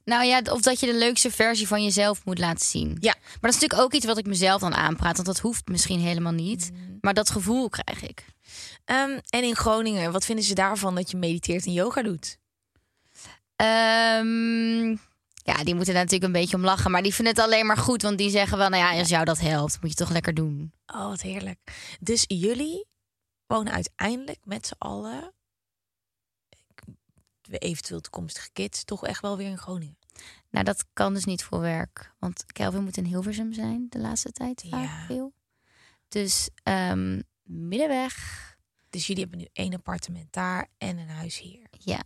Nou 0.05 0.25
ja, 0.25 0.41
of 0.53 0.61
dat 0.61 0.81
je 0.81 0.87
de 0.87 0.95
leukste 0.95 1.31
versie 1.31 1.67
van 1.69 1.85
jezelf 1.85 2.25
moet 2.25 2.39
laten 2.39 2.67
zien. 2.67 2.97
Ja. 3.01 3.15
Maar 3.21 3.39
dat 3.41 3.55
is 3.55 3.61
natuurlijk 3.61 3.81
ook 3.83 3.93
iets 3.93 4.07
wat 4.07 4.19
ik 4.19 4.27
mezelf 4.27 4.61
dan 4.61 4.75
aanpraat. 4.75 5.15
Want 5.15 5.27
dat 5.27 5.39
hoeft 5.39 5.69
misschien 5.69 6.01
helemaal 6.01 6.33
niet. 6.33 6.71
Mm. 6.73 6.99
Maar 7.01 7.15
dat 7.15 7.31
gevoel 7.31 7.69
krijg 7.69 8.03
ik. 8.03 8.25
Ehm, 8.85 9.19
en 9.29 9.43
in 9.43 9.57
Groningen, 9.57 10.13
wat 10.13 10.25
vinden 10.25 10.45
ze 10.45 10.55
daarvan 10.55 10.95
dat 10.95 11.11
je 11.11 11.17
mediteert 11.17 11.67
en 11.67 11.73
yoga 11.73 12.03
doet? 12.03 12.39
Ehm, 13.57 14.97
ja, 15.49 15.65
die 15.65 15.75
moeten 15.75 15.95
daar 15.95 16.03
natuurlijk 16.05 16.35
een 16.35 16.41
beetje 16.41 16.57
om 16.57 16.65
lachen. 16.65 16.91
Maar 16.91 17.03
die 17.03 17.15
vinden 17.15 17.35
het 17.35 17.43
alleen 17.45 17.67
maar 17.67 17.77
goed. 17.77 18.03
Want 18.03 18.19
die 18.19 18.31
zeggen 18.31 18.59
wel, 18.59 18.69
nou 18.69 18.83
ja, 18.83 18.99
als 18.99 19.09
jou 19.09 19.25
dat 19.25 19.39
helpt, 19.41 19.81
moet 19.81 19.91
je 19.91 19.97
toch 19.97 20.11
lekker 20.11 20.35
doen. 20.35 20.73
Oh, 20.87 21.07
wat 21.09 21.21
heerlijk. 21.21 21.59
Dus 22.01 22.25
jullie 22.27 22.87
wonen 23.47 23.73
uiteindelijk 23.73 24.39
met 24.45 24.67
z'n 24.67 24.75
allen, 24.79 25.33
eventueel 27.51 28.01
toekomstige 28.01 28.51
kids, 28.53 28.85
toch 28.85 29.07
echt 29.07 29.21
wel 29.23 29.37
weer 29.37 29.49
in 29.49 29.59
Groningen. 29.59 29.99
Nou, 30.51 30.65
dat 30.65 30.85
kan 30.93 31.15
dus 31.15 31.25
niet 31.25 31.45
voor 31.45 31.61
werk. 31.61 32.15
Want 32.19 32.45
Kelvin 32.53 32.83
moet 32.85 32.97
in 32.97 33.05
Hilversum 33.05 33.53
zijn 33.53 33.87
de 33.89 33.99
laatste 33.99 34.33
tijd 34.33 34.65
vaak 34.71 34.83
Ja. 34.85 35.05
veel. 35.07 35.33
Dus 36.09 36.49
ehm, 36.63 37.21
middenweg. 37.43 38.15
Dus 38.91 39.07
jullie 39.07 39.23
hebben 39.23 39.41
nu 39.41 39.49
één 39.53 39.75
appartement 39.75 40.33
daar 40.33 40.69
en 40.79 40.99
een 40.99 41.09
huis 41.09 41.39
hier. 41.39 41.67
Ja. 41.71 42.03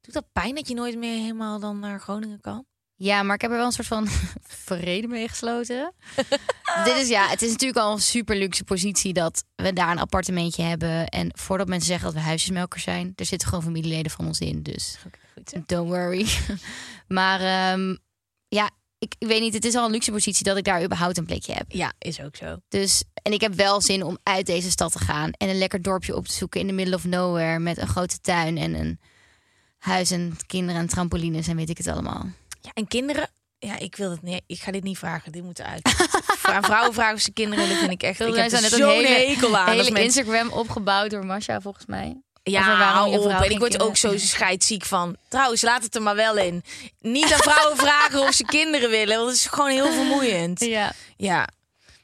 Doet 0.00 0.14
dat 0.14 0.32
pijn 0.32 0.54
dat 0.54 0.68
je 0.68 0.74
nooit 0.74 0.98
meer 0.98 1.20
helemaal 1.20 1.60
dan 1.60 1.78
naar 1.78 2.00
Groningen 2.00 2.40
kan? 2.40 2.66
Ja, 2.98 3.22
maar 3.22 3.34
ik 3.34 3.40
heb 3.40 3.50
er 3.50 3.56
wel 3.56 3.66
een 3.66 3.72
soort 3.72 3.86
van 3.86 4.08
vrede 4.66 5.06
mee 5.06 5.28
gesloten. 5.28 5.92
Dit 6.84 6.96
is 6.96 7.08
ja, 7.08 7.28
het 7.28 7.42
is 7.42 7.50
natuurlijk 7.50 7.80
al 7.80 7.92
een 7.92 8.00
super 8.00 8.36
luxe 8.36 8.64
positie 8.64 9.12
dat 9.12 9.44
we 9.56 9.72
daar 9.72 9.90
een 9.90 9.98
appartementje 9.98 10.62
hebben. 10.62 11.06
En 11.08 11.30
voordat 11.38 11.68
mensen 11.68 11.88
zeggen 11.88 12.06
dat 12.06 12.16
we 12.16 12.26
huisjesmelkers 12.26 12.82
zijn, 12.82 13.12
er 13.16 13.24
zitten 13.24 13.48
gewoon 13.48 13.64
familieleden 13.64 14.12
van 14.12 14.26
ons 14.26 14.40
in. 14.40 14.62
Dus 14.62 14.98
Goed 15.02 15.68
don't 15.68 15.88
worry. 15.88 16.26
maar 17.18 17.40
ehm, 17.40 17.96
ja, 18.48 18.70
ik, 18.98 19.14
ik 19.18 19.28
weet 19.28 19.40
niet, 19.40 19.54
het 19.54 19.64
is 19.64 19.74
al 19.74 19.84
een 19.84 19.90
luxe 19.90 20.10
positie 20.10 20.44
dat 20.44 20.56
ik 20.56 20.64
daar 20.64 20.84
überhaupt 20.84 21.18
een 21.18 21.26
plekje 21.26 21.52
heb. 21.52 21.64
Ja, 21.68 21.92
is 21.98 22.20
ook 22.20 22.36
zo. 22.36 22.56
Dus, 22.68 23.04
en 23.22 23.32
ik 23.32 23.40
heb 23.40 23.54
wel 23.54 23.80
zin 23.80 24.02
om 24.02 24.18
uit 24.22 24.46
deze 24.46 24.70
stad 24.70 24.92
te 24.92 24.98
gaan 24.98 25.30
en 25.30 25.48
een 25.48 25.58
lekker 25.58 25.82
dorpje 25.82 26.16
op 26.16 26.26
te 26.26 26.34
zoeken 26.34 26.60
in 26.60 26.66
the 26.66 26.72
middle 26.72 26.94
of 26.94 27.04
nowhere 27.04 27.58
met 27.58 27.78
een 27.78 27.88
grote 27.88 28.20
tuin 28.20 28.58
en 28.58 28.74
een 28.74 29.00
huis 29.78 30.10
en 30.10 30.36
kinderen 30.46 30.80
en 30.80 30.88
trampolines 30.88 31.48
en 31.48 31.56
weet 31.56 31.70
ik 31.70 31.78
het 31.78 31.86
allemaal. 31.86 32.26
Ja, 32.66 32.70
en 32.74 32.88
kinderen? 32.88 33.28
Ja, 33.58 33.78
ik 33.78 33.96
wil 33.96 34.10
het 34.10 34.22
niet. 34.22 34.42
Ik 34.46 34.60
ga 34.60 34.70
dit 34.70 34.82
niet 34.82 34.98
vragen. 34.98 35.32
Dit 35.32 35.42
moet 35.42 35.60
uit. 35.62 36.08
Aan 36.42 36.62
vrouwen 36.70 36.94
vragen 36.94 37.14
of 37.14 37.20
ze 37.20 37.32
kinderen. 37.32 37.68
Dat 37.68 37.78
vind 37.78 37.90
ik 37.90 38.02
echt. 38.02 38.20
Ik 38.20 38.34
heb 38.34 38.50
zijn 38.50 38.62
net 38.62 38.72
een 38.72 38.78
zo'n 38.78 38.88
hele- 38.88 39.08
hekel 39.08 39.56
aan. 39.56 39.68
hele 39.70 40.00
Instagram 40.02 40.48
opgebouwd 40.50 41.10
door 41.10 41.26
Masha 41.26 41.60
volgens 41.60 41.86
mij. 41.86 42.20
Ja, 42.42 43.04
op. 43.06 43.30
En 43.30 43.50
ik 43.50 43.58
word 43.58 43.80
ook 43.80 43.96
zo 43.96 44.18
scheidziek 44.18 44.84
van. 44.84 45.16
Trouwens, 45.28 45.62
laat 45.62 45.82
het 45.82 45.94
er 45.94 46.02
maar 46.02 46.14
wel 46.16 46.36
in. 46.36 46.62
Niet 47.00 47.32
aan 47.32 47.38
vrouwen 47.38 47.76
vragen 47.86 48.20
of 48.20 48.32
ze 48.32 48.44
kinderen 48.44 48.90
willen. 48.90 49.16
Want 49.16 49.28
dat 49.28 49.36
is 49.36 49.46
gewoon 49.46 49.70
heel 49.70 49.92
vermoeiend. 49.92 50.60
Ja. 50.60 50.92
Ja. 51.16 51.48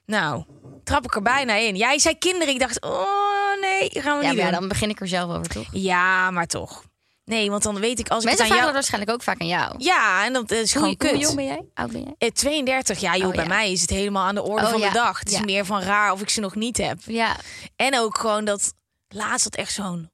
Nou, 0.07 0.44
trap 0.85 1.05
ik 1.05 1.14
er 1.14 1.22
bijna 1.22 1.55
in. 1.55 1.77
Jij 1.77 1.98
zei 1.98 2.18
kinderen. 2.18 2.55
Ik 2.55 2.61
dacht, 2.61 2.81
oh 2.81 3.61
nee, 3.61 3.90
gaan 3.92 4.18
we 4.18 4.25
Ja, 4.25 4.31
niet 4.31 4.38
ja, 4.40 4.51
dan 4.51 4.68
begin 4.68 4.90
ik 4.90 5.01
er 5.01 5.09
zelf 5.09 5.31
over, 5.31 5.48
toch? 5.48 5.66
Ja, 5.72 6.31
maar 6.31 6.46
toch. 6.46 6.85
Nee, 7.25 7.51
want 7.51 7.63
dan 7.63 7.81
weet 7.81 7.99
ik 7.99 8.09
als 8.09 8.23
ik 8.23 8.29
Mensen 8.29 8.45
het 8.47 8.55
aan 8.55 8.61
jou... 8.61 8.73
waarschijnlijk 8.73 9.13
ook 9.13 9.23
vaak 9.23 9.41
aan 9.41 9.47
jou. 9.47 9.75
Ja, 9.79 10.25
en 10.25 10.33
dat 10.33 10.51
is 10.51 10.73
gewoon 10.73 10.87
hoe, 10.89 10.97
kut. 10.97 11.11
hoe 11.11 11.19
jong 11.19 11.35
ben 11.37 11.45
jij? 11.45 11.65
Oud 11.75 11.93
ben 11.93 12.03
jij? 12.03 12.15
Eh, 12.19 12.31
32, 12.31 12.99
ja 13.01 13.17
joh, 13.17 13.29
Oh, 13.29 13.35
bij 13.35 13.43
ja. 13.43 13.49
mij 13.49 13.73
is 13.73 13.81
het 13.81 13.91
helemaal 13.91 14.27
aan 14.27 14.35
de 14.35 14.43
orde 14.43 14.65
Oh, 14.65 14.71
van 14.71 14.81
ja. 14.81 14.89
de 14.89 14.95
dag. 14.95 15.19
Het 15.19 15.29
is 15.31 15.39
Ja. 15.39 15.45
meer 15.45 15.65
van 15.65 15.81
raar 15.81 16.13
of 16.13 16.21
ik 16.21 16.29
ze 16.31 16.41
nog 16.41 16.55
niet 16.55 16.77
heb. 16.77 16.99
Ja. 17.05 17.37
En 17.77 17.99
ook 17.99 18.19
gewoon 18.19 18.45
dat 18.45 18.73
laatst 19.09 19.45
had 19.45 19.55
echt 19.57 19.73
zo'n 19.73 20.11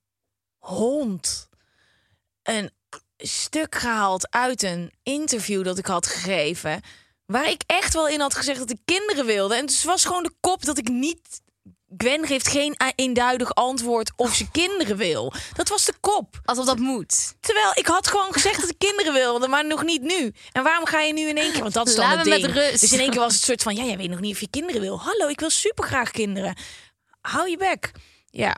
hond 0.58 1.48
een 2.42 2.70
stuk 3.16 3.74
gehaald 3.74 4.30
uit 4.30 4.62
een 4.62 4.92
interview 5.02 5.64
dat 5.64 5.78
ik 5.78 5.86
had 5.86 6.06
gegeven. 6.06 6.80
Waar 7.26 7.48
ik 7.50 7.62
echt 7.66 7.94
wel 7.94 8.08
in 8.08 8.20
had 8.20 8.34
gezegd 8.34 8.58
dat 8.58 8.70
ik 8.70 8.78
kinderen 8.84 9.26
wilde. 9.26 9.54
En 9.54 9.66
dus 9.66 9.84
was 9.84 10.04
gewoon 10.04 10.22
de 10.22 10.32
kop 10.40 10.64
dat 10.64 10.78
ik 10.78 10.88
niet. 10.88 11.40
Gwen 11.96 12.26
geeft 12.26 12.48
geen 12.48 12.76
eenduidig 12.94 13.54
antwoord 13.54 14.12
of 14.16 14.34
ze 14.34 14.50
kinderen 14.50 14.96
wil. 14.96 15.32
Dat 15.54 15.68
was 15.68 15.84
de 15.84 15.94
kop. 16.00 16.40
Alsof 16.44 16.64
dat 16.66 16.78
moet. 16.78 17.34
Terwijl 17.40 17.70
ik 17.74 17.86
had 17.86 18.06
gewoon 18.08 18.32
gezegd 18.32 18.60
dat 18.60 18.70
ik 18.70 18.78
kinderen 18.78 19.12
wilde, 19.12 19.48
maar 19.48 19.66
nog 19.66 19.82
niet 19.84 20.02
nu. 20.02 20.32
En 20.52 20.62
waarom 20.62 20.86
ga 20.86 21.00
je 21.00 21.12
nu 21.12 21.28
in 21.28 21.36
één 21.36 21.52
keer? 21.52 21.60
Want 21.62 21.74
dat 21.74 21.88
is 21.88 21.94
dan 21.94 22.04
Laat 22.08 22.14
het 22.16 22.24
ding. 22.24 22.42
met 22.42 22.50
rust. 22.50 22.80
Dus 22.80 22.92
in 22.92 22.98
één 23.00 23.10
keer 23.10 23.20
was 23.20 23.34
het 23.34 23.42
soort 23.42 23.62
van, 23.62 23.74
ja, 23.76 23.84
jij 23.84 23.96
weet 23.96 24.10
nog 24.10 24.20
niet 24.20 24.34
of 24.34 24.40
je 24.40 24.48
kinderen 24.50 24.80
wil. 24.80 25.00
Hallo, 25.00 25.28
ik 25.28 25.40
wil 25.40 25.50
super 25.50 25.84
graag 25.84 26.10
kinderen. 26.10 26.56
Hou 27.20 27.50
je 27.50 27.56
bek. 27.56 27.92
Ja, 28.30 28.56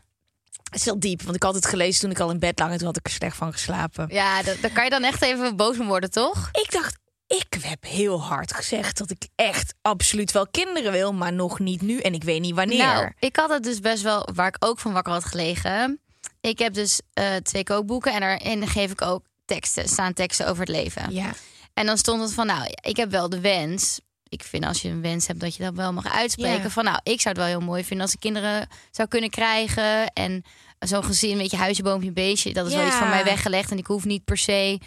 het 0.62 0.74
is 0.78 0.84
heel 0.84 1.00
diep, 1.00 1.22
want 1.22 1.36
ik 1.36 1.42
had 1.42 1.54
het 1.54 1.66
gelezen 1.66 2.00
toen 2.00 2.10
ik 2.10 2.20
al 2.20 2.30
in 2.30 2.38
bed 2.38 2.58
lag 2.58 2.70
en 2.70 2.76
toen 2.78 2.86
had 2.86 2.96
ik 2.96 3.06
er 3.06 3.12
slecht 3.12 3.36
van 3.36 3.52
geslapen. 3.52 4.06
Ja, 4.10 4.42
da- 4.42 4.54
daar 4.60 4.70
kan 4.70 4.84
je 4.84 4.90
dan 4.90 5.02
echt 5.02 5.22
even 5.22 5.56
boos 5.56 5.78
om 5.78 5.86
worden, 5.86 6.10
toch? 6.10 6.48
Ik 6.52 6.70
dacht, 6.70 6.98
ik 7.38 7.56
heb 7.60 7.84
heel 7.84 8.22
hard 8.22 8.54
gezegd 8.54 8.98
dat 8.98 9.10
ik 9.10 9.28
echt 9.34 9.74
absoluut 9.82 10.32
wel 10.32 10.46
kinderen 10.46 10.92
wil, 10.92 11.12
maar 11.12 11.32
nog 11.32 11.58
niet 11.58 11.82
nu 11.82 11.98
en 11.98 12.14
ik 12.14 12.24
weet 12.24 12.40
niet 12.40 12.54
wanneer. 12.54 12.78
Nou, 12.78 13.12
ik 13.18 13.36
had 13.36 13.50
het 13.50 13.62
dus 13.62 13.80
best 13.80 14.02
wel, 14.02 14.28
waar 14.34 14.48
ik 14.48 14.56
ook 14.58 14.78
van 14.78 14.92
wakker 14.92 15.12
had 15.12 15.24
gelegen. 15.24 16.00
Ik 16.40 16.58
heb 16.58 16.74
dus 16.74 17.00
eh, 17.12 17.34
twee 17.36 17.62
kookboeken 17.64 18.12
en 18.12 18.20
daarin 18.20 18.68
geef 18.68 18.90
ik 18.90 19.02
ook 19.02 19.24
teksten, 19.44 19.88
staan 19.88 20.12
teksten 20.12 20.48
over 20.48 20.60
het 20.60 20.68
leven. 20.68 21.12
Ja, 21.12 21.32
En 21.74 21.86
dan 21.86 21.98
stond 21.98 22.22
het 22.22 22.32
van, 22.32 22.46
nou, 22.46 22.64
ik 22.82 22.96
heb 22.96 23.10
wel 23.10 23.28
de 23.28 23.40
wens. 23.40 24.00
Ik 24.28 24.42
vind 24.42 24.64
als 24.64 24.82
je 24.82 24.88
een 24.88 25.02
wens 25.02 25.26
hebt 25.26 25.40
dat 25.40 25.56
je 25.56 25.62
dat 25.62 25.74
wel 25.74 25.92
mag 25.92 26.12
uitspreken. 26.12 26.62
Ja. 26.62 26.70
Van 26.70 26.84
nou, 26.84 26.98
ik 27.02 27.20
zou 27.20 27.34
het 27.34 27.44
wel 27.44 27.58
heel 27.58 27.66
mooi 27.66 27.84
vinden 27.84 28.06
als 28.06 28.14
ik 28.14 28.20
kinderen 28.20 28.68
zou 28.90 29.08
kunnen 29.08 29.30
krijgen. 29.30 30.12
En 30.12 30.44
zo'n 30.78 31.04
gezin, 31.04 31.36
weet 31.36 31.50
je, 31.50 31.56
huisje, 31.56 31.82
boompje, 31.82 32.12
beestje. 32.12 32.52
Dat 32.52 32.66
is 32.66 32.74
wel 32.74 32.86
iets 32.86 32.96
van 32.96 33.08
mij 33.08 33.24
weggelegd. 33.24 33.70
En 33.70 33.78
ik 33.78 33.86
hoef 33.86 34.04
niet 34.04 34.24
per 34.24 34.36
se. 34.38 34.80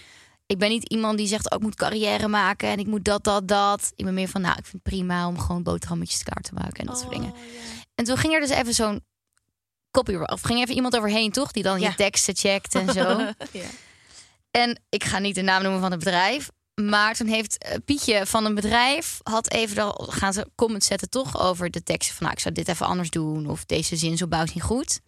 Ik 0.46 0.58
ben 0.58 0.70
niet 0.70 0.90
iemand 0.90 1.18
die 1.18 1.28
zegt, 1.28 1.50
oh, 1.50 1.58
ik 1.58 1.64
moet 1.64 1.76
carrière 1.76 2.28
maken 2.28 2.70
en 2.70 2.80
ik 2.80 2.88
moet 2.88 3.06
dat, 3.06 3.24
dat, 3.24 3.48
dat. 3.48 3.92
Ik 3.96 4.06
ben 4.06 4.14
meer 4.14 4.28
van, 4.28 4.42
nou, 4.42 4.58
ik 4.58 4.66
vind 4.66 4.74
het 4.84 4.94
prima 4.94 5.28
om 5.28 5.40
gewoon 5.40 5.64
boterhammetjes 5.64 6.24
klaar 6.24 6.42
te 6.42 6.54
maken 6.54 6.78
en 6.80 6.86
dat 6.86 7.00
soort 7.00 7.14
Oh, 7.14 7.20
dingen. 7.20 7.34
En 7.96 8.06
toen 8.06 8.18
ging 8.18 8.34
er 8.34 8.40
dus 8.40 8.50
even 8.50 8.74
zo'n 8.74 9.04
copyright, 9.92 10.32
of 10.32 10.42
ging 10.42 10.60
even 10.60 10.76
iemand 10.76 10.96
overheen, 10.96 11.32
toch? 11.32 11.52
Die 11.52 11.64
dan 11.64 11.80
Ja. 11.80 11.90
je 11.90 11.96
teksten 11.96 12.36
checkt 12.36 12.76
en 12.76 12.94
zo. 12.94 13.18
En 14.52 14.82
ik 14.90 15.04
ga 15.04 15.20
niet 15.20 15.36
de 15.36 15.42
naam 15.42 15.62
noemen 15.64 15.82
van 15.82 15.92
het 15.92 16.00
bedrijf. 16.00 16.50
Maar 16.82 17.16
toen 17.16 17.28
heeft 17.28 17.58
eh, 17.58 17.76
Pietje 17.86 18.26
van 18.26 18.46
een 18.46 18.56
bedrijf 18.56 19.20
had 19.24 19.52
even 19.52 19.76
dan 19.76 20.08
gaan 20.10 20.34
ze 20.34 20.48
comments 20.56 20.88
zetten 20.88 21.10
toch 21.10 21.40
over 21.40 21.72
de 21.72 21.84
teksten 21.84 22.16
van 22.16 22.24
nou, 22.24 22.34
ik 22.38 22.42
zou 22.42 22.54
dit 22.54 22.68
even 22.68 22.86
anders 22.86 23.10
doen 23.10 23.50
of 23.50 23.66
deze 23.66 23.96
zinsopbouw 23.96 24.44
is 24.44 24.54
niet 24.54 24.64
goed. 24.64 25.00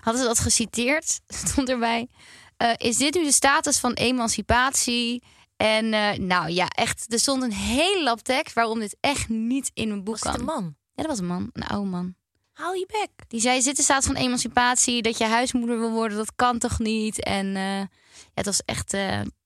Hadden 0.00 0.22
ze 0.22 0.28
dat 0.28 0.38
geciteerd? 0.38 1.20
Stond 1.46 1.68
erbij. 1.68 2.08
Eh, 2.56 2.70
is 2.76 2.96
dit 2.96 3.14
nu 3.14 3.24
de 3.24 3.32
status 3.32 3.78
van 3.78 3.92
emancipatie? 3.92 5.22
En 5.56 5.92
eh, 5.92 6.18
nou 6.18 6.50
ja, 6.50 6.68
echt, 6.68 7.12
er 7.12 7.18
stond 7.18 7.42
een 7.42 7.52
hele 7.52 8.02
lap 8.02 8.20
tekst 8.20 8.54
waarom 8.54 8.78
dit 8.78 8.96
echt 9.00 9.28
niet 9.28 9.70
in 9.74 9.90
een 9.90 10.04
boek 10.04 10.18
Was 10.18 10.32
kan. 10.32 10.40
een 10.40 10.46
man? 10.46 10.64
Ja, 10.94 11.02
dat 11.02 11.06
was 11.06 11.18
een 11.18 11.26
man, 11.26 11.50
een 11.52 11.66
oude 11.66 11.90
man. 11.90 12.14
Hou 12.52 12.78
je 12.78 12.86
bek. 12.86 13.28
Die 13.28 13.40
zei: 13.40 13.62
dit 13.62 13.76
de 13.76 13.82
staat 13.82 14.04
van 14.04 14.14
emancipatie? 14.14 15.02
Dat 15.02 15.18
je 15.18 15.24
huismoeder 15.24 15.78
wil 15.78 15.90
worden, 15.90 16.16
dat 16.16 16.32
kan 16.36 16.58
toch 16.58 16.78
niet? 16.78 17.22
En 17.22 17.56
eh, 17.56 17.78
ja, 17.78 17.88
het 18.34 18.46
was 18.46 18.62
echt. 18.64 18.92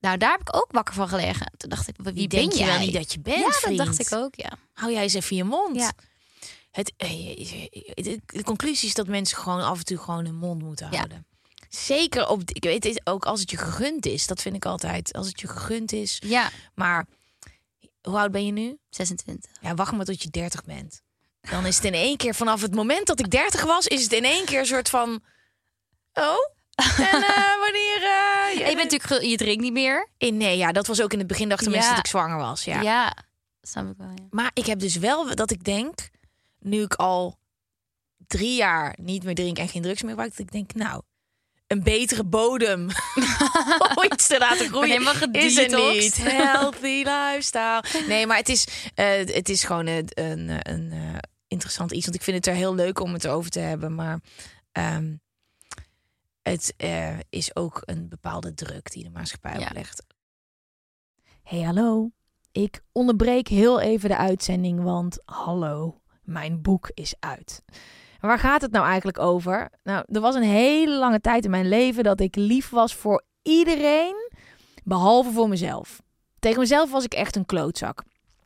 nou, 0.01 0.17
daar 0.17 0.31
heb 0.31 0.41
ik 0.41 0.57
ook 0.57 0.69
wakker 0.73 0.95
van 0.95 1.09
gelegen. 1.09 1.53
Toen 1.57 1.71
dacht 1.71 1.89
ik: 1.89 1.95
Wie 1.97 2.13
Wie 2.13 2.29
ben 2.29 2.39
denk 2.39 2.53
je 2.53 2.65
wel 2.65 2.79
niet 2.79 2.93
dat 2.93 3.13
je 3.13 3.21
bent, 3.21 3.39
ja, 3.39 3.69
dat 3.69 3.77
dacht 3.77 4.01
ik 4.01 4.13
ook, 4.13 4.35
ja. 4.35 4.53
Hou 4.73 4.93
jij 4.93 5.03
eens 5.03 5.15
even 5.15 5.37
je 5.37 5.45
mond. 5.45 5.77
Ja. 5.77 5.93
Het, 6.71 6.93
de, 6.97 8.43
conclusie 8.45 8.89
is 8.89 8.95
dat 8.95 9.07
mensen 9.07 9.39
gewoon 9.39 9.63
af 9.63 9.79
en 9.79 9.85
toe 9.85 9.99
gewoon 9.99 10.25
hun 10.25 10.37
mond 10.37 10.63
moeten 10.63 10.89
Ja. 10.91 11.07
Zeker 11.69 12.29
op, 12.29 12.43
ik 12.51 12.65
weet 12.65 12.85
het 12.85 13.01
ook 13.05 13.25
als 13.25 13.41
het 13.41 13.51
je 13.51 13.57
gegund 13.57 14.07
is. 14.07 14.27
Dat 14.27 14.43
vind 14.43 14.55
ik 14.57 14.65
altijd. 14.65 15.13
Als 15.13 15.27
het 15.27 15.41
je 15.41 15.49
gegund 15.49 15.93
is. 15.93 16.23
Ja, 16.25 16.51
Maar 16.75 17.07
hoe 18.03 18.19
oud 18.19 18.31
ben 18.31 18.47
je 18.47 18.53
nu? 18.53 18.79
26. 18.91 19.51
Ja, 19.61 19.75
wacht 19.75 19.93
maar 19.93 20.05
tot 20.05 20.23
je 20.23 20.31
30 20.31 20.65
bent. 20.65 21.01
Dan 21.51 21.67
is 21.67 21.77
het 21.77 21.85
in 21.85 21.95
één 21.95 22.17
keer, 22.17 22.35
vanaf 22.35 22.61
het 22.61 22.75
moment 22.75 23.07
dat 23.07 23.21
ik 23.21 23.31
30 23.31 23.65
was, 23.65 23.87
is 23.87 24.03
het 24.03 24.13
in 24.13 24.25
één 24.25 24.45
keer 24.45 24.59
een 24.59 24.67
soort 24.67 24.89
van. 24.89 25.21
Oh? 26.13 26.37
En 26.99 27.23
eh, 27.23 27.59
wanneer. 27.65 28.03
En 28.63 28.71
je, 28.71 28.77
bent 28.77 28.91
natuurlijk, 28.91 29.23
je 29.23 29.37
drinkt 29.37 29.63
niet 29.63 29.73
meer. 29.73 30.09
in, 30.17 30.37
nee, 30.37 30.57
ja, 30.57 30.73
dat 30.73 30.87
was 30.87 31.03
ook 31.03 31.13
in 31.13 31.19
het 31.19 31.27
begin 31.29 31.49
dachten 31.49 31.71
mensen 31.71 31.89
Ja. 31.91 31.97
dat 31.97 32.05
ik 32.05 32.11
zwanger 32.11 32.37
was. 32.37 32.65
Ja. 32.65 32.81
Ja, 32.81 33.17
snap 33.63 33.91
ik 33.91 33.97
wel. 33.97 34.09
Ja. 34.09 34.27
Maar 34.31 34.51
ik 34.55 34.67
heb 34.67 34.79
dus 34.79 34.97
wel 34.97 35.35
dat 35.35 35.51
ik 35.51 35.65
denk, 35.65 36.09
nu 36.59 36.83
ik 36.83 36.95
al 36.95 37.39
drie 38.27 38.55
jaar 38.57 38.97
niet 39.01 39.23
meer 39.25 39.35
drink 39.35 39.59
en 39.59 39.69
geen 39.69 39.83
drugs 39.83 40.01
meer 40.01 40.11
gebruik, 40.11 40.31
dat 40.31 40.47
ik 40.47 40.53
denk, 40.53 40.75
nou, 40.75 41.03
een 41.69 41.83
betere 41.83 42.25
bodem 42.25 42.81
om 43.97 44.05
iets 44.13 44.27
te 44.27 44.39
laten 44.39 44.69
groeien 44.69 45.03
is 45.03 45.57
gedetoxed. 45.57 45.95
niet. 45.97 46.17
Healthy 46.33 47.03
lifestyle. 47.05 47.85
Nee, 48.07 48.27
maar 48.27 48.37
het 48.37 48.49
is, 48.49 48.67
eh, 48.95 49.07
het 49.35 49.49
is 49.49 49.65
gewoon 49.65 49.87
een, 49.87 50.09
een, 50.15 50.71
een 50.73 50.93
eh, 50.93 51.19
interessant 51.49 51.93
iets, 51.93 52.05
want 52.05 52.17
ik 52.17 52.23
vind 52.23 52.37
het 52.37 52.47
er 52.47 52.55
heel 52.55 52.75
leuk 52.75 53.01
om 53.01 53.13
het 53.13 53.27
over 53.27 53.51
te 53.51 53.61
hebben, 53.61 53.95
maar 53.95 54.21
ehm, 54.73 55.15
het 56.43 56.75
eh, 56.77 57.17
is 57.31 57.57
ook 57.57 57.83
een 57.85 58.09
bepaalde 58.09 58.55
druk 58.55 58.91
die 58.93 59.03
de 59.05 59.11
maatschappij 59.11 59.59
Ja. 59.59 59.67
oplegt. 59.67 60.03
Hey, 61.43 61.61
hallo. 61.61 62.11
Ik 62.53 62.83
onderbreek 62.93 63.49
heel 63.49 63.81
even 63.81 64.09
de 64.09 64.17
uitzending, 64.17 64.83
want 64.83 65.19
hallo, 65.25 66.01
mijn 66.23 66.63
boek 66.63 66.91
is 66.95 67.15
uit. 67.21 67.63
Waar 68.21 68.39
gaat 68.39 68.63
het 68.63 68.71
nou 68.71 68.87
eigenlijk 68.87 69.19
over? 69.19 69.71
Nou, 69.83 70.05
er 70.07 70.21
was 70.21 70.35
een 70.35 70.43
hele 70.43 70.99
lange 70.99 71.21
tijd 71.21 71.45
in 71.45 71.51
mijn 71.51 71.69
leven 71.69 72.05
dat 72.05 72.21
ik 72.21 72.37
lief 72.37 72.71
was 72.71 72.95
voor 72.95 73.23
iedereen, 73.43 74.31
behalve 74.85 75.31
voor 75.31 75.49
mezelf. 75.49 76.01
Tegen 76.39 76.61
mezelf 76.61 76.91
was 76.91 77.05
ik 77.05 77.15
echt 77.15 77.37
een 77.37 77.47
klootzak. 77.47 78.03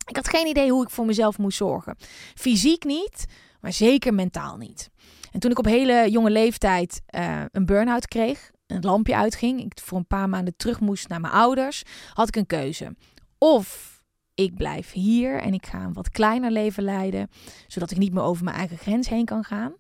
Ik 0.07 0.17
had 0.17 0.29
geen 0.29 0.47
idee 0.47 0.71
hoe 0.71 0.83
ik 0.83 0.91
voor 0.91 1.07
mezelf 1.07 1.39
moest 1.39 1.57
zorgen. 1.57 1.97
Fysiek 2.35 2.85
niet, 2.85 3.25
maar 3.61 3.73
zeker 3.73 4.15
mentaal 4.15 4.57
niet. 4.57 4.91
En 5.33 5.41
toen 5.41 5.51
ik 5.51 5.59
op 5.59 5.65
hele 5.65 6.11
jonge 6.11 6.31
leeftijd 6.31 7.03
eh, 7.07 7.43
een 7.53 7.67
burn-out 7.67 8.07
kreeg, 8.07 8.51
een 8.67 8.81
lampje 8.81 9.17
uitging, 9.17 9.61
ik 9.61 9.81
voor 9.85 9.99
een 9.99 10.07
paar 10.07 10.29
maanden 10.29 10.57
terug 10.57 10.81
moest 10.81 11.09
naar 11.09 11.21
mijn 11.21 11.33
ouders, 11.33 11.83
had 12.13 12.29
ik 12.29 12.37
een 12.37 12.47
keuze. 12.47 12.97
Of 13.39 13.92
ik 14.35 14.55
blijf 14.55 14.93
hier 14.93 15.41
en 15.41 15.55
ik 15.55 15.67
ga 15.67 15.81
een 15.81 15.93
wat 15.93 16.11
kleiner 16.11 16.51
leven 16.51 16.83
leiden, 16.83 17.31
zodat 17.67 17.91
ik 17.91 17.99
niet 17.99 18.13
meer 18.13 18.23
over 18.23 18.45
mijn 18.45 18.57
eigen 18.57 18.79
grens 18.79 19.09
heen 19.09 19.25
kan 19.25 19.45
gaan. 19.45 19.73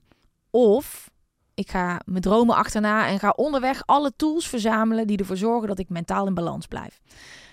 Of 0.51 1.11
ik 1.55 1.71
ga 1.71 2.01
mijn 2.05 2.23
dromen 2.23 2.57
achterna 2.57 3.07
en 3.07 3.19
ga 3.19 3.31
onderweg 3.37 3.83
alle 3.87 4.13
tools 4.17 4.49
verzamelen 4.49 5.07
die 5.07 5.19
ervoor 5.19 5.37
zorgen 5.37 5.69
dat 5.69 5.79
ik 5.79 5.89
mentaal 5.89 6.27
in 6.27 6.35
balans 6.35 6.67
blijf. 6.67 7.01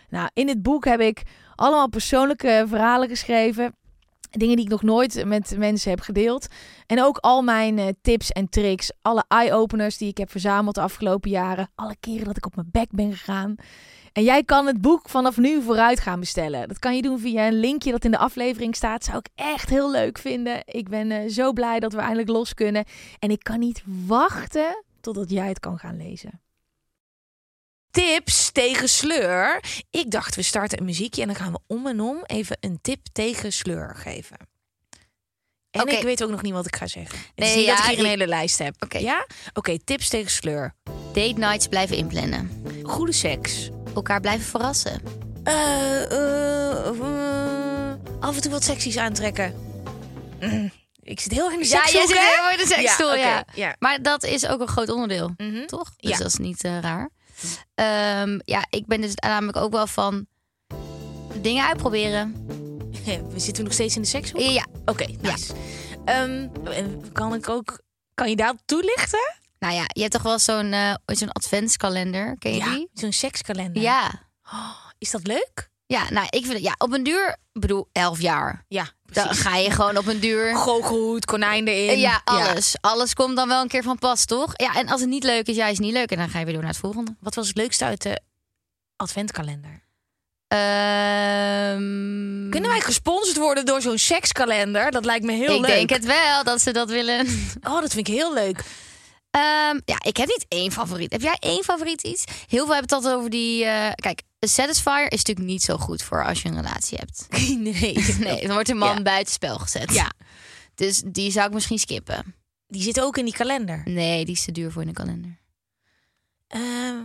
Nou, 0.10 0.30
in 0.34 0.48
het 0.48 0.62
boek 0.62 0.86
heb 0.86 1.00
ik 1.00 1.24
allemaal 1.56 1.90
persoonlijke 1.90 2.66
verhalen 2.68 3.10
geschreven. 3.10 3.76
Dingen 4.30 4.56
die 4.56 4.66
ik 4.66 4.72
nog 4.72 4.84
nooit 4.84 5.26
met 5.26 5.58
mensen 5.58 5.90
heb 5.90 6.00
gedeeld. 6.00 6.48
En 6.86 7.04
ook 7.04 7.18
al 7.18 7.42
mijn 7.42 7.78
eh, 7.78 7.88
tips 8.02 8.32
en 8.32 8.50
tricks. 8.50 8.92
Alle 9.02 9.24
eye-openers 9.28 9.98
die 9.98 10.10
ik 10.10 10.18
heb 10.18 10.32
verzameld 10.32 10.76
de 10.76 10.82
afgelopen 10.82 11.30
jaren. 11.30 11.70
Alle 11.76 11.96
keren 12.00 12.26
dat 12.26 12.38
ik 12.38 12.46
op 12.46 12.56
mijn 12.56 12.70
bek 12.72 12.92
ben 12.92 13.12
gegaan. 13.12 13.56
En 14.13 14.24
jij 14.24 14.43
kan 14.43 14.65
het 14.65 14.82
boek 14.82 15.10
vanaf 15.10 15.38
nu 15.38 15.62
vooruit 15.62 16.00
gaan 16.00 16.19
bestellen. 16.19 16.67
Dat 16.67 16.80
kan 16.80 16.95
je 16.95 17.02
doen 17.02 17.19
via 17.19 17.48
een 17.48 17.60
linkje 17.60 17.91
dat 17.91 18.06
in 18.06 18.12
de 18.12 18.17
aflevering 18.17 18.76
staat. 18.76 19.04
Zou 19.04 19.17
ik 19.17 19.28
echt 19.36 19.69
heel 19.69 19.91
leuk 19.91 20.17
vinden. 20.17 20.62
Ik 20.65 20.89
ben 20.89 21.12
eh, 21.12 21.30
zo 21.30 21.54
blij 21.54 21.80
dat 21.80 21.93
we 21.93 22.00
eindelijk 22.00 22.30
los 22.30 22.54
kunnen. 22.54 22.86
En 23.19 23.32
ik 23.32 23.43
kan 23.43 23.60
niet 23.60 23.84
wachten 24.06 24.84
totdat 25.02 25.30
jij 25.30 25.48
het 25.48 25.60
kan 25.60 25.80
gaan 25.80 25.98
lezen. 25.98 26.41
tips 27.91 28.52
tegen 28.52 28.89
sleur. 28.89 29.63
Ik 29.89 30.12
dacht, 30.12 30.36
we 30.36 30.41
starten 30.41 30.80
een 30.80 30.86
muziekje 30.86 31.22
en 31.22 31.28
dan 31.28 31.36
gaan 31.38 31.52
we 31.52 31.60
om 31.67 31.88
en 31.88 32.02
om 32.02 32.24
even 32.26 32.58
een 32.60 32.80
tip 32.82 33.00
tegen 33.12 33.54
sleur 33.54 33.95
geven. 33.95 34.38
En 35.72 35.88
ik 35.88 36.01
weet 36.01 36.24
ook 36.24 36.30
nog 36.30 36.41
niet 36.41 36.53
wat 36.53 36.66
ik 36.66 36.76
ga 36.76 36.88
zeggen. 36.88 37.20
Nee, 37.36 37.66
dat 37.66 37.78
ik 37.78 37.84
hier 37.84 37.99
een 37.99 38.05
hele 38.05 38.28
lijst 38.28 38.57
heb. 38.57 38.76
Oké. 38.80 38.97
Ja? 38.97 39.28
Oké, 39.53 39.80
tips 39.84 40.10
tegen 40.10 40.32
sleur. 40.32 40.74
Date 41.14 41.39
nights 41.39 41.68
blijven 41.68 41.97
inplannen. 41.97 42.64
Goede 42.84 43.12
seks. 43.12 43.70
Elkaar 43.96 44.20
blijven 44.22 44.46
verrassen. 44.46 45.02
Eh, 45.44 46.04
eh, 46.12 46.88
eh, 46.88 47.94
af 48.20 48.36
en 48.36 48.42
toe 48.42 48.52
wat 48.52 48.64
seksies 48.64 48.98
aantrekken. 48.98 49.54
Mm, 50.40 50.72
Ik 51.04 51.20
zit 51.20 51.32
heel 51.32 51.44
erg 51.46 51.54
in 51.54 51.60
de 51.60 51.68
Ja, 51.68 51.78
seks. 51.80 51.92
jij 51.92 52.08
zit 52.08 52.18
helemaal 52.20 52.52
in 52.52 52.58
de 52.58 52.66
seksstoel, 52.68 53.16
ja. 53.16 53.28
ja. 53.28 53.46
ja. 53.54 53.76
Maar 53.80 54.02
dat 54.02 54.24
is 54.24 54.48
ook 54.48 54.60
een 54.62 54.68
groot 54.68 54.90
onderdeel, 54.90 55.34
Mhm. 55.38 55.66
toch? 55.66 55.94
Dus 55.96 56.12
Ja. 56.12 56.18
dat 56.18 56.28
is 56.28 56.36
niet 56.38 56.62
raar. 56.64 57.10
Ehm, 57.76 58.40
ja, 58.46 58.66
ik 58.70 58.86
ben 58.86 59.02
dus 59.02 59.14
namelijk 59.16 59.58
ook 59.58 59.72
wel 59.72 59.88
van 59.88 60.28
dingen 61.42 61.66
uitproberen. 61.68 62.46
We 63.30 63.40
zitten 63.40 63.64
nog 63.64 63.74
steeds 63.74 63.96
in 63.96 64.02
de 64.02 64.08
seks. 64.08 64.32
Ja, 64.36 64.66
Oké, 64.86 65.06
nice. 65.22 65.54
Ehm, 66.06 66.48
kan 67.12 67.34
ik 67.34 67.50
ook 67.50 67.80
Kan 68.14 68.30
je 68.30 68.36
dat 68.36 68.56
toelichten? 68.66 69.34
Nou 69.60 69.74
ja, 69.74 69.84
je 69.88 70.01
hebt 70.01 70.14
toch 70.14 70.22
wel 70.22 70.39
zo'n 70.39 70.74
eh, 70.74 70.93
zo'n 71.05 71.32
adventskalender, 71.32 72.36
ken 72.39 72.51
je 72.51 72.57
Ja, 72.57 72.74
die? 72.74 72.89
zo'n 72.93 73.12
sekskalender. 73.12 73.82
Ja. 73.82 74.12
Oh, 74.53 74.76
is 74.97 75.12
dat 75.12 75.28
leuk? 75.28 75.70
Ja, 75.86 76.10
nou, 76.10 76.26
ik 76.30 76.41
vind 76.41 76.53
het, 76.53 76.64
ja, 76.64 76.76
op 76.78 76.91
een 76.93 77.03
duur, 77.03 77.30
ik 77.53 77.62
bedoel, 77.62 77.89
elf 77.91 78.22
jaar. 78.22 78.66
Ja, 78.68 78.84
Dan 79.05 79.24
precies. 79.26 79.41
ga 79.43 79.55
je 79.55 79.72
gewoon 79.72 79.97
op 79.97 80.07
een 80.07 80.20
duur. 80.20 80.55
Goochelhoed, 80.55 81.26
konijn 81.26 81.68
erin. 81.68 81.99
Ja, 81.99 82.22
alles. 82.24 82.76
Alles 82.82 83.14
komt 83.14 83.36
dan 83.36 83.47
wel 83.47 83.62
een 83.62 83.68
keer 83.68 83.84
van 83.84 83.97
pas, 83.99 84.26
toch? 84.26 84.51
Ja, 84.55 84.76
en 84.76 84.88
als 84.89 85.01
het 85.01 85.10
niet 85.10 85.24
leuk 85.24 85.47
is, 85.47 85.55
ja, 85.55 85.66
is 85.66 85.72
het 85.78 85.86
niet 85.86 85.93
leuk. 85.93 86.12
En 86.12 86.18
dan 86.18 86.30
ga 86.30 86.39
je 86.39 86.45
weer 86.45 86.53
door 86.53 86.64
naar 86.64 86.72
het 86.72 86.82
volgende. 86.82 87.16
Wat 87.20 87.36
was 87.36 87.47
het 87.47 87.57
leukste 87.57 87.86
uit 87.86 88.01
de 88.01 88.22
adventkalender? 88.95 89.84
Ehm, 90.47 92.49
Kunnen 92.49 92.70
wij 92.70 92.80
gesponsord 92.82 93.38
worden 93.38 93.66
door 93.66 93.82
zo'n 93.82 93.97
sekskalender? 93.97 94.91
Dat 94.91 95.05
lijkt 95.05 95.26
me 95.26 95.32
heel 95.32 95.55
ik 95.55 95.62
leuk. 95.62 95.70
denk 95.76 95.89
het 95.89 96.05
wel 96.05 96.43
dat 96.43 96.62
ze 96.62 96.72
dat 96.72 96.89
willen. 96.89 97.28
Oh, 97.68 97.82
dat 97.82 97.93
vind 97.93 98.07
ik 98.07 98.14
heel 98.14 98.34
leuk. 98.34 98.64
Ehm, 99.32 99.80
ja, 99.86 99.97
ik 100.01 100.17
heb 100.17 100.27
niet 100.27 100.45
één 100.47 100.71
favoriet. 100.71 101.11
Heb 101.11 101.21
jij 101.21 101.38
één 101.39 101.63
favoriet 101.63 102.03
iets? 102.03 102.23
Heel 102.25 102.65
veel 102.65 102.73
hebben 102.73 102.82
het 102.82 102.91
altijd 102.91 103.15
over 103.15 103.30
die. 103.30 103.65
eh, 103.65 103.91
kijk, 103.95 104.21
een 104.39 104.49
satisfier 104.49 105.11
is 105.11 105.17
natuurlijk 105.17 105.47
niet 105.47 105.63
zo 105.63 105.77
goed 105.77 106.01
voor 106.03 106.25
als 106.25 106.41
je 106.41 106.47
een 106.49 106.55
relatie 106.55 106.97
hebt. 106.97 107.27
nee. 107.57 108.15
Nee, 108.19 108.41
dan 108.41 108.51
wordt 108.53 108.67
de 108.67 108.73
man 108.73 108.95
Ja. 108.95 109.01
buitenspel 109.01 109.57
gezet. 109.59 109.93
Ja, 109.93 110.11
Dus 110.75 111.01
die 111.05 111.32
zou 111.32 111.47
ik 111.47 111.53
misschien 111.53 111.80
skippen. 111.80 112.36
die 112.67 112.82
zit 112.82 112.99
ook 113.01 113.17
in 113.17 113.25
die 113.25 113.34
kalender. 113.34 113.82
Nee, 113.86 114.25
die 114.25 114.34
is 114.36 114.45
te 114.45 114.51
duur 114.51 114.71
voor 114.71 114.82
in 114.82 114.88
de 114.88 114.93
kalender. 114.93 115.38
Ehm, 116.47 116.97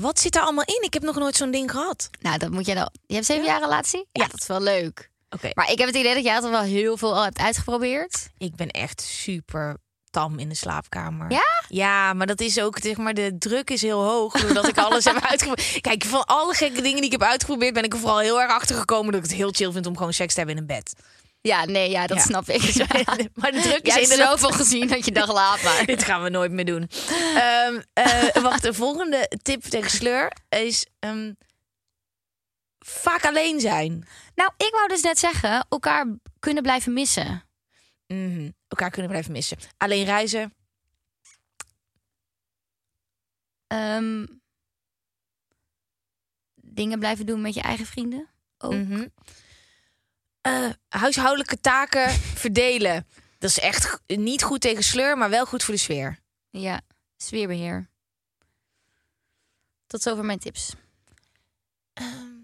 wat 0.00 0.20
zit 0.20 0.36
er 0.36 0.42
allemaal 0.42 0.64
in? 0.64 0.82
Ik 0.82 0.92
heb 0.94 1.02
nog 1.02 1.16
nooit 1.16 1.36
zo'n 1.36 1.50
ding 1.50 1.70
gehad. 1.70 2.10
Nou, 2.20 2.38
dat 2.38 2.50
moet 2.50 2.66
jij 2.66 2.74
dan. 2.74 2.90
Je 3.06 3.14
hebt 3.14 3.26
zeven 3.26 3.44
jaar 3.44 3.60
relatie? 3.60 3.98
Ja, 4.12 4.22
Ja. 4.22 4.28
dat 4.28 4.40
is 4.40 4.46
wel 4.46 4.60
leuk. 4.60 5.10
Oké. 5.30 5.50
Maar 5.54 5.70
ik 5.70 5.78
heb 5.78 5.86
het 5.86 5.96
idee 5.96 6.14
dat 6.14 6.24
jij 6.24 6.34
het 6.34 6.48
wel 6.48 6.60
heel 6.62 6.96
veel 6.96 7.14
al 7.16 7.22
hebt 7.24 7.38
uitgeprobeerd. 7.38 8.28
Ik 8.38 8.54
ben 8.54 8.68
echt 8.70 9.00
super 9.00 9.76
tam 10.12 10.38
in 10.38 10.48
de 10.48 10.54
slaapkamer. 10.54 11.30
Ja? 11.30 11.62
Ja, 11.68 12.12
maar 12.12 12.26
dat 12.26 12.40
is 12.40 12.60
ook, 12.60 12.78
zeg 12.82 12.96
maar, 12.96 13.14
de 13.14 13.36
druk 13.38 13.70
is 13.70 13.82
heel 13.82 14.02
hoog. 14.02 14.32
Doordat 14.32 14.68
ik 14.68 14.78
alles 14.78 15.04
heb 15.04 15.18
uitgeprobeerd. 15.30 15.80
Kijk, 15.80 16.04
van 16.04 16.24
alle 16.24 16.54
gekke 16.54 16.82
dingen 16.82 16.96
die 16.96 17.04
ik 17.04 17.12
heb 17.12 17.22
uitgeprobeerd, 17.22 17.74
ben 17.74 17.84
ik 17.84 17.92
er 17.92 17.98
vooral 17.98 18.18
heel 18.18 18.40
erg 18.40 18.52
achter 18.52 18.76
gekomen 18.76 19.12
dat 19.12 19.24
ik 19.24 19.30
het 19.30 19.36
heel 19.38 19.50
chill 19.52 19.72
vind 19.72 19.86
om 19.86 19.96
gewoon 19.96 20.12
seks 20.12 20.32
te 20.32 20.38
hebben 20.38 20.56
in 20.56 20.62
een 20.62 20.68
bed. 20.76 20.92
Ja, 21.40 21.64
nee, 21.64 21.90
ja, 21.90 22.06
dat 22.06 22.16
Ja. 22.16 22.22
snap 22.22 22.48
ik. 22.48 22.62
maar 23.40 23.52
de 23.52 23.60
druk 23.60 23.80
is 23.86 23.92
Jij 23.92 24.00
hebt 24.00 24.10
inderdaad... 24.10 24.40
zoveel 24.40 24.56
gezien 24.56 24.88
dat 24.88 25.04
je 25.04 25.12
dacht, 25.12 25.32
laat 25.32 25.62
maar. 25.62 25.84
Dit 25.84 26.04
gaan 26.04 26.22
we 26.22 26.28
nooit 26.28 26.52
meer 26.52 26.64
doen. 26.64 26.90
Ehm, 27.34 27.80
eh, 27.92 28.42
wacht, 28.42 28.62
de 28.62 28.74
volgende 28.74 29.30
tip 29.42 29.62
tegen 29.62 29.90
sleur 29.90 30.32
is 30.48 30.86
ehm, 30.98 31.32
vaak 32.78 33.24
alleen 33.26 33.60
zijn. 33.60 34.06
Nou, 34.34 34.50
ik 34.56 34.70
wou 34.72 34.88
dus 34.88 35.02
net 35.02 35.18
zeggen, 35.18 35.66
elkaar 35.68 36.06
kunnen 36.38 36.62
blijven 36.62 36.92
missen. 36.92 37.44
Mhm. 38.12 38.50
Elkaar 38.68 38.90
kunnen 38.90 39.10
blijven 39.10 39.32
missen. 39.32 39.58
Alleen 39.76 40.04
reizen. 40.04 40.54
Ehm, 43.66 44.26
dingen 46.54 46.98
blijven 46.98 47.26
doen 47.26 47.40
met 47.40 47.54
je 47.54 47.60
eigen 47.60 47.86
vrienden. 47.86 48.28
Ook. 48.58 49.08
Eh, 50.40 50.70
huishoudelijke 50.88 51.60
taken 51.60 52.10
verdelen. 52.44 53.06
Dat 53.38 53.50
is 53.50 53.58
echt 53.58 54.00
niet 54.06 54.42
goed 54.42 54.60
tegen 54.60 54.84
sleur, 54.84 55.18
maar 55.18 55.30
wel 55.30 55.46
goed 55.46 55.62
voor 55.62 55.74
de 55.74 55.80
sfeer. 55.80 56.18
Ja, 56.50 56.80
sfeerbeheer. 57.16 57.90
Tot 59.86 60.02
zover 60.02 60.24
mijn 60.24 60.38
tips. 60.38 60.74
Ehm, 61.92 62.36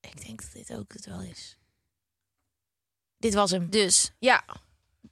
ik 0.00 0.26
denk 0.26 0.42
dat 0.42 0.52
dit 0.52 0.74
ook 0.74 0.92
het 0.92 1.06
wel 1.06 1.22
is. 1.22 1.58
Dit 3.16 3.34
was 3.34 3.50
hem. 3.50 3.70
Dus, 3.70 4.12
Ja, 4.18 4.44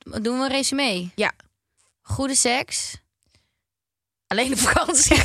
doen 0.04 0.38
we 0.38 0.44
een 0.44 0.48
resume. 0.48 1.10
Ja. 1.14 1.32
Goede 2.02 2.34
seks. 2.34 2.96
alleen 4.26 4.52
op 4.52 4.58
vakantie. 4.58 5.22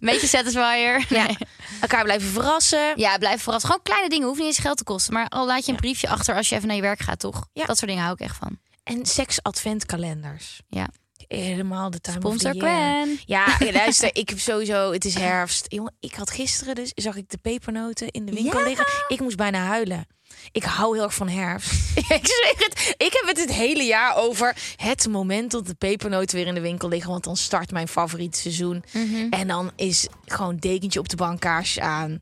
Beetje 0.00 0.26
satisfier. 0.26 1.04
Ja. 1.08 1.26
Nee. 1.26 1.36
Elkaar 1.80 2.04
blijven 2.04 2.28
verrassen. 2.28 2.92
Ja, 2.98 3.18
blijf 3.18 3.42
verrassen. 3.42 3.68
Gewoon 3.70 3.84
kleine 3.84 4.08
dingen. 4.08 4.26
Hoeft 4.26 4.38
niet 4.38 4.48
eens 4.48 4.58
geld 4.58 4.76
te 4.76 4.84
kosten. 4.84 5.12
Maar 5.14 5.28
al 5.28 5.46
laat 5.46 5.66
je 5.66 5.72
een 5.72 5.78
briefje 5.78 6.08
achter 6.08 6.34
als 6.34 6.48
je 6.48 6.54
even 6.54 6.66
naar 6.66 6.76
je 6.76 6.82
werk 6.82 7.00
gaat, 7.00 7.18
toch? 7.18 7.46
Ja. 7.52 7.64
Dat 7.64 7.76
soort 7.78 7.90
dingen 7.90 8.04
hou 8.04 8.14
ik 8.18 8.20
echt 8.26 8.36
van. 8.36 8.58
En 8.82 9.06
seks-adventkalenders. 9.06 10.60
Ja. 10.68 10.88
Helemaal 11.28 11.90
de 11.90 12.00
time 12.00 12.16
of 12.16 12.22
Sponsor 12.24 12.52
the. 12.52 12.58
Gwen. 12.58 13.18
Ja, 13.36 13.46
luister, 13.72 14.10
ik 14.12 14.28
heb 14.28 14.38
sowieso, 14.38 14.92
het 14.92 15.04
is 15.04 15.14
herfst. 15.14 15.64
Jongen, 15.68 15.94
ik 16.00 16.14
had 16.14 16.30
gisteren 16.30 16.74
dus, 16.74 16.92
zag 16.94 17.16
ik 17.16 17.28
de 17.30 17.38
pepernoten 17.38 18.10
in 18.10 18.24
de 18.26 18.32
winkel 18.32 18.58
Ja? 18.60 18.66
liggen. 18.66 18.86
Ik 19.08 19.20
moest 19.20 19.36
bijna 19.36 19.58
huilen. 19.64 20.06
Ik 20.52 20.64
hou 20.64 20.94
heel 20.94 21.04
erg 21.04 21.14
van 21.14 21.28
herfst. 21.28 21.72
ik 21.96 22.04
zeg 22.26 22.52
het, 22.56 22.94
ik 22.96 23.12
heb 23.12 23.24
het 23.26 23.38
het 23.40 23.52
hele 23.52 23.82
jaar 23.82 24.16
over 24.16 24.56
het 24.76 25.08
moment 25.08 25.50
dat 25.50 25.66
de 25.66 25.74
pepernoten 25.74 26.36
weer 26.36 26.46
in 26.46 26.54
de 26.54 26.60
winkel 26.60 26.88
liggen. 26.88 27.10
Want 27.10 27.24
dan 27.24 27.36
start 27.36 27.70
mijn 27.70 27.88
favoriete 27.88 28.38
seizoen. 28.40 28.84
Mhm. 28.92 29.26
En 29.30 29.48
dan 29.48 29.70
is 29.76 30.06
gewoon 30.26 30.56
dekentje 30.56 30.98
op 30.98 31.08
de 31.08 31.16
bank, 31.16 31.40
kaarsjes 31.40 31.82
aan. 31.84 32.20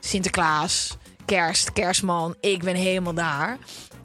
Sinterklaas, 0.00 0.96
kerst, 1.24 1.72
kerstman. 1.72 2.36
Ik 2.40 2.62
ben 2.62 2.74
helemaal 2.74 3.14
daar. 3.14 3.58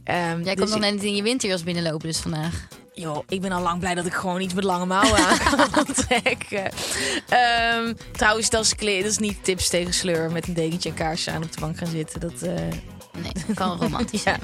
Ehm, 0.04 0.44
Jij 0.44 0.56
dus 0.56 0.70
komt 0.70 0.82
dan 0.82 0.84
ik- 0.90 0.94
net 0.96 1.04
in 1.04 1.16
je 1.16 1.24
winterjas 1.24 1.64
binnenlopen 1.64 2.08
dus 2.08 2.18
vandaag. 2.20 2.68
Joh, 3.00 3.24
ik 3.28 3.42
ben 3.42 3.52
al 3.52 3.62
lang 3.62 3.80
blij 3.80 3.96
dat 3.96 4.06
ik 4.06 4.14
gewoon 4.14 4.42
iets 4.42 4.54
met 4.54 4.64
lange 4.64 4.86
mouwen 4.86 5.20
aan 5.20 5.70
kan 5.72 5.86
trekken. 6.08 6.72
Ehm, 7.30 7.94
trouwens, 8.12 8.50
dat 8.50 8.64
is, 8.64 8.70
dat 8.70 9.12
is 9.12 9.18
niet 9.18 9.44
tips 9.44 9.70
tegen 9.70 9.94
sleur 9.94 10.32
met 10.32 10.48
een 10.48 10.54
dekentje 10.54 10.90
en 10.90 10.96
kaarsje 10.96 11.32
aan 11.32 11.44
op 11.44 11.52
de 11.52 11.60
bank 11.60 11.78
gaan 11.78 11.88
zitten. 11.88 12.20
Dat, 12.20 12.42
eh, 12.42 12.54
Nee, 13.22 13.56
kan 13.56 13.80
romantisch 13.80 14.24
ja. 14.24 14.38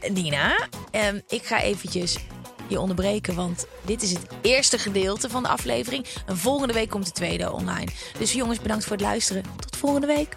zijn. 0.00 0.12
Nina, 0.14 0.68
ehm, 0.90 1.20
ik 1.28 1.44
ga 1.44 1.60
eventjes 1.60 2.16
je 2.68 2.80
onderbreken, 2.80 3.34
want 3.34 3.66
dit 3.82 4.02
is 4.02 4.10
het 4.10 4.26
eerste 4.42 4.78
gedeelte 4.78 5.30
van 5.30 5.42
de 5.42 5.48
aflevering. 5.48 6.06
En 6.26 6.36
volgende 6.36 6.72
week 6.74 6.90
komt 6.90 7.06
de 7.06 7.12
tweede 7.12 7.52
online. 7.52 7.90
Dus 8.18 8.32
jongens, 8.32 8.60
bedankt 8.60 8.84
voor 8.84 8.92
het 8.96 9.04
luisteren. 9.04 9.42
Tot 9.60 9.76
volgende 9.76 10.06
week. 10.06 10.36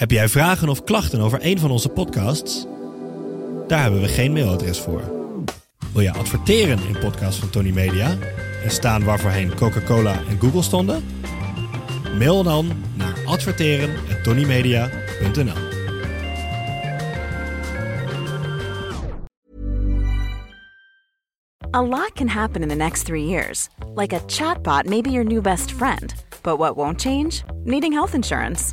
Heb 0.00 0.10
jij 0.10 0.28
vragen 0.28 0.68
of 0.68 0.84
klachten 0.84 1.20
over 1.20 1.38
een 1.42 1.58
van 1.58 1.70
onze 1.70 1.88
podcasts? 1.88 2.66
Daar 3.66 3.82
hebben 3.82 4.00
we 4.00 4.08
geen 4.08 4.32
mailadres 4.32 4.78
voor. 4.78 5.02
Wil 5.92 6.02
je 6.02 6.12
adverteren 6.12 6.78
in 6.88 6.98
podcasts 6.98 7.40
van 7.40 7.50
Tony 7.50 7.70
Media 7.70 8.16
en 8.64 8.70
staan 8.70 9.04
waarvoorheen 9.04 9.54
Coca-Cola 9.54 10.22
en 10.28 10.40
Google 10.40 10.62
stonden? 10.62 11.04
Mail 12.18 12.42
dan 12.42 12.72
naar 12.94 13.14
adverteren@tonymedia.nl. 13.24 15.68
A 21.76 21.82
lot 21.82 22.12
can 22.12 22.28
happen 22.28 22.62
in 22.62 22.68
the 22.68 22.74
next 22.74 23.04
three 23.04 23.26
years. 23.26 23.68
Like 23.94 24.16
a 24.16 24.20
chatbot 24.26 24.88
may 24.88 25.00
be 25.00 25.10
your 25.10 25.26
new 25.26 25.42
best 25.42 25.72
friend. 25.72 26.14
But 26.42 26.56
what 26.56 26.74
won't 26.74 27.00
change? 27.00 27.30
Needing 27.64 27.92
health 27.92 28.14
insurance. 28.14 28.72